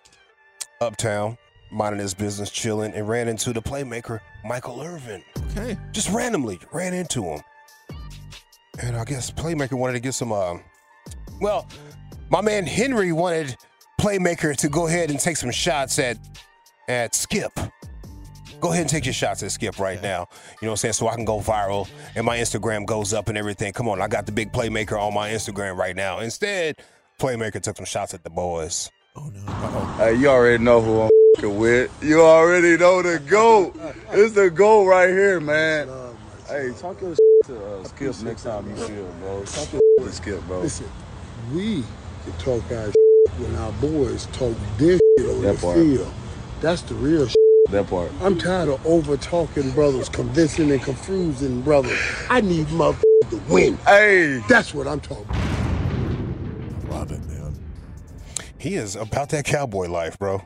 uptown, 0.80 1.38
minding 1.74 2.00
his 2.00 2.14
business, 2.14 2.50
chilling, 2.50 2.92
and 2.92 3.08
ran 3.08 3.28
into 3.28 3.52
the 3.52 3.60
playmaker, 3.60 4.20
Michael 4.44 4.80
Irvin. 4.80 5.22
Okay. 5.50 5.76
Just 5.92 6.10
randomly 6.10 6.58
ran 6.72 6.94
into 6.94 7.24
him. 7.24 7.40
And 8.80 8.96
I 8.96 9.04
guess 9.04 9.30
Playmaker 9.30 9.74
wanted 9.74 9.94
to 9.94 10.00
get 10.00 10.14
some, 10.14 10.32
uh, 10.32 10.56
well, 11.40 11.68
my 12.30 12.40
man 12.40 12.66
Henry 12.66 13.12
wanted 13.12 13.56
Playmaker 14.00 14.56
to 14.56 14.68
go 14.68 14.86
ahead 14.86 15.10
and 15.10 15.20
take 15.20 15.36
some 15.36 15.50
shots 15.50 15.98
at, 15.98 16.18
at 16.88 17.14
Skip. 17.14 17.52
Go 18.60 18.70
ahead 18.70 18.82
and 18.82 18.90
take 18.90 19.04
your 19.04 19.14
shots 19.14 19.42
at 19.42 19.52
Skip 19.52 19.78
right 19.78 20.02
now. 20.02 20.26
You 20.60 20.66
know 20.66 20.70
what 20.70 20.72
I'm 20.72 20.76
saying? 20.76 20.94
So 20.94 21.08
I 21.08 21.14
can 21.14 21.24
go 21.24 21.38
viral 21.38 21.88
and 22.16 22.24
my 22.24 22.38
Instagram 22.38 22.86
goes 22.86 23.12
up 23.12 23.28
and 23.28 23.38
everything. 23.38 23.72
Come 23.72 23.88
on, 23.88 24.00
I 24.00 24.08
got 24.08 24.26
the 24.26 24.32
big 24.32 24.52
Playmaker 24.52 25.00
on 25.00 25.14
my 25.14 25.30
Instagram 25.30 25.76
right 25.76 25.94
now. 25.94 26.20
Instead, 26.20 26.76
Playmaker 27.20 27.60
took 27.60 27.76
some 27.76 27.86
shots 27.86 28.14
at 28.14 28.24
the 28.24 28.30
boys. 28.30 28.90
Oh, 29.16 29.28
no. 29.28 29.52
Hey, 29.98 30.14
you 30.14 30.28
already 30.28 30.62
know 30.62 30.80
who 30.80 31.02
I'm 31.02 31.08
fing 31.08 31.23
with. 31.42 31.90
You 32.02 32.22
already 32.22 32.76
know 32.76 33.02
the 33.02 33.18
GOAT. 33.18 33.74
It's 34.12 34.34
the 34.34 34.50
GOAT 34.50 34.86
right 34.86 35.08
here, 35.08 35.40
man. 35.40 35.88
Hey, 36.48 36.70
talk 36.78 37.00
your 37.00 37.14
to 37.46 37.66
uh, 37.66 37.84
Skip 37.84 38.22
next 38.22 38.44
time 38.44 38.68
you 38.70 38.76
see 38.76 38.92
him, 38.92 39.20
bro. 39.20 39.44
Talk 39.44 39.72
your 39.72 40.06
to 40.06 40.12
Skip, 40.12 40.40
bro. 40.46 40.60
Listen, 40.60 40.90
we 41.52 41.82
can 42.24 42.32
talk 42.38 42.62
our 42.70 42.92
when 43.38 43.54
our 43.56 43.72
boys 43.72 44.26
talk 44.32 44.54
this 44.78 45.00
shit 45.18 45.28
on 45.28 45.42
That 45.42 45.56
the 45.56 45.60
part. 45.60 45.76
field. 45.78 46.12
That's 46.60 46.82
the 46.82 46.94
real 46.94 47.28
That 47.70 47.88
part. 47.88 48.10
I'm 48.22 48.38
tired 48.38 48.68
of 48.68 48.86
over 48.86 49.16
talking 49.16 49.70
brothers, 49.72 50.08
convincing 50.08 50.70
and 50.70 50.82
confusing 50.82 51.62
brothers. 51.62 51.98
I 52.30 52.40
need 52.42 52.66
motherfuckers 52.68 53.30
to 53.30 53.40
win. 53.48 53.76
Hey, 53.86 54.40
that's 54.48 54.72
what 54.74 54.86
I'm 54.86 55.00
talking 55.00 55.24
about. 55.28 55.53
He 58.64 58.74
is 58.76 58.96
about 58.96 59.28
that 59.28 59.44
cowboy 59.44 59.86
life, 59.88 60.18
bro. 60.18 60.42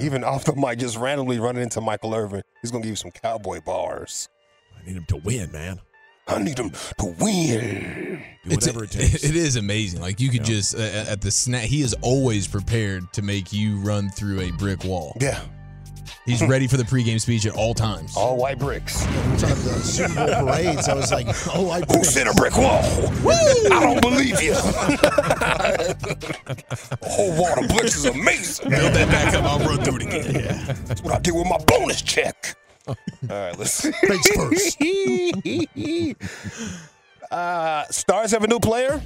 Even 0.00 0.24
off 0.32 0.44
the 0.44 0.56
mic, 0.56 0.78
just 0.78 0.96
randomly 0.96 1.38
running 1.38 1.62
into 1.62 1.80
Michael 1.82 2.14
Irvin. 2.14 2.42
He's 2.62 2.70
gonna 2.70 2.82
give 2.82 2.90
you 2.90 2.96
some 2.96 3.10
cowboy 3.10 3.60
bars. 3.60 4.28
I 4.74 4.86
need 4.86 4.96
him 4.96 5.04
to 5.08 5.16
win, 5.18 5.52
man. 5.52 5.78
I 6.26 6.38
need 6.42 6.58
him 6.58 6.70
to 6.70 7.04
win. 7.20 8.24
Do 8.44 8.50
whatever 8.54 8.84
it 8.84 8.90
takes. 8.92 9.22
It 9.28 9.36
is 9.36 9.56
amazing. 9.56 10.00
Like 10.00 10.18
you 10.18 10.30
could 10.30 10.48
Yeah. 10.48 10.54
just 10.54 10.74
uh, 10.74 10.78
at 11.08 11.20
the 11.20 11.30
snap. 11.30 11.62
He 11.64 11.82
is 11.82 11.94
always 12.00 12.48
prepared 12.48 13.12
to 13.12 13.22
make 13.22 13.52
you 13.52 13.76
run 13.80 14.08
through 14.08 14.40
a 14.40 14.50
brick 14.52 14.84
wall. 14.84 15.16
Yeah. 15.20 15.40
He's 16.24 16.42
ready 16.48 16.66
for 16.66 16.76
the 16.76 16.84
pregame 16.84 17.20
speech 17.20 17.46
at 17.46 17.54
all 17.54 17.74
times. 17.74 18.16
All 18.16 18.36
white 18.36 18.58
bricks. 18.58 19.04
We 19.06 19.12
talked 19.36 19.42
about 19.42 19.54
the 19.62 19.80
Super 19.82 20.14
Bowl 20.14 20.46
parades. 20.46 20.88
I 20.88 20.94
was 20.94 21.10
like, 21.12 21.26
oh, 21.54 21.70
I 21.70 21.80
Who 21.82 22.04
said 22.04 22.26
a 22.26 22.32
brick 22.34 22.56
wall? 22.56 22.80
I 23.72 23.80
don't 23.80 24.00
believe 24.00 24.40
you. 24.42 24.52
a 26.92 26.96
whole 27.02 27.32
wall 27.36 27.62
of 27.64 27.68
bricks 27.70 27.96
is 27.96 28.04
amazing. 28.06 28.70
Build 28.70 28.92
that 28.94 29.08
back 29.08 29.34
up. 29.34 29.44
I'll 29.44 29.58
run 29.60 29.82
through 29.84 29.96
it 29.96 30.02
again. 30.02 30.34
Yeah. 30.34 30.72
That's 30.86 31.02
what 31.02 31.14
I 31.14 31.18
did 31.18 31.34
with 31.34 31.46
my 31.46 31.58
bonus 31.66 32.02
check. 32.02 32.56
All 32.86 32.96
right, 33.28 33.56
let's 33.58 33.70
see. 33.72 33.92
Face 33.92 34.28
first. 34.34 34.76
uh, 37.30 37.84
Stars 37.90 38.30
have 38.32 38.42
a 38.44 38.48
new 38.48 38.58
player. 38.58 39.00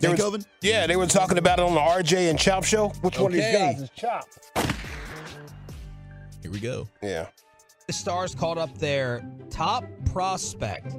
They 0.00 0.08
were- 0.08 0.14
Stankoven? 0.16 0.44
Yeah, 0.60 0.86
they 0.86 0.96
were 0.96 1.06
talking 1.06 1.38
about 1.38 1.58
it 1.58 1.64
on 1.64 1.74
the 1.74 1.80
RJ 1.80 2.30
and 2.30 2.38
Chop 2.38 2.64
show. 2.64 2.88
Which 3.00 3.18
one 3.18 3.32
of 3.32 3.36
these 3.38 3.52
guys 3.52 3.80
is 3.82 3.90
Chop? 3.90 4.28
Here 6.46 6.52
we 6.52 6.60
go. 6.60 6.88
Yeah. 7.02 7.26
The 7.88 7.92
Stars 7.92 8.32
called 8.32 8.56
up 8.56 8.78
their 8.78 9.28
top 9.50 9.84
prospect. 10.12 10.94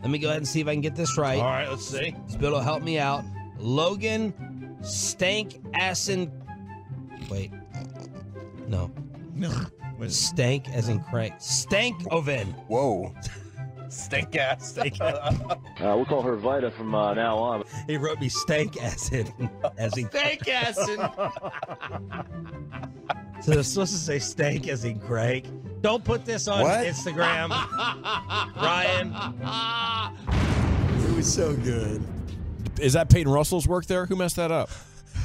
Let 0.00 0.10
me 0.10 0.20
go 0.20 0.28
ahead 0.28 0.36
and 0.36 0.46
see 0.46 0.60
if 0.60 0.68
I 0.68 0.74
can 0.74 0.80
get 0.80 0.94
this 0.94 1.18
right. 1.18 1.40
All 1.40 1.44
right, 1.44 1.68
let's 1.68 1.84
see. 1.84 2.14
Bill 2.38 2.52
will 2.52 2.60
help 2.60 2.84
me 2.84 3.00
out. 3.00 3.24
Logan 3.58 4.76
Stank 4.80 5.60
Assen. 5.74 6.30
Wait. 7.28 7.50
No. 8.68 8.92
No. 9.34 9.52
Stank 10.06 10.68
as 10.68 10.88
in 10.88 11.02
crank. 11.02 11.34
Stank 11.38 12.00
Oven. 12.12 12.52
Whoa. 12.68 13.12
Steak 13.88 14.36
ass. 14.36 14.68
Steak 14.70 15.00
Uh, 15.00 15.32
we'll 15.80 16.04
call 16.04 16.22
her 16.22 16.36
Vita 16.36 16.70
from 16.70 16.94
uh, 16.94 17.12
now 17.14 17.36
on. 17.38 17.64
He 17.88 17.96
wrote 17.96 18.20
me 18.20 18.28
stank 18.28 18.80
acid 18.80 19.32
as 19.78 19.98
in 19.98 20.08
Steak 20.10 20.48
acid. 20.48 21.00
So 23.42 23.50
they're 23.52 23.62
supposed 23.62 23.92
to 23.92 23.98
say 23.98 24.18
stank 24.18 24.68
as 24.68 24.84
in 24.84 25.00
crank. 25.00 25.46
Don't 25.80 26.04
put 26.04 26.24
this 26.24 26.46
on 26.46 26.62
What? 26.62 26.86
Instagram. 26.86 27.50
Ryan. 28.56 29.12
It 31.10 31.16
was 31.16 31.32
so 31.32 31.54
good. 31.56 32.02
Is 32.80 32.92
that 32.94 33.10
Peyton 33.10 33.32
Russell's 33.32 33.66
work 33.66 33.86
there? 33.86 34.06
Who 34.06 34.16
messed 34.16 34.36
that 34.36 34.50
up? 34.52 34.70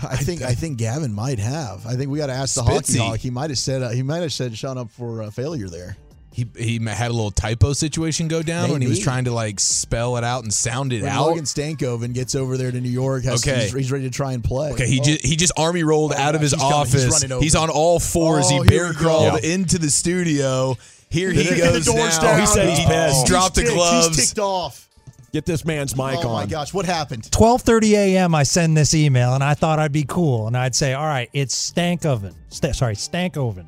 I 0.04 0.16
think 0.18 0.42
I 0.42 0.54
think 0.54 0.78
Gavin 0.78 1.14
might 1.14 1.40
have. 1.40 1.86
I 1.88 1.96
think 1.96 2.12
we 2.12 2.18
got 2.20 2.28
to 2.28 2.34
ask 2.34 2.56
the 2.56 2.62
Spitzy. 2.62 2.98
hockey 2.98 3.10
hawk. 3.10 3.18
He 3.20 3.30
might 3.30 3.50
have 3.50 3.58
said 3.58 3.82
uh, 3.82 3.90
he 3.90 4.04
might 4.04 4.20
have 4.22 4.34
said 4.34 4.56
Sean 4.58 4.78
up 4.78 4.92
for 4.92 5.24
uh, 5.24 5.32
failure 5.32 5.70
there. 5.70 5.96
He 6.38 6.46
he 6.56 6.78
had 6.86 7.10
a 7.10 7.14
little 7.16 7.32
typo 7.32 7.74
situation 7.74 8.28
go 8.28 8.44
down 8.44 8.70
when 8.70 8.80
he 8.80 8.88
was 8.88 9.00
trying 9.00 9.24
to 9.26 9.32
like 9.32 9.60
spell 9.60 10.18
it 10.18 10.24
out 10.24 10.44
and 10.44 10.54
sound 10.54 10.94
it 10.94 11.02
When 11.02 11.12
out. 11.12 11.26
Logan 11.30 11.46
Stankoven 11.46 12.14
gets 12.14 12.36
over 12.36 12.58
there 12.58 12.70
to 12.70 12.80
New 12.80 12.92
York, 12.92 13.24
has, 13.24 13.42
Okay. 13.44 13.64
he's, 13.64 13.74
he's 13.74 13.92
ready 13.92 14.04
to 14.04 14.12
try 14.12 14.34
and 14.34 14.44
play. 14.44 14.72
Okay, 14.74 14.86
he 14.86 15.00
just 15.00 15.26
oh. 15.26 15.28
he 15.28 15.36
just 15.36 15.52
army 15.58 15.82
rolled 15.82 16.14
oh, 16.14 16.20
out 16.22 16.36
of 16.36 16.42
his 16.42 16.52
he's 16.52 16.62
coming. 16.62 16.86
He's 16.86 17.06
office. 17.12 17.42
He's, 17.42 17.56
on 17.56 17.72
all 17.72 18.00
fours. 18.00 18.46
Oh, 18.52 18.62
he 18.62 18.70
here 18.70 18.84
bear 18.84 18.94
crawled 18.94 19.44
Yeah. 19.44 19.50
into 19.56 19.80
the 19.80 19.90
studio. 19.90 20.76
Here 21.10 21.32
he 21.32 21.42
The- 21.42 21.56
the 21.56 21.58
goes 21.58 21.86
door's 21.88 22.18
now. 22.18 22.22
down. 22.22 22.40
He 22.42 22.46
said 22.46 22.70
he 22.70 22.86
Oh. 22.86 22.88
pissed. 22.88 23.16
He's 23.22 23.24
Dropped 23.30 23.56
the 23.56 23.62
ticked. 23.62 23.74
gloves. 23.74 24.16
He's 24.16 24.28
ticked 24.28 24.40
off. 24.40 24.88
Get 25.34 25.48
this 25.48 25.66
man's 25.66 25.96
mic 25.96 26.18
oh, 26.18 26.20
on. 26.20 26.26
oh 26.26 26.30
on. 26.30 26.36
my 26.36 26.46
gosh, 26.46 26.72
what 26.72 26.86
happened? 26.86 27.24
12:30 27.32 27.94
a.m. 27.94 28.36
I 28.36 28.44
send 28.44 28.78
this 28.78 28.94
email 28.94 29.34
and 29.34 29.44
I 29.44 29.56
thought 29.56 29.80
I'd 29.80 29.92
be 29.92 30.06
cool 30.08 30.46
and 30.46 30.56
I'd 30.56 30.76
say, 30.76 30.94
"All 30.94 31.04
right, 31.04 31.32
it's 31.34 31.58
stank 31.58 32.06
oven." 32.06 32.36
Sta- 32.50 32.74
sorry, 32.74 32.96
stank 32.96 33.38
oven. 33.38 33.68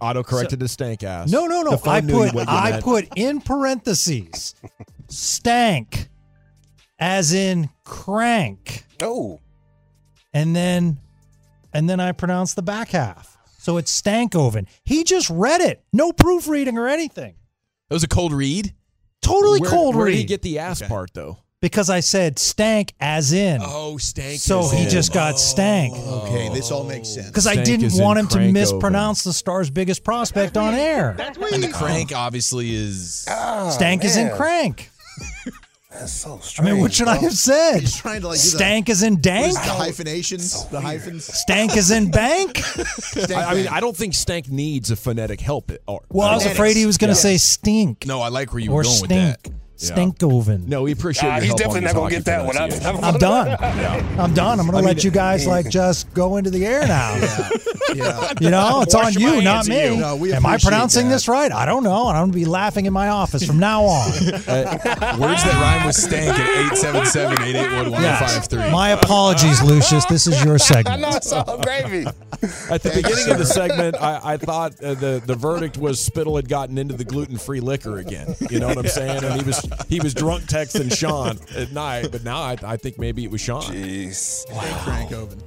Auto 0.00 0.22
corrected 0.22 0.60
to 0.60 0.68
stank 0.68 1.02
ass. 1.02 1.30
No, 1.30 1.46
no, 1.46 1.62
no. 1.62 1.72
I 1.72 2.00
put 2.00 2.48
I 2.48 2.70
meant. 2.70 2.84
put 2.84 3.08
in 3.16 3.40
parentheses 3.40 4.54
stank 5.08 6.08
as 6.98 7.32
in 7.32 7.68
crank. 7.84 8.84
Oh. 9.02 9.40
And 10.32 10.54
then 10.54 10.98
and 11.72 11.88
then 11.88 12.00
I 12.00 12.12
pronounce 12.12 12.54
the 12.54 12.62
back 12.62 12.90
half. 12.90 13.36
So 13.58 13.76
it's 13.76 13.90
stank 13.90 14.34
oven. 14.34 14.66
He 14.84 15.04
just 15.04 15.28
read 15.30 15.60
it. 15.60 15.82
No 15.92 16.12
proofreading 16.12 16.78
or 16.78 16.88
anything. 16.88 17.34
It 17.90 17.94
was 17.94 18.04
a 18.04 18.08
cold 18.08 18.32
read. 18.32 18.72
Totally 19.20 19.60
Where- 19.60 19.70
cold 19.70 19.96
where 19.96 20.06
read. 20.06 20.12
did 20.12 20.18
he 20.18 20.24
get 20.24 20.42
the 20.42 20.58
ass 20.60 20.80
part 20.82 21.12
though? 21.12 21.38
Because 21.60 21.90
I 21.90 22.00
said 22.00 22.38
stank 22.38 22.92
as 23.00 23.32
in. 23.32 23.60
Oh, 23.64 23.96
stank. 23.98 24.38
So 24.40 24.60
as 24.60 24.72
he 24.72 24.84
in. 24.84 24.88
just 24.90 25.12
got 25.12 25.38
stank. 25.40 25.94
Okay, 25.96 26.48
this 26.50 26.70
all 26.70 26.84
makes 26.84 27.08
sense. 27.08 27.26
Because 27.28 27.46
I 27.46 27.62
didn't 27.62 27.92
want 27.94 28.18
him 28.18 28.28
to 28.28 28.36
crank 28.36 28.52
mispronounce 28.52 29.24
the 29.24 29.32
Stars' 29.32 29.70
biggest 29.70 30.04
prospect 30.04 30.56
on 30.56 30.74
air. 30.74 31.16
And 31.52 31.62
the 31.62 31.70
crank 31.72 32.12
obviously 32.14 32.74
is. 32.74 33.26
Ah, 33.28 33.70
Stank 33.70 34.04
is 34.04 34.16
in 34.16 34.30
crank. 34.36 34.90
That's 35.90 36.12
so 36.12 36.38
strange. 36.38 36.68
I 36.68 36.72
mean, 36.72 36.80
what 36.82 36.92
should 36.92 37.08
I 37.08 37.16
have 37.16 37.32
said? 37.32 37.80
He's 37.80 37.96
trying 37.96 38.20
to 38.20 38.28
like 38.28 38.36
do 38.38 38.42
the- 38.42 38.56
Stank 38.56 38.88
is 38.88 39.02
in 39.02 39.14
What 39.14 39.22
dank. 39.22 39.54
the 39.54 39.58
hyphenations, 39.60 40.66
the 40.68 40.80
hyphens. 40.80 41.24
Stank 41.24 41.76
is 41.76 41.90
in 41.90 42.10
bank. 42.12 42.58
Stank 42.58 43.32
I, 43.32 43.50
I 43.50 43.54
mean. 43.54 43.66
I 43.68 43.80
don't 43.80 43.96
think 43.96 44.14
stank 44.14 44.48
needs 44.48 44.90
a 44.92 44.96
phonetic 44.96 45.40
help. 45.40 45.70
It, 45.72 45.82
or, 45.88 46.02
Well, 46.10 46.28
I 46.28 46.34
was 46.34 46.42
Phonetics. 46.44 46.58
afraid 46.58 46.76
he 46.76 46.86
was 46.86 46.98
going 46.98 47.08
to 47.08 47.16
Yeah. 47.18 47.22
say 47.22 47.36
stink 47.38 48.06
No, 48.06 48.20
I 48.20 48.28
like 48.28 48.52
where 48.52 48.60
you 48.60 48.70
were 48.70 48.82
going 48.84 49.00
with 49.00 49.10
stink. 49.10 49.42
that. 49.42 49.52
Stinkoven. 49.78 50.66
No, 50.66 50.82
we 50.82 50.92
appreciate 50.92 51.28
Ah, 51.28 51.34
your 51.36 51.40
he's 51.42 51.48
help 51.50 51.58
definitely 51.58 51.78
on 51.78 51.84
not 51.84 51.94
gonna 51.94 52.10
get 52.10 52.16
hockey 52.16 52.24
that 52.24 52.44
one. 52.46 52.54
pronunciations. 52.56 53.04
I'm 53.04 53.18
done. 53.18 54.18
I'm 54.18 54.34
done. 54.34 54.60
I'm 54.60 54.66
going 54.66 54.72
to 54.72 54.76
I 54.78 54.80
mean, 54.80 54.84
let 54.84 55.04
you 55.04 55.10
guys 55.12 55.46
like 55.46 55.70
just 55.70 56.12
go 56.14 56.36
into 56.36 56.50
the 56.50 56.66
air 56.66 56.86
now. 56.86 57.14
Yeah. 57.94 58.32
You 58.38 58.50
know, 58.50 58.82
it's 58.82 58.94
Wash 58.94 59.16
on 59.16 59.22
you, 59.22 59.40
not 59.40 59.66
me. 59.66 59.94
you. 59.94 59.96
No, 59.96 60.22
Am 60.26 60.44
I 60.44 60.58
pronouncing 60.58 61.08
that. 61.08 61.14
this 61.14 61.26
right? 61.26 61.50
I 61.50 61.64
don't 61.64 61.82
know, 61.82 62.08
and 62.08 62.18
I'm 62.18 62.24
going 62.24 62.32
to 62.32 62.36
be 62.36 62.44
laughing 62.44 62.84
in 62.84 62.92
my 62.92 63.08
office 63.08 63.42
from 63.46 63.58
now 63.58 63.82
on. 63.84 64.10
Uh, 64.48 65.16
words 65.18 65.42
that 65.42 65.58
rhyme 65.60 65.86
with 65.86 65.96
stank 65.96 66.38
at 66.38 66.72
877-881-1053. 66.72 68.70
My 68.72 68.90
apologies, 68.90 69.62
Lucius. 69.62 70.04
This 70.06 70.26
is 70.26 70.42
your 70.44 70.54
I 70.54 70.58
segment. 70.58 71.00
know 71.00 71.10
it's 71.10 71.32
all 71.32 71.58
gravy. 71.62 72.04
At 72.70 72.82
the 72.82 72.90
beginning 72.94 73.30
of 73.30 73.38
the 73.38 73.46
segment, 73.46 73.96
I, 73.96 74.34
I 74.34 74.36
thought 74.36 74.80
uh, 74.82 74.94
the 74.94 75.22
the 75.24 75.34
verdict 75.34 75.76
was 75.76 76.00
Spittle 76.00 76.36
had 76.36 76.48
gotten 76.48 76.78
into 76.78 76.94
the 76.94 77.04
gluten 77.04 77.36
free 77.38 77.60
liquor 77.60 77.98
again. 77.98 78.34
You 78.50 78.60
know 78.60 78.68
what 78.68 78.78
I'm 78.78 78.86
saying? 78.88 79.24
And 79.24 79.40
he 79.40 79.46
was 79.46 79.64
he 79.88 80.00
was 80.00 80.14
drunk 80.14 80.44
texting 80.44 80.94
Sean 80.94 81.38
at 81.56 81.72
night, 81.72 82.10
but 82.10 82.24
now 82.24 82.40
I, 82.40 82.56
I 82.62 82.76
think 82.76 82.98
maybe 82.98 83.24
it 83.24 83.30
was 83.30 83.40
Sean. 83.40 83.62
Jeez. 83.62 84.46
Frank 84.84 85.12
Oven. 85.12 85.42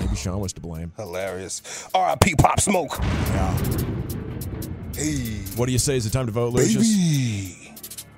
Maybe 0.00 0.16
Sean 0.16 0.40
was 0.40 0.52
to 0.54 0.60
blame. 0.60 0.92
Hilarious. 0.96 1.88
R.I.P. 1.94 2.34
Pop 2.36 2.60
Smoke. 2.60 2.98
Yeah. 3.00 3.58
Hey. 4.94 5.42
What 5.56 5.66
do 5.66 5.72
you 5.72 5.78
say? 5.78 5.96
Is 5.96 6.06
it 6.06 6.10
time 6.10 6.26
to 6.26 6.32
vote, 6.32 6.52
Lucius? 6.52 6.86
Baby. 6.86 7.66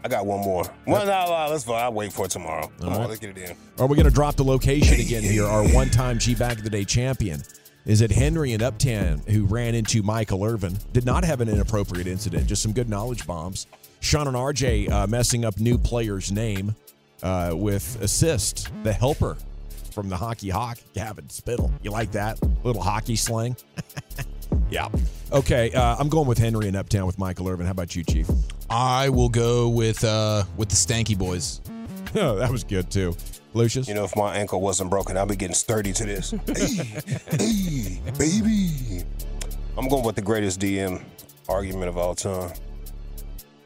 I 0.04 0.09
got 0.09 0.26
one 0.26 0.40
more. 0.40 0.64
Well, 0.86 1.04
no, 1.04 1.26
no, 1.26 1.50
let's 1.50 1.64
vote. 1.64 1.74
I'll 1.74 1.92
wait 1.92 2.12
for 2.12 2.26
it 2.26 2.30
tomorrow. 2.30 2.70
Come 2.80 2.88
right. 2.88 3.00
on, 3.00 3.09
let's 3.09 3.20
get 3.20 3.36
it 3.36 3.50
in. 3.50 3.56
Are 3.78 3.86
we 3.86 3.96
going 3.96 4.09
to 4.09 4.14
drop 4.14 4.36
the 4.36 4.44
location 4.44 5.00
again 5.00 5.22
here? 5.22 5.44
Our 5.44 5.64
one 5.68 5.90
time 5.90 6.18
G 6.18 6.34
Bag 6.34 6.59
of 6.59 6.64
the 6.64 6.70
Day 6.70 6.84
champion. 6.84 7.42
Is 7.84 8.00
it 8.00 8.11
Henry 8.11 8.52
and 8.52 8.62
Uptown 8.62 9.22
who 9.28 9.44
ran 9.44 9.74
into 9.74 10.02
Michael 10.02 10.44
Irvin? 10.44 10.78
Did 10.92 11.06
not 11.06 11.24
have 11.24 11.40
an 11.40 11.48
inappropriate 11.48 12.06
incident, 12.06 12.46
just 12.46 12.62
some 12.62 12.72
good 12.72 12.88
knowledge 12.88 13.26
bombs. 13.26 13.66
Sean 14.01 14.26
and 14.26 14.36
RJ 14.36 14.90
uh, 14.90 15.07
messing 15.07 15.44
up 15.44 15.59
new 15.59 15.78
player's 15.78 16.30
name 16.30 16.74
uh, 17.22 17.53
with 17.55 18.01
assist, 18.03 18.70
the 18.84 18.92
helper 18.92 19.36
from 19.92 20.09
the 20.09 20.16
Hockey 20.16 20.49
Hawk, 20.49 20.78
Gavin 20.94 21.28
Spittle. 21.28 21.72
You 21.82 21.90
like 21.90 22.12
that? 22.12 22.38
Little 22.62 22.82
hockey 22.82 23.16
slang? 23.16 23.57
yeah. 24.70 24.88
Okay, 25.32 25.72
uh, 25.72 25.96
I'm 25.99 26.09
going 26.09 26.28
with 26.28 26.38
Henry 26.38 26.68
and 26.68 26.76
Uptown 26.76 27.07
with 27.07 27.18
Michael 27.18 27.49
Irvin. 27.49 27.66
How 27.66 27.72
about 27.72 27.96
you, 27.96 28.05
Chief? 28.05 28.28
I 28.70 29.09
will 29.09 29.28
go 29.28 29.68
with 29.68 30.05
uh 30.05 30.44
with 30.57 30.68
the 30.68 30.76
Stanky 30.76 31.16
Boys. 31.18 31.61
Oh, 32.14 32.36
that 32.36 32.51
was 32.51 32.64
good 32.64 32.90
too. 32.90 33.14
Lucius? 33.53 33.86
You 33.86 33.92
know, 33.92 34.05
if 34.05 34.16
my 34.16 34.34
ankle 34.34 34.62
wasn't 34.62 34.88
broken, 34.88 35.18
I'd 35.18 35.28
be 35.28 35.36
getting 35.36 35.55
sturdy 35.55 35.92
to 35.92 36.05
this. 36.07 36.30
hey, 36.46 37.20
hey, 37.36 38.01
baby. 38.18 39.05
I'm 39.76 39.88
going 39.88 40.05
with 40.05 40.16
the 40.16 40.22
greatest 40.22 40.59
DM 40.59 41.03
argument 41.51 41.90
of 41.90 41.99
all 41.99 42.14
time. 42.14 42.51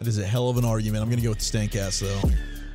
That 0.02 0.08
is 0.08 0.18
a 0.18 0.26
hell 0.26 0.48
of 0.48 0.56
an 0.56 0.64
argument. 0.64 1.00
I'm 1.00 1.08
going 1.08 1.20
to 1.20 1.22
go 1.22 1.28
with 1.28 1.38
the 1.38 1.44
stank 1.44 1.76
ass, 1.76 2.00
though. 2.00 2.20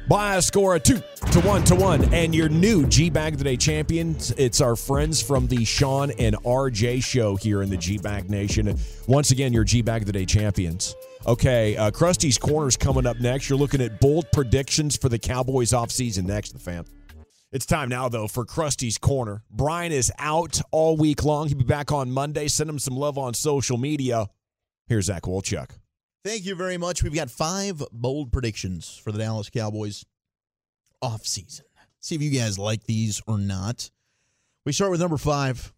By 0.07 0.37
a 0.37 0.41
score 0.41 0.77
of 0.77 0.83
two 0.83 1.01
to 1.33 1.41
one 1.41 1.61
to 1.65 1.75
one. 1.75 2.13
And 2.13 2.33
your 2.33 2.47
new 2.47 2.87
G 2.87 3.09
Bag 3.09 3.33
of 3.33 3.39
the 3.39 3.43
Day 3.43 3.57
champions, 3.57 4.31
it's 4.37 4.61
our 4.61 4.77
friends 4.77 5.21
from 5.21 5.45
the 5.47 5.65
Sean 5.65 6.11
and 6.11 6.37
RJ 6.37 7.03
show 7.03 7.35
here 7.35 7.63
in 7.63 7.69
the 7.69 7.75
G 7.75 7.97
Bag 7.97 8.29
Nation. 8.29 8.79
Once 9.07 9.31
again, 9.31 9.51
your 9.51 9.65
G 9.65 9.81
Bag 9.81 10.03
of 10.03 10.05
the 10.05 10.13
Day 10.13 10.25
champions. 10.25 10.95
Okay, 11.25 11.75
uh, 11.75 11.91
Crusty's 11.91 12.37
Corner's 12.37 12.77
coming 12.77 13.05
up 13.05 13.19
next. 13.19 13.49
You're 13.49 13.59
looking 13.59 13.81
at 13.81 13.99
bold 13.99 14.31
predictions 14.31 14.95
for 14.95 15.09
the 15.09 15.19
Cowboys 15.19 15.71
offseason 15.71 16.23
next, 16.23 16.53
the 16.53 16.59
fan. 16.59 16.85
It's 17.51 17.65
time 17.65 17.89
now, 17.89 18.07
though, 18.07 18.29
for 18.29 18.45
Krusty's 18.45 18.97
Corner. 18.97 19.43
Brian 19.51 19.91
is 19.91 20.13
out 20.17 20.61
all 20.71 20.95
week 20.95 21.25
long. 21.25 21.49
He'll 21.49 21.57
be 21.57 21.65
back 21.65 21.91
on 21.91 22.09
Monday. 22.09 22.47
Send 22.47 22.69
him 22.69 22.79
some 22.79 22.95
love 22.95 23.17
on 23.17 23.33
social 23.33 23.75
media. 23.75 24.27
Here's 24.87 25.07
Zach 25.07 25.23
Wolchuk. 25.23 25.71
Thank 26.27 26.45
you 26.45 26.55
very 26.55 26.77
much. 26.77 27.03
We've 27.03 27.15
got 27.15 27.31
five 27.31 27.81
bold 27.89 28.33
predictions 28.33 28.99
for 29.01 29.13
the 29.13 29.19
Dallas 29.19 29.49
Cowboys 29.49 30.03
offseason. 31.01 31.61
See 32.01 32.15
if 32.15 32.21
you 32.21 32.37
guys 32.37 32.59
like 32.59 32.83
these 32.83 33.21
or 33.27 33.37
not. 33.37 33.89
We 34.65 34.73
start 34.73 34.91
with 34.91 34.99
number 34.99 35.15
five. 35.15 35.73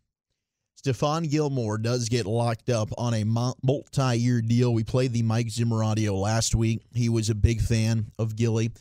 Stephon 0.82 1.30
Gilmore 1.30 1.78
does 1.78 2.10
get 2.10 2.26
locked 2.26 2.72
up 2.72 2.90
on 2.98 3.14
a 3.14 3.26
multi 3.26 4.18
year 4.18 4.42
deal. 4.42 4.74
We 4.74 4.84
played 4.84 5.14
the 5.14 5.22
Mike 5.22 5.52
Zimmer 5.52 5.84
audio 5.84 6.16
last 6.16 6.56
week. 6.56 6.82
He 6.96 7.10
was 7.10 7.30
a 7.30 7.36
big 7.36 7.62
fan 7.62 8.08
of 8.18 8.36
Gilly 8.36 8.72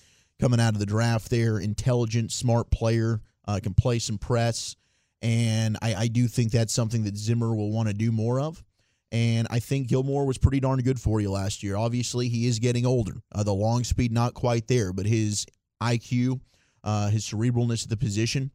coming 0.41 0.61
out 0.61 0.73
of 0.73 0.79
the 0.79 0.87
draft 0.87 1.29
there. 1.29 1.59
Intelligent, 1.59 2.33
smart 2.33 2.71
player, 2.71 3.21
uh, 3.47 3.61
can 3.63 3.75
play 3.75 3.99
some 3.99 4.17
press. 4.17 4.75
And 5.21 5.77
I, 5.83 5.95
I 5.95 6.09
do 6.09 6.29
think 6.29 6.51
that's 6.51 6.73
something 6.73 7.05
that 7.05 7.19
Zimmer 7.19 7.55
will 7.55 7.71
want 7.71 7.89
to 7.89 7.95
do 7.95 8.11
more 8.11 8.41
of. 8.41 8.65
And 9.11 9.47
I 9.51 9.59
think 9.59 9.89
Gilmore 9.89 10.27
was 10.27 10.37
pretty 10.37 10.61
darn 10.61 10.81
good 10.81 11.01
for 11.01 11.21
you 11.21 11.31
last 11.31 11.63
year. 11.63 11.77
Obviously, 11.77 12.29
he 12.29 12.47
is 12.47 12.59
getting 12.59 12.85
older. 12.85 13.23
Uh, 13.33 13.43
the 13.43 13.55
long 13.55 13.85
speed, 13.85 14.13
not 14.13 14.35
quite 14.35 14.69
there, 14.69 14.93
but 14.93 15.07
his 15.07 15.47
IQ, 15.83 16.41
uh, 16.85 17.09
his 17.09 17.25
cerebralness 17.25 17.85
of 17.85 17.89
the 17.89 17.97
position, 17.97 18.51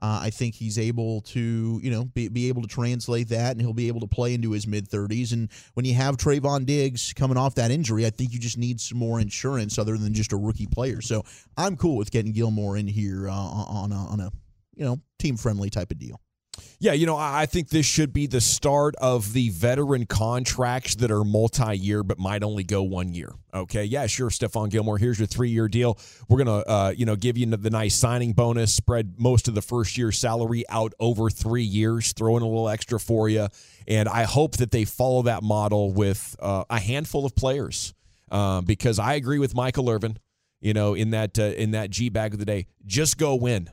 uh, 0.00 0.20
I 0.22 0.30
think 0.30 0.54
he's 0.54 0.78
able 0.78 1.22
to, 1.22 1.80
you 1.82 1.90
know, 1.90 2.04
be, 2.04 2.28
be 2.28 2.48
able 2.48 2.62
to 2.62 2.68
translate 2.68 3.28
that, 3.28 3.52
and 3.52 3.60
he'll 3.60 3.72
be 3.72 3.88
able 3.88 4.00
to 4.00 4.06
play 4.06 4.32
into 4.32 4.52
his 4.52 4.66
mid 4.66 4.88
30s. 4.88 5.32
And 5.32 5.50
when 5.74 5.84
you 5.84 5.94
have 5.94 6.16
Trevon 6.16 6.66
Diggs 6.66 7.12
coming 7.12 7.36
off 7.36 7.56
that 7.56 7.70
injury, 7.72 8.06
I 8.06 8.10
think 8.10 8.32
you 8.32 8.38
just 8.38 8.58
need 8.58 8.80
some 8.80 8.98
more 8.98 9.20
insurance 9.20 9.76
other 9.76 9.98
than 9.98 10.14
just 10.14 10.32
a 10.32 10.36
rookie 10.36 10.68
player. 10.68 11.00
So 11.00 11.24
I'm 11.56 11.76
cool 11.76 11.96
with 11.96 12.12
getting 12.12 12.32
Gilmore 12.32 12.76
in 12.76 12.86
here 12.86 13.28
uh, 13.28 13.32
on 13.32 13.90
a, 13.90 13.96
on 13.96 14.20
a, 14.20 14.30
you 14.76 14.84
know, 14.84 15.00
team 15.18 15.36
friendly 15.36 15.68
type 15.68 15.90
of 15.90 15.98
deal. 15.98 16.20
Yeah, 16.80 16.92
you 16.92 17.06
know, 17.06 17.16
I 17.16 17.46
think 17.46 17.68
this 17.68 17.86
should 17.86 18.12
be 18.12 18.26
the 18.26 18.40
start 18.40 18.94
of 18.96 19.32
the 19.32 19.50
veteran 19.50 20.06
contracts 20.06 20.94
that 20.96 21.10
are 21.10 21.24
multi 21.24 21.76
year 21.76 22.02
but 22.02 22.18
might 22.18 22.42
only 22.42 22.64
go 22.64 22.82
one 22.82 23.12
year. 23.14 23.32
Okay. 23.52 23.84
Yeah, 23.84 24.06
sure, 24.06 24.30
Stephon 24.30 24.70
Gilmore. 24.70 24.98
Here's 24.98 25.18
your 25.18 25.26
three 25.26 25.50
year 25.50 25.68
deal. 25.68 25.98
We're 26.28 26.44
going 26.44 26.62
to, 26.62 26.70
uh, 26.70 26.94
you 26.96 27.06
know, 27.06 27.16
give 27.16 27.38
you 27.38 27.46
the 27.46 27.70
nice 27.70 27.94
signing 27.94 28.32
bonus, 28.32 28.74
spread 28.74 29.14
most 29.18 29.48
of 29.48 29.54
the 29.54 29.62
first 29.62 29.98
year 29.98 30.12
salary 30.12 30.64
out 30.68 30.92
over 31.00 31.30
three 31.30 31.62
years, 31.62 32.12
throw 32.12 32.36
in 32.36 32.42
a 32.42 32.46
little 32.46 32.68
extra 32.68 33.00
for 33.00 33.28
you. 33.28 33.48
And 33.86 34.08
I 34.08 34.24
hope 34.24 34.58
that 34.58 34.70
they 34.70 34.84
follow 34.84 35.22
that 35.22 35.42
model 35.42 35.92
with 35.92 36.36
uh, 36.40 36.64
a 36.68 36.78
handful 36.78 37.24
of 37.24 37.34
players 37.34 37.94
um, 38.30 38.64
because 38.64 38.98
I 38.98 39.14
agree 39.14 39.38
with 39.38 39.54
Michael 39.54 39.88
Irvin, 39.88 40.18
you 40.60 40.74
know, 40.74 40.94
in 40.94 41.10
that, 41.10 41.38
uh, 41.38 41.44
in 41.44 41.70
that 41.72 41.90
G 41.90 42.08
bag 42.08 42.34
of 42.34 42.38
the 42.38 42.44
day. 42.44 42.66
Just 42.84 43.18
go 43.18 43.34
win. 43.34 43.70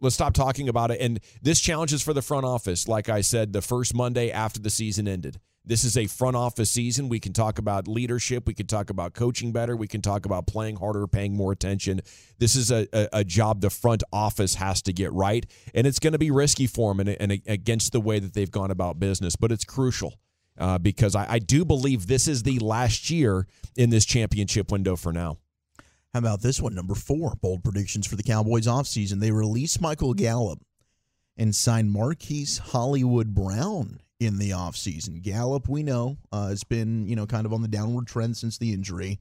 Let's 0.00 0.14
stop 0.14 0.34
talking 0.34 0.68
about 0.68 0.90
it. 0.90 1.00
And 1.00 1.20
this 1.42 1.60
challenge 1.60 1.92
is 1.92 2.02
for 2.02 2.12
the 2.12 2.22
front 2.22 2.46
office. 2.46 2.86
Like 2.86 3.08
I 3.08 3.20
said, 3.20 3.52
the 3.52 3.62
first 3.62 3.94
Monday 3.94 4.30
after 4.30 4.60
the 4.60 4.70
season 4.70 5.08
ended. 5.08 5.38
This 5.64 5.84
is 5.84 5.98
a 5.98 6.06
front 6.06 6.34
office 6.34 6.70
season. 6.70 7.10
We 7.10 7.20
can 7.20 7.34
talk 7.34 7.58
about 7.58 7.86
leadership. 7.86 8.46
We 8.46 8.54
can 8.54 8.66
talk 8.66 8.88
about 8.88 9.12
coaching 9.12 9.52
better. 9.52 9.76
We 9.76 9.86
can 9.86 10.00
talk 10.00 10.24
about 10.24 10.46
playing 10.46 10.76
harder, 10.76 11.06
paying 11.06 11.36
more 11.36 11.52
attention. 11.52 12.00
This 12.38 12.56
is 12.56 12.70
a, 12.70 12.88
a, 12.92 13.08
a 13.12 13.24
job 13.24 13.60
the 13.60 13.68
front 13.68 14.02
office 14.10 14.54
has 14.54 14.80
to 14.82 14.94
get 14.94 15.12
right. 15.12 15.44
And 15.74 15.86
it's 15.86 15.98
going 15.98 16.14
to 16.14 16.18
be 16.18 16.30
risky 16.30 16.66
for 16.66 16.94
them 16.94 17.00
and, 17.00 17.16
and 17.20 17.42
against 17.46 17.92
the 17.92 18.00
way 18.00 18.18
that 18.18 18.32
they've 18.32 18.50
gone 18.50 18.70
about 18.70 18.98
business. 18.98 19.36
But 19.36 19.52
it's 19.52 19.64
crucial 19.64 20.14
uh, 20.56 20.78
because 20.78 21.14
I, 21.14 21.34
I 21.34 21.38
do 21.38 21.66
believe 21.66 22.06
this 22.06 22.28
is 22.28 22.44
the 22.44 22.58
last 22.60 23.10
year 23.10 23.46
in 23.76 23.90
this 23.90 24.06
championship 24.06 24.72
window 24.72 24.96
for 24.96 25.12
now. 25.12 25.36
How 26.14 26.20
about 26.20 26.40
this 26.40 26.60
one? 26.60 26.74
Number 26.74 26.94
four, 26.94 27.34
bold 27.40 27.62
predictions 27.62 28.06
for 28.06 28.16
the 28.16 28.22
Cowboys 28.22 28.66
offseason. 28.66 29.20
They 29.20 29.30
released 29.30 29.80
Michael 29.80 30.14
Gallup 30.14 30.60
and 31.36 31.54
signed 31.54 31.92
Marquise 31.92 32.58
Hollywood 32.58 33.34
Brown 33.34 34.00
in 34.18 34.38
the 34.38 34.50
offseason. 34.50 35.22
Gallup, 35.22 35.68
we 35.68 35.82
know, 35.82 36.16
uh, 36.32 36.48
has 36.48 36.64
been, 36.64 37.06
you 37.06 37.14
know, 37.14 37.26
kind 37.26 37.46
of 37.46 37.52
on 37.52 37.62
the 37.62 37.68
downward 37.68 38.06
trend 38.06 38.36
since 38.36 38.58
the 38.58 38.72
injury. 38.72 39.20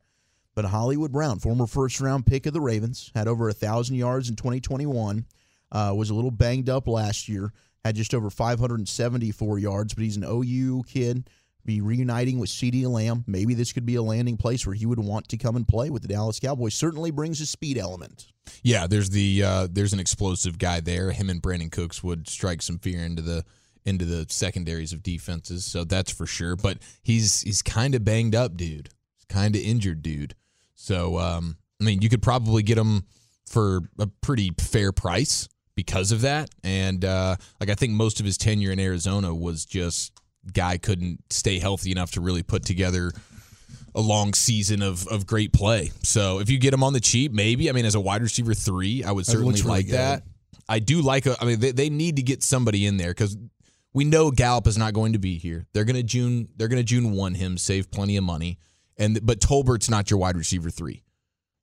But 0.55 0.65
Hollywood 0.65 1.11
Brown, 1.11 1.39
former 1.39 1.67
first 1.67 2.01
round 2.01 2.25
pick 2.25 2.45
of 2.45 2.53
the 2.53 2.61
Ravens, 2.61 3.11
had 3.13 3.27
over 3.27 3.45
a 3.45 3.51
1,000 3.51 3.95
yards 3.95 4.29
in 4.29 4.35
2021, 4.35 5.25
uh, 5.71 5.93
was 5.95 6.09
a 6.09 6.15
little 6.15 6.31
banged 6.31 6.69
up 6.69 6.87
last 6.87 7.27
year, 7.27 7.51
had 7.83 7.95
just 7.95 8.15
over 8.15 8.29
574 8.29 9.59
yards, 9.59 9.93
but 9.93 10.03
he's 10.03 10.17
an 10.17 10.23
OU 10.23 10.83
kid 10.87 11.29
be 11.67 11.81
reuniting 11.81 12.39
with 12.39 12.49
CeeDee 12.49 12.87
Lamb. 12.87 13.23
Maybe 13.27 13.53
this 13.53 13.71
could 13.71 13.85
be 13.85 13.95
a 13.95 14.01
landing 14.01 14.37
place 14.37 14.65
where 14.65 14.73
he 14.73 14.87
would 14.87 14.97
want 14.97 15.27
to 15.27 15.37
come 15.37 15.55
and 15.55 15.67
play 15.67 15.91
with 15.91 16.01
the 16.01 16.07
Dallas 16.07 16.39
Cowboys. 16.39 16.73
Certainly 16.73 17.11
brings 17.11 17.39
a 17.41 17.45
speed 17.45 17.77
element. 17.77 18.25
Yeah, 18.63 18.87
there's 18.87 19.11
the 19.11 19.43
uh, 19.43 19.67
there's 19.69 19.93
an 19.93 19.99
explosive 19.99 20.57
guy 20.57 20.79
there. 20.79 21.11
Him 21.11 21.29
and 21.29 21.41
Brandin 21.41 21.71
Cooks 21.71 22.01
would 22.03 22.27
strike 22.27 22.63
some 22.63 22.79
fear 22.79 23.03
into 23.03 23.21
the 23.21 23.45
into 23.85 24.05
the 24.05 24.25
secondaries 24.29 24.93
of 24.93 25.03
defenses, 25.03 25.63
so 25.63 25.83
that's 25.83 26.11
for 26.11 26.25
sure. 26.25 26.55
But 26.55 26.79
he's 27.03 27.41
he's 27.41 27.61
kind 27.61 27.93
of 27.93 28.03
banged 28.03 28.33
up, 28.33 28.57
dude. 28.57 28.89
He's 29.15 29.25
kind 29.25 29.55
of 29.55 29.61
injured, 29.61 30.01
dude. 30.01 30.33
So 30.73 31.19
um, 31.19 31.57
I 31.79 31.83
mean, 31.83 32.01
you 32.01 32.09
could 32.09 32.21
probably 32.21 32.63
get 32.63 32.77
him 32.77 33.03
for 33.45 33.81
a 33.99 34.07
pretty 34.07 34.51
fair 34.57 34.91
price 34.91 35.47
because 35.75 36.11
of 36.11 36.21
that. 36.21 36.49
And 36.63 37.03
uh, 37.03 37.35
like 37.59 37.69
I 37.69 37.75
think 37.75 37.93
most 37.93 38.19
of 38.19 38.25
his 38.25 38.37
tenure 38.37 38.71
in 38.71 38.79
Arizona 38.79 39.35
was 39.35 39.65
just 39.65 40.13
guy 40.53 40.77
couldn't 40.77 41.21
stay 41.31 41.59
healthy 41.59 41.91
enough 41.91 42.11
to 42.11 42.21
really 42.21 42.43
put 42.43 42.63
together 42.63 43.11
a 43.95 44.01
long 44.01 44.33
season 44.33 44.81
of, 44.81 45.07
of 45.07 45.25
great 45.25 45.51
play. 45.51 45.91
So 46.03 46.39
if 46.39 46.49
you 46.49 46.59
get 46.59 46.73
him 46.73 46.83
on 46.83 46.93
the 46.93 46.99
cheap, 46.99 47.31
maybe. 47.31 47.69
I 47.69 47.73
mean, 47.73 47.85
as 47.85 47.95
a 47.95 47.99
wide 47.99 48.21
receiver 48.21 48.53
three, 48.53 49.03
I 49.03 49.11
would 49.11 49.25
certainly 49.25 49.55
really 49.55 49.69
like 49.69 49.85
good. 49.87 49.95
that. 49.95 50.23
I 50.69 50.79
do 50.79 51.01
like 51.01 51.25
a. 51.25 51.35
I 51.41 51.45
mean, 51.45 51.59
they, 51.59 51.71
they 51.71 51.89
need 51.89 52.17
to 52.17 52.21
get 52.21 52.43
somebody 52.43 52.85
in 52.85 52.97
there 52.97 53.09
because 53.09 53.37
we 53.93 54.05
know 54.05 54.29
Gallup 54.31 54.67
is 54.67 54.77
not 54.77 54.93
going 54.93 55.13
to 55.13 55.19
be 55.19 55.37
here. 55.37 55.65
They're 55.73 55.85
gonna 55.85 56.03
June. 56.03 56.49
They're 56.55 56.67
gonna 56.67 56.83
June 56.83 57.11
one 57.11 57.33
him, 57.33 57.57
save 57.57 57.89
plenty 57.89 58.17
of 58.17 58.23
money. 58.23 58.59
And 58.97 59.25
but 59.25 59.41
Tolbert's 59.41 59.89
not 59.89 60.11
your 60.11 60.19
wide 60.19 60.37
receiver 60.37 60.69
three. 60.69 61.03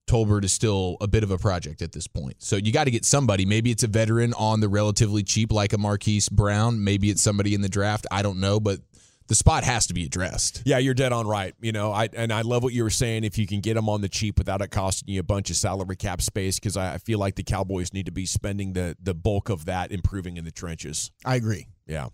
Tolbert 0.06 0.44
is 0.44 0.52
still 0.52 0.96
a 1.00 1.08
bit 1.08 1.22
of 1.22 1.30
a 1.30 1.38
project 1.38 1.82
at 1.82 1.92
this 1.92 2.06
point. 2.06 2.36
So 2.42 2.56
you 2.56 2.72
got 2.72 2.84
to 2.84 2.90
get 2.90 3.04
somebody. 3.04 3.46
Maybe 3.46 3.70
it's 3.70 3.82
a 3.82 3.88
veteran 3.88 4.34
on 4.34 4.60
the 4.60 4.68
relatively 4.68 5.22
cheap, 5.22 5.52
like 5.52 5.72
a 5.72 5.78
Marquise 5.78 6.28
Brown. 6.28 6.84
Maybe 6.84 7.10
it's 7.10 7.22
somebody 7.22 7.54
in 7.54 7.62
the 7.62 7.68
draft. 7.68 8.06
I 8.10 8.22
don't 8.22 8.38
know, 8.38 8.60
but 8.60 8.80
the 9.26 9.34
spot 9.34 9.64
has 9.64 9.86
to 9.86 9.94
be 9.94 10.04
addressed. 10.04 10.62
Yeah, 10.66 10.78
you're 10.78 10.94
dead 10.94 11.12
on 11.12 11.26
right. 11.26 11.54
You 11.60 11.72
know, 11.72 11.92
I 11.92 12.08
and 12.12 12.32
I 12.32 12.42
love 12.42 12.62
what 12.62 12.74
you 12.74 12.82
were 12.82 12.90
saying. 12.90 13.24
If 13.24 13.38
you 13.38 13.46
can 13.46 13.60
get 13.60 13.74
them 13.74 13.88
on 13.88 14.02
the 14.02 14.08
cheap 14.08 14.38
without 14.38 14.60
it 14.60 14.70
costing 14.70 15.14
you 15.14 15.20
a 15.20 15.24
bunch 15.24 15.48
of 15.50 15.56
salary 15.56 15.96
cap 15.96 16.20
space, 16.20 16.58
because 16.58 16.76
I 16.76 16.94
I 16.94 16.98
feel 16.98 17.18
like 17.18 17.36
the 17.36 17.42
Cowboys 17.42 17.92
need 17.94 18.06
to 18.06 18.12
be 18.12 18.26
spending 18.26 18.74
the 18.74 18.96
the 19.02 19.14
bulk 19.14 19.48
of 19.48 19.64
that 19.64 19.90
improving 19.90 20.36
in 20.36 20.44
the 20.44 20.52
trenches. 20.52 21.10
I 21.24 21.36
agree. 21.36 21.68
Yeah. 21.86 22.08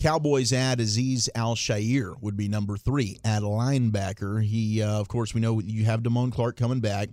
Cowboys 0.00 0.52
add 0.52 0.80
Aziz 0.80 1.28
Al 1.34 1.54
Shair 1.54 2.14
would 2.20 2.36
be 2.36 2.48
number 2.48 2.76
three 2.76 3.20
at 3.24 3.42
linebacker. 3.42 4.42
He, 4.42 4.82
uh, 4.82 4.98
of 4.98 5.06
course, 5.06 5.32
we 5.32 5.40
know 5.40 5.60
you 5.60 5.84
have 5.84 6.02
Damone 6.02 6.32
Clark 6.32 6.56
coming 6.56 6.80
back. 6.80 7.08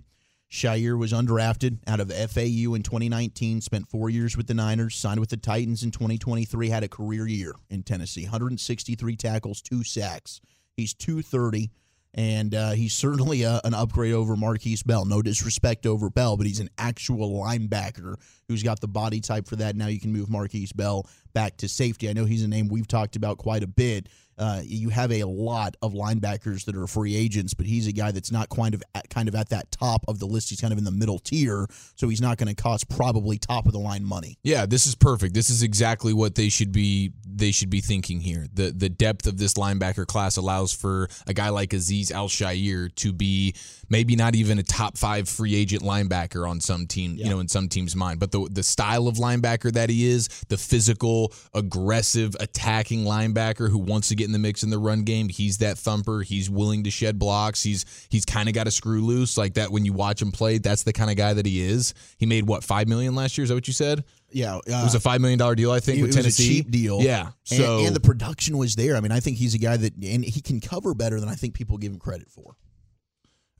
Shaair 0.50 0.98
was 0.98 1.12
undrafted 1.12 1.78
out 1.86 2.00
of 2.00 2.10
FAU 2.10 2.74
in 2.74 2.82
2019, 2.82 3.60
spent 3.60 3.88
four 3.88 4.10
years 4.10 4.36
with 4.36 4.48
the 4.48 4.54
Niners, 4.54 4.96
signed 4.96 5.20
with 5.20 5.30
the 5.30 5.36
Titans 5.36 5.84
in 5.84 5.92
2023, 5.92 6.68
had 6.68 6.82
a 6.82 6.88
career 6.88 7.26
year 7.26 7.54
in 7.70 7.84
Tennessee 7.84 8.24
163 8.24 9.14
tackles, 9.14 9.62
two 9.62 9.84
sacks. 9.84 10.40
He's 10.76 10.92
230, 10.92 11.70
and 12.14 12.52
uh, 12.52 12.70
he's 12.72 12.94
certainly 12.94 13.44
a, 13.44 13.60
an 13.62 13.74
upgrade 13.74 14.12
over 14.12 14.34
Markquese 14.34 14.84
Bell. 14.84 15.04
No 15.04 15.22
disrespect 15.22 15.86
over 15.86 16.10
Bell, 16.10 16.36
but 16.36 16.46
he's 16.46 16.60
an 16.60 16.70
actual 16.76 17.30
linebacker 17.30 18.16
who's 18.50 18.64
got 18.64 18.80
the 18.80 18.88
body 18.88 19.20
type 19.20 19.46
for 19.46 19.54
that. 19.54 19.76
Now 19.76 19.86
you 19.86 20.00
can 20.00 20.12
move 20.12 20.28
Markquese 20.28 20.74
Bell 20.74 21.06
back 21.32 21.56
to 21.58 21.68
safety. 21.68 22.08
I 22.08 22.12
know 22.12 22.24
he's 22.24 22.42
a 22.42 22.48
name 22.48 22.68
we've 22.68 22.88
talked 22.88 23.14
about 23.14 23.38
quite 23.38 23.62
a 23.62 23.68
bit. 23.68 24.08
Uh, 24.36 24.62
you 24.64 24.88
have 24.88 25.12
a 25.12 25.22
lot 25.24 25.76
of 25.82 25.92
linebackers 25.92 26.64
that 26.64 26.74
are 26.74 26.86
free 26.86 27.14
agents, 27.14 27.52
but 27.52 27.66
he's 27.66 27.86
a 27.86 27.92
guy 27.92 28.10
that's 28.10 28.32
not 28.32 28.48
kind 28.48 28.74
of 28.74 28.82
at, 28.94 29.08
kind 29.10 29.28
of 29.28 29.34
at 29.34 29.50
that 29.50 29.70
top 29.70 30.02
of 30.08 30.18
the 30.18 30.24
list. 30.24 30.48
He's 30.48 30.62
kind 30.62 30.72
of 30.72 30.78
in 30.78 30.84
the 30.84 30.90
middle 30.90 31.18
tier, 31.18 31.66
so 31.94 32.08
he's 32.08 32.22
not 32.22 32.38
going 32.38 32.48
to 32.48 32.60
cost 32.60 32.88
probably 32.88 33.36
top 33.36 33.66
of 33.66 33.72
the 33.72 33.78
line 33.78 34.02
money. 34.02 34.38
Yeah, 34.42 34.64
this 34.64 34.86
is 34.86 34.94
perfect. 34.94 35.34
This 35.34 35.50
is 35.50 35.62
exactly 35.62 36.14
what 36.14 36.36
they 36.36 36.48
should 36.48 36.72
be 36.72 37.12
they 37.26 37.50
should 37.52 37.68
be 37.68 37.82
thinking 37.82 38.20
here. 38.20 38.46
The 38.52 38.70
the 38.70 38.88
depth 38.88 39.26
of 39.26 39.36
this 39.36 39.54
linebacker 39.54 40.06
class 40.06 40.38
allows 40.38 40.72
for 40.72 41.08
a 41.26 41.34
guy 41.34 41.50
like 41.50 41.70
Azeez 41.70 42.10
Al-Shaair 42.10 42.94
to 42.94 43.12
be 43.12 43.54
maybe 43.90 44.16
not 44.16 44.34
even 44.34 44.58
a 44.58 44.62
top 44.62 44.96
five 44.96 45.28
free 45.28 45.54
agent 45.54 45.82
linebacker 45.82 46.48
on 46.48 46.60
some 46.60 46.86
team, 46.86 47.16
you 47.16 47.28
know, 47.28 47.40
in 47.40 47.48
some 47.48 47.68
team's 47.68 47.94
mind. 47.94 48.20
But 48.20 48.32
the 48.32 48.39
the 48.48 48.62
style 48.62 49.08
of 49.08 49.16
linebacker 49.16 49.72
that 49.72 49.90
he 49.90 50.06
is, 50.06 50.28
the 50.48 50.56
physical, 50.56 51.32
aggressive, 51.54 52.36
attacking 52.40 53.04
linebacker 53.04 53.70
who 53.70 53.78
wants 53.78 54.08
to 54.08 54.14
get 54.16 54.26
in 54.26 54.32
the 54.32 54.38
mix 54.38 54.62
in 54.62 54.70
the 54.70 54.78
run 54.78 55.02
game, 55.04 55.28
he's 55.28 55.58
that 55.58 55.78
thumper. 55.78 56.22
He's 56.22 56.48
willing 56.50 56.84
to 56.84 56.90
shed 56.90 57.18
blocks. 57.18 57.62
He's 57.62 57.84
he's 58.10 58.24
kind 58.24 58.48
of 58.48 58.54
got 58.54 58.66
a 58.66 58.70
screw 58.70 59.00
loose 59.04 59.36
like 59.36 59.54
that 59.54 59.70
when 59.70 59.84
you 59.84 59.92
watch 59.92 60.20
him 60.22 60.32
play. 60.32 60.58
That's 60.58 60.82
the 60.82 60.92
kind 60.92 61.10
of 61.10 61.16
guy 61.16 61.32
that 61.34 61.46
he 61.46 61.60
is. 61.62 61.94
He 62.18 62.26
made 62.26 62.46
what 62.46 62.64
five 62.64 62.88
million 62.88 63.14
last 63.14 63.36
year? 63.38 63.42
Is 63.44 63.48
that 63.48 63.54
what 63.54 63.66
you 63.66 63.74
said? 63.74 64.04
Yeah, 64.32 64.56
uh, 64.56 64.60
it 64.66 64.84
was 64.84 64.94
a 64.94 65.00
five 65.00 65.20
million 65.20 65.38
dollar 65.38 65.54
deal, 65.56 65.72
I 65.72 65.80
think, 65.80 65.98
it, 65.98 66.02
with 66.02 66.10
it 66.12 66.16
was 66.16 66.24
Tennessee. 66.24 66.44
a 66.60 66.62
cheap 66.62 66.70
deal. 66.70 67.00
Yeah, 67.02 67.30
And- 67.50 67.58
so 67.60 67.84
and, 67.84 67.96
the 67.96 68.00
production 68.00 68.58
was 68.58 68.76
there. 68.76 68.96
I 68.96 69.00
mean, 69.00 69.10
I 69.12 69.18
think 69.20 69.38
he's 69.38 69.54
a 69.54 69.58
guy 69.58 69.76
that 69.76 69.94
and 69.96 70.24
he 70.24 70.40
can 70.40 70.60
cover 70.60 70.94
better 70.94 71.18
than 71.18 71.28
I 71.28 71.34
think 71.34 71.54
people 71.54 71.78
give 71.78 71.92
him 71.92 71.98
credit 71.98 72.30
for. 72.30 72.56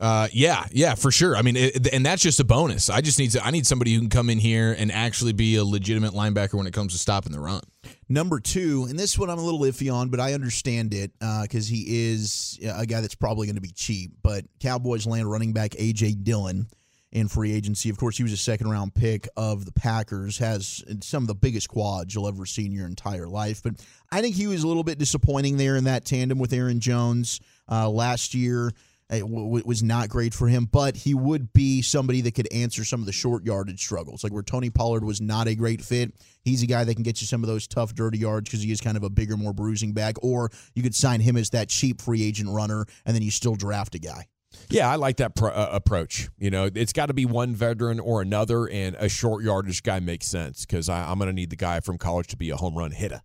Uh, 0.00 0.28
yeah, 0.32 0.64
yeah, 0.72 0.94
for 0.94 1.10
sure. 1.10 1.36
I 1.36 1.42
mean, 1.42 1.56
it, 1.56 1.92
and 1.92 2.04
that's 2.04 2.22
just 2.22 2.40
a 2.40 2.44
bonus. 2.44 2.88
I 2.88 3.02
just 3.02 3.18
need 3.18 3.32
to, 3.32 3.44
I 3.44 3.50
need 3.50 3.66
somebody 3.66 3.92
who 3.92 4.00
can 4.00 4.08
come 4.08 4.30
in 4.30 4.38
here 4.38 4.74
and 4.76 4.90
actually 4.90 5.34
be 5.34 5.56
a 5.56 5.64
legitimate 5.64 6.14
linebacker 6.14 6.54
when 6.54 6.66
it 6.66 6.72
comes 6.72 6.94
to 6.94 6.98
stopping 6.98 7.32
the 7.32 7.40
run. 7.40 7.60
Number 8.08 8.40
two, 8.40 8.86
and 8.88 8.98
this 8.98 9.18
one 9.18 9.28
I'm 9.28 9.38
a 9.38 9.42
little 9.42 9.60
iffy 9.60 9.92
on, 9.92 10.08
but 10.08 10.18
I 10.18 10.32
understand 10.32 10.94
it 10.94 11.12
because 11.42 11.68
he 11.68 11.84
is 12.10 12.58
a 12.64 12.86
guy 12.86 13.02
that's 13.02 13.14
probably 13.14 13.46
going 13.46 13.56
to 13.56 13.60
be 13.60 13.72
cheap. 13.72 14.12
But 14.22 14.46
Cowboys 14.58 15.06
land 15.06 15.30
running 15.30 15.52
back 15.52 15.72
AJ 15.72 16.24
Dillon 16.24 16.66
in 17.12 17.28
free 17.28 17.52
agency. 17.52 17.90
Of 17.90 17.98
course, 17.98 18.16
he 18.16 18.22
was 18.22 18.32
a 18.32 18.38
second 18.38 18.70
round 18.70 18.94
pick 18.94 19.28
of 19.36 19.64
the 19.64 19.72
Packers. 19.72 20.38
Has 20.38 20.82
some 21.02 21.24
of 21.24 21.28
the 21.28 21.34
biggest 21.34 21.68
quads 21.68 22.14
you'll 22.14 22.28
ever 22.28 22.46
see 22.46 22.64
in 22.64 22.72
your 22.72 22.86
entire 22.86 23.28
life. 23.28 23.62
But 23.62 23.74
I 24.10 24.22
think 24.22 24.34
he 24.34 24.46
was 24.46 24.62
a 24.62 24.68
little 24.68 24.84
bit 24.84 24.98
disappointing 24.98 25.56
there 25.56 25.76
in 25.76 25.84
that 25.84 26.04
tandem 26.04 26.38
with 26.38 26.52
Aaron 26.52 26.80
Jones 26.80 27.40
uh, 27.70 27.88
last 27.88 28.34
year. 28.34 28.72
It 29.10 29.20
w- 29.20 29.44
w- 29.44 29.64
was 29.66 29.82
not 29.82 30.08
great 30.08 30.32
for 30.32 30.48
him, 30.48 30.66
but 30.70 30.96
he 30.96 31.14
would 31.14 31.52
be 31.52 31.82
somebody 31.82 32.20
that 32.22 32.34
could 32.34 32.52
answer 32.52 32.84
some 32.84 33.00
of 33.00 33.06
the 33.06 33.12
short 33.12 33.44
yardage 33.44 33.82
struggles. 33.82 34.22
Like 34.22 34.32
where 34.32 34.42
Tony 34.42 34.70
Pollard 34.70 35.04
was 35.04 35.20
not 35.20 35.48
a 35.48 35.54
great 35.54 35.82
fit, 35.82 36.14
he's 36.42 36.62
a 36.62 36.66
guy 36.66 36.84
that 36.84 36.94
can 36.94 37.02
get 37.02 37.20
you 37.20 37.26
some 37.26 37.42
of 37.42 37.48
those 37.48 37.66
tough, 37.66 37.94
dirty 37.94 38.18
yards 38.18 38.48
because 38.48 38.62
he 38.62 38.70
is 38.70 38.80
kind 38.80 38.96
of 38.96 39.02
a 39.02 39.10
bigger, 39.10 39.36
more 39.36 39.52
bruising 39.52 39.92
back. 39.92 40.16
Or 40.22 40.50
you 40.74 40.82
could 40.82 40.94
sign 40.94 41.20
him 41.20 41.36
as 41.36 41.50
that 41.50 41.68
cheap 41.68 42.00
free 42.00 42.22
agent 42.22 42.50
runner, 42.50 42.86
and 43.04 43.14
then 43.14 43.22
you 43.22 43.30
still 43.30 43.56
draft 43.56 43.94
a 43.94 43.98
guy. 43.98 44.26
Yeah, 44.68 44.90
I 44.90 44.96
like 44.96 45.16
that 45.18 45.34
pro- 45.34 45.50
uh, 45.50 45.70
approach. 45.72 46.28
You 46.38 46.50
know, 46.50 46.70
it's 46.72 46.92
got 46.92 47.06
to 47.06 47.14
be 47.14 47.24
one 47.24 47.54
veteran 47.54 48.00
or 48.00 48.20
another, 48.20 48.68
and 48.68 48.96
a 48.98 49.08
short 49.08 49.44
yardage 49.44 49.82
guy 49.82 50.00
makes 50.00 50.26
sense 50.26 50.64
because 50.64 50.88
I'm 50.88 51.18
going 51.18 51.28
to 51.28 51.32
need 51.32 51.50
the 51.50 51.56
guy 51.56 51.80
from 51.80 51.98
college 51.98 52.28
to 52.28 52.36
be 52.36 52.50
a 52.50 52.56
home 52.56 52.76
run 52.76 52.90
hitter. 52.90 53.22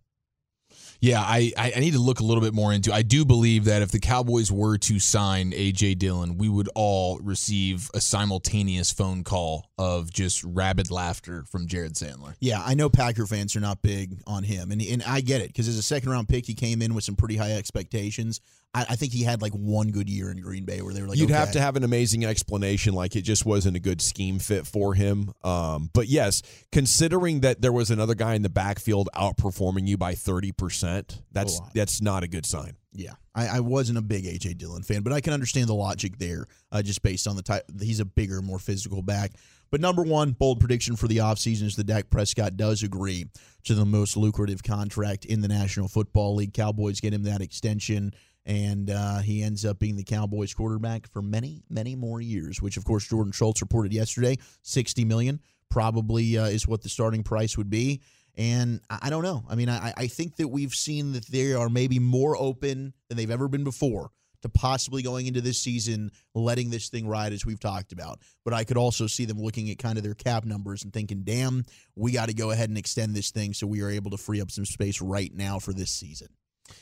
Yeah, 1.00 1.20
I, 1.20 1.52
I 1.56 1.80
need 1.80 1.92
to 1.92 1.98
look 1.98 2.20
a 2.20 2.24
little 2.24 2.42
bit 2.42 2.54
more 2.54 2.72
into. 2.72 2.92
I 2.92 3.02
do 3.02 3.24
believe 3.24 3.64
that 3.64 3.82
if 3.82 3.90
the 3.90 4.00
Cowboys 4.00 4.50
were 4.50 4.78
to 4.78 4.98
sign 4.98 5.52
AJ 5.52 5.98
Dillon, 5.98 6.38
we 6.38 6.48
would 6.48 6.68
all 6.74 7.18
receive 7.18 7.90
a 7.94 8.00
simultaneous 8.00 8.90
phone 8.92 9.24
call 9.24 9.70
of 9.78 10.10
just 10.12 10.42
rabid 10.42 10.90
laughter 10.90 11.44
from 11.50 11.66
Jared 11.66 11.94
Sandler. 11.94 12.34
Yeah, 12.40 12.62
I 12.64 12.74
know 12.74 12.88
Packer 12.88 13.26
fans 13.26 13.54
are 13.56 13.60
not 13.60 13.82
big 13.82 14.20
on 14.26 14.42
him, 14.42 14.70
and 14.70 14.80
and 14.80 15.02
I 15.02 15.20
get 15.20 15.40
it 15.40 15.48
because 15.48 15.68
as 15.68 15.76
a 15.76 15.82
second 15.82 16.10
round 16.10 16.28
pick, 16.28 16.46
he 16.46 16.54
came 16.54 16.80
in 16.82 16.94
with 16.94 17.04
some 17.04 17.16
pretty 17.16 17.36
high 17.36 17.52
expectations. 17.52 18.40
I, 18.74 18.86
I 18.90 18.96
think 18.96 19.12
he 19.12 19.22
had 19.22 19.42
like 19.42 19.52
one 19.52 19.90
good 19.90 20.08
year 20.08 20.30
in 20.30 20.40
Green 20.40 20.64
Bay 20.64 20.82
where 20.82 20.94
they 20.94 21.02
were 21.02 21.08
like, 21.08 21.18
You'd 21.18 21.30
have 21.30 21.52
to 21.52 21.60
have 21.60 21.76
an 21.76 21.84
amazing 21.84 22.24
explanation, 22.24 22.94
like 22.94 23.16
it 23.16 23.22
just 23.22 23.44
wasn't 23.44 23.76
a 23.76 23.80
good 23.80 24.00
scheme 24.00 24.38
fit 24.38 24.66
for 24.66 24.94
him. 24.94 25.32
Um, 25.44 25.90
but 25.92 26.08
yes, 26.08 26.42
considering 26.72 27.40
that 27.40 27.60
there 27.60 27.72
was 27.72 27.90
another 27.90 28.14
guy 28.14 28.34
in 28.34 28.42
the 28.42 28.48
backfield 28.48 29.08
outperforming 29.14 29.86
you 29.86 29.96
by 29.96 30.14
thirty 30.14 30.52
percent, 30.52 31.20
that's 31.32 31.60
that's 31.74 32.00
not 32.00 32.22
a 32.22 32.28
good 32.28 32.46
sign. 32.46 32.76
Yeah, 32.98 33.14
I, 33.34 33.46
I 33.48 33.60
wasn't 33.60 33.98
a 33.98 34.02
big 34.02 34.24
AJ 34.24 34.58
Dillon 34.58 34.82
fan, 34.82 35.02
but 35.02 35.12
I 35.12 35.20
can 35.20 35.32
understand 35.32 35.68
the 35.68 35.74
logic 35.74 36.18
there, 36.18 36.46
uh, 36.72 36.82
just 36.82 37.02
based 37.02 37.26
on 37.26 37.36
the 37.36 37.42
type. 37.42 37.64
He's 37.80 38.00
a 38.00 38.04
bigger, 38.04 38.40
more 38.42 38.58
physical 38.58 39.02
back. 39.02 39.32
But 39.70 39.80
number 39.80 40.02
one, 40.02 40.32
bold 40.32 40.60
prediction 40.60 40.96
for 40.96 41.08
the 41.08 41.18
offseason 41.18 41.64
is 41.64 41.76
that 41.76 41.84
Dak 41.84 42.08
Prescott 42.08 42.56
does 42.56 42.82
agree 42.82 43.26
to 43.64 43.74
the 43.74 43.84
most 43.84 44.16
lucrative 44.16 44.62
contract 44.62 45.24
in 45.24 45.40
the 45.40 45.48
National 45.48 45.88
Football 45.88 46.36
League. 46.36 46.54
Cowboys 46.54 47.00
get 47.00 47.12
him 47.12 47.24
that 47.24 47.40
extension, 47.40 48.12
and 48.44 48.90
uh, 48.90 49.18
he 49.18 49.42
ends 49.42 49.64
up 49.64 49.78
being 49.78 49.96
the 49.96 50.04
Cowboys 50.04 50.54
quarterback 50.54 51.10
for 51.12 51.20
many, 51.20 51.62
many 51.68 51.96
more 51.96 52.20
years. 52.20 52.62
Which, 52.62 52.76
of 52.76 52.84
course, 52.84 53.06
Jordan 53.08 53.32
Schultz 53.32 53.60
reported 53.60 53.92
yesterday, 53.92 54.38
sixty 54.62 55.04
million 55.04 55.40
probably 55.68 56.38
uh, 56.38 56.46
is 56.46 56.66
what 56.66 56.82
the 56.82 56.88
starting 56.88 57.22
price 57.22 57.58
would 57.58 57.68
be. 57.68 58.00
And 58.36 58.80
I 58.90 59.08
don't 59.08 59.22
know. 59.22 59.44
I 59.48 59.54
mean, 59.54 59.68
I, 59.68 59.94
I 59.96 60.06
think 60.08 60.36
that 60.36 60.48
we've 60.48 60.74
seen 60.74 61.12
that 61.12 61.26
they 61.26 61.54
are 61.54 61.70
maybe 61.70 61.98
more 61.98 62.36
open 62.36 62.92
than 63.08 63.16
they've 63.16 63.30
ever 63.30 63.48
been 63.48 63.64
before 63.64 64.10
to 64.42 64.48
possibly 64.50 65.02
going 65.02 65.26
into 65.26 65.40
this 65.40 65.60
season, 65.60 66.10
letting 66.34 66.70
this 66.70 66.88
thing 66.88 67.08
ride 67.08 67.32
as 67.32 67.46
we've 67.46 67.60
talked 67.60 67.92
about. 67.92 68.20
But 68.44 68.54
I 68.54 68.64
could 68.64 68.76
also 68.76 69.06
see 69.06 69.24
them 69.24 69.40
looking 69.40 69.70
at 69.70 69.78
kind 69.78 69.96
of 69.96 70.04
their 70.04 70.14
cap 70.14 70.44
numbers 70.44 70.84
and 70.84 70.92
thinking, 70.92 71.22
damn, 71.24 71.64
we 71.94 72.12
got 72.12 72.28
to 72.28 72.34
go 72.34 72.50
ahead 72.50 72.68
and 72.68 72.78
extend 72.78 73.14
this 73.14 73.30
thing 73.30 73.54
so 73.54 73.66
we 73.66 73.82
are 73.82 73.90
able 73.90 74.10
to 74.10 74.18
free 74.18 74.40
up 74.40 74.50
some 74.50 74.66
space 74.66 75.00
right 75.00 75.32
now 75.34 75.58
for 75.58 75.72
this 75.72 75.90
season. 75.90 76.28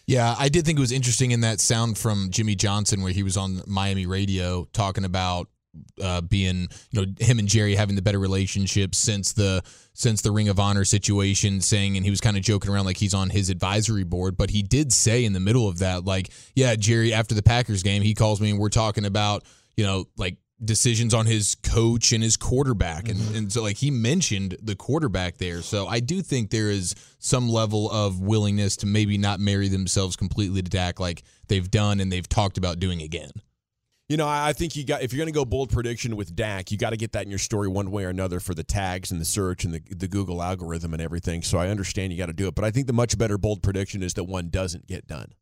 Yeah, 0.06 0.34
I 0.38 0.48
did 0.48 0.64
think 0.64 0.78
it 0.78 0.80
was 0.80 0.92
interesting 0.92 1.30
in 1.30 1.40
that 1.40 1.60
sound 1.60 1.98
from 1.98 2.30
Jimmy 2.30 2.54
Johnson 2.54 3.02
where 3.02 3.12
he 3.12 3.22
was 3.22 3.36
on 3.36 3.62
Miami 3.66 4.06
radio 4.06 4.66
talking 4.72 5.04
about 5.04 5.48
uh, 6.02 6.20
being, 6.20 6.68
you 6.90 7.00
know, 7.00 7.06
him 7.18 7.38
and 7.38 7.48
Jerry 7.48 7.74
having 7.74 7.96
the 7.96 8.02
better 8.02 8.18
relationship 8.18 8.94
since 8.94 9.32
the 9.32 9.62
since 9.92 10.22
the 10.22 10.32
Ring 10.32 10.48
of 10.48 10.58
Honor 10.58 10.84
situation, 10.84 11.60
saying, 11.60 11.96
and 11.96 12.04
he 12.04 12.10
was 12.10 12.20
kind 12.20 12.36
of 12.36 12.42
joking 12.42 12.70
around 12.70 12.84
like 12.84 12.96
he's 12.96 13.14
on 13.14 13.30
his 13.30 13.48
advisory 13.48 14.04
board, 14.04 14.36
but 14.36 14.50
he 14.50 14.62
did 14.62 14.92
say 14.92 15.24
in 15.24 15.32
the 15.32 15.40
middle 15.40 15.68
of 15.68 15.78
that, 15.78 16.04
like, 16.04 16.30
yeah, 16.54 16.74
Jerry, 16.74 17.12
after 17.14 17.34
the 17.34 17.42
Packers 17.42 17.82
game, 17.82 18.02
he 18.02 18.14
calls 18.14 18.40
me 18.40 18.50
and 18.50 18.58
we're 18.58 18.70
talking 18.70 19.04
about, 19.04 19.44
you 19.76 19.84
know, 19.84 20.06
like 20.16 20.36
decisions 20.64 21.14
on 21.14 21.26
his 21.26 21.54
coach 21.56 22.12
and 22.12 22.22
his 22.22 22.36
quarterback. 22.36 23.08
And, 23.08 23.36
and 23.36 23.52
so, 23.52 23.62
like, 23.62 23.76
he 23.76 23.90
mentioned 23.90 24.56
the 24.62 24.74
quarterback 24.74 25.38
there. 25.38 25.62
So 25.62 25.86
I 25.86 26.00
do 26.00 26.22
think 26.22 26.50
there 26.50 26.70
is 26.70 26.94
some 27.18 27.48
level 27.48 27.90
of 27.90 28.20
willingness 28.20 28.76
to 28.78 28.86
maybe 28.86 29.18
not 29.18 29.40
marry 29.40 29.68
themselves 29.68 30.16
completely 30.16 30.62
to 30.62 30.70
Dak 30.70 30.98
like 30.98 31.22
they've 31.48 31.70
done 31.70 32.00
and 32.00 32.10
they've 32.10 32.28
talked 32.28 32.58
about 32.58 32.78
doing 32.78 33.02
again. 33.02 33.30
You 34.08 34.18
know, 34.18 34.28
I 34.28 34.52
think 34.52 34.76
you 34.76 34.84
got 34.84 35.02
if 35.02 35.12
you're 35.12 35.18
going 35.18 35.32
to 35.32 35.36
go 35.36 35.46
bold 35.46 35.70
prediction 35.70 36.14
with 36.14 36.36
Dak, 36.36 36.70
you 36.70 36.76
got 36.76 36.90
to 36.90 36.96
get 36.96 37.12
that 37.12 37.24
in 37.24 37.30
your 37.30 37.38
story 37.38 37.68
one 37.68 37.90
way 37.90 38.04
or 38.04 38.10
another 38.10 38.38
for 38.38 38.54
the 38.54 38.62
tags 38.62 39.10
and 39.10 39.18
the 39.18 39.24
search 39.24 39.64
and 39.64 39.72
the 39.72 39.80
the 39.94 40.08
Google 40.08 40.42
algorithm 40.42 40.92
and 40.92 41.00
everything. 41.00 41.42
So 41.42 41.56
I 41.56 41.68
understand 41.68 42.12
you 42.12 42.18
got 42.18 42.26
to 42.26 42.34
do 42.34 42.46
it, 42.46 42.54
but 42.54 42.66
I 42.66 42.70
think 42.70 42.86
the 42.86 42.92
much 42.92 43.16
better 43.16 43.38
bold 43.38 43.62
prediction 43.62 44.02
is 44.02 44.12
that 44.14 44.24
one 44.24 44.50
doesn't 44.50 44.86
get 44.86 45.06
done, 45.06 45.32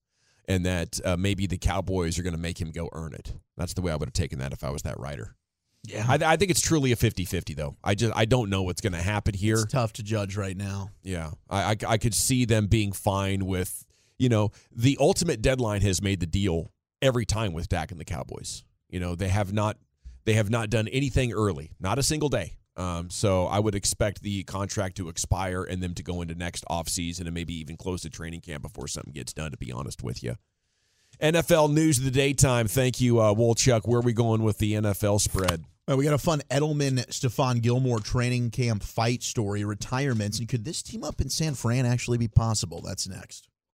and 0.47 0.65
that 0.65 1.01
uh, 1.05 1.17
maybe 1.17 1.49
the 1.49 1.59
Cowboys 1.59 2.21
are 2.21 2.23
going 2.23 2.37
to 2.37 2.41
make 2.41 2.61
him 2.61 2.71
go 2.71 2.89
earn 2.93 3.15
it. 3.15 3.35
That's 3.57 3.75
the 3.75 3.83
way 3.83 3.91
I 3.91 3.97
would 3.97 4.09
have 4.09 4.15
taken 4.15 4.39
that 4.39 4.53
if 4.53 4.63
I 4.63 4.71
was 4.71 4.83
that 4.83 4.99
writer. 5.01 5.35
Yeah. 5.85 6.07
I, 6.09 6.15
I 6.15 6.37
think 6.37 6.53
it's 6.53 6.61
truly 6.61 6.93
a 6.93 6.97
50-50 6.97 7.57
though. 7.57 7.77
I 7.83 7.97
just 7.97 8.15
I 8.15 8.27
don't 8.27 8.49
know 8.49 8.63
what's 8.63 8.81
going 8.81 8.93
to 8.93 9.03
happen 9.03 9.35
here. 9.35 9.55
It's 9.55 9.73
tough 9.73 9.93
to 9.95 10.05
judge 10.05 10.37
right 10.37 10.57
now. 10.57 10.91
Yeah, 11.03 11.33
I, 11.51 11.73
I 11.73 11.77
I 11.89 11.99
could 11.99 12.15
see 12.15 12.45
them 12.45 12.69
being 12.69 12.93
fine 12.93 13.45
with 13.45 13.85
you 14.19 14.29
know 14.29 14.53
the 14.71 14.97
ultimate 15.01 15.43
deadline 15.43 15.81
has 15.81 16.01
made 16.01 16.21
the 16.21 16.27
deal 16.27 16.71
every 17.03 17.27
time 17.27 17.53
with 17.53 17.69
Dak 17.69 17.91
and 17.91 18.01
the 18.01 18.05
Cowboys. 18.07 18.65
You 18.89 19.01
know 19.01 19.15
they 19.15 19.29
have 19.29 19.53
not 19.53 19.77
They 20.25 20.35
have 20.35 20.51
not 20.51 20.71
done 20.71 20.89
anything 20.89 21.33
early, 21.33 21.73
not 21.81 21.99
a 21.99 22.03
single 22.03 22.29
day. 22.29 22.57
Um, 22.77 23.11
so 23.11 23.47
I 23.47 23.59
would 23.59 23.75
expect 23.75 24.23
the 24.23 24.45
contract 24.45 24.97
to 24.97 25.09
expire 25.09 25.63
and 25.65 25.83
them 25.83 25.95
to 25.95 26.03
go 26.03 26.23
into 26.23 26.35
next 26.35 26.65
offseason 26.71 27.23
and 27.23 27.35
maybe 27.35 27.55
even 27.55 27.77
close 27.77 28.03
the 28.03 28.09
training 28.09 28.41
camp 28.41 28.63
before 28.63 28.89
something 28.89 29.13
gets 29.13 29.33
done, 29.35 29.51
to 29.51 29.59
be 29.59 29.73
honest 29.73 30.03
with 30.03 30.23
you. 30.23 30.37
NFL 31.21 31.73
news 31.73 31.99
of 31.99 32.05
the 32.05 32.11
daytime. 32.11 32.69
Thank 32.69 33.01
you, 33.01 33.19
uh, 33.19 33.35
Wolchuk. 33.35 33.83
Where 33.85 33.99
are 33.99 34.03
we 34.03 34.15
going 34.15 34.43
with 34.43 34.59
the 34.59 34.75
NFL 34.75 35.21
spread? 35.21 35.65
Uh, 35.91 35.97
we 35.97 36.05
got 36.05 36.15
a 36.15 36.19
fun 36.19 36.41
Edelman 36.51 37.05
Stephon 37.09 37.61
Gilmore 37.61 38.01
training 38.01 38.51
camp 38.51 38.83
fight 38.83 39.23
story, 39.23 39.65
retirements, 39.65 40.39
and 40.39 40.49
could 40.49 40.65
this 40.65 40.83
team 40.83 41.05
up 41.05 41.21
in 41.21 41.29
San 41.29 41.55
Fran 41.55 41.85
actually 41.85 42.19
be 42.19 42.29
possible? 42.29 42.81
That's 42.81 43.07
next. 43.09 43.49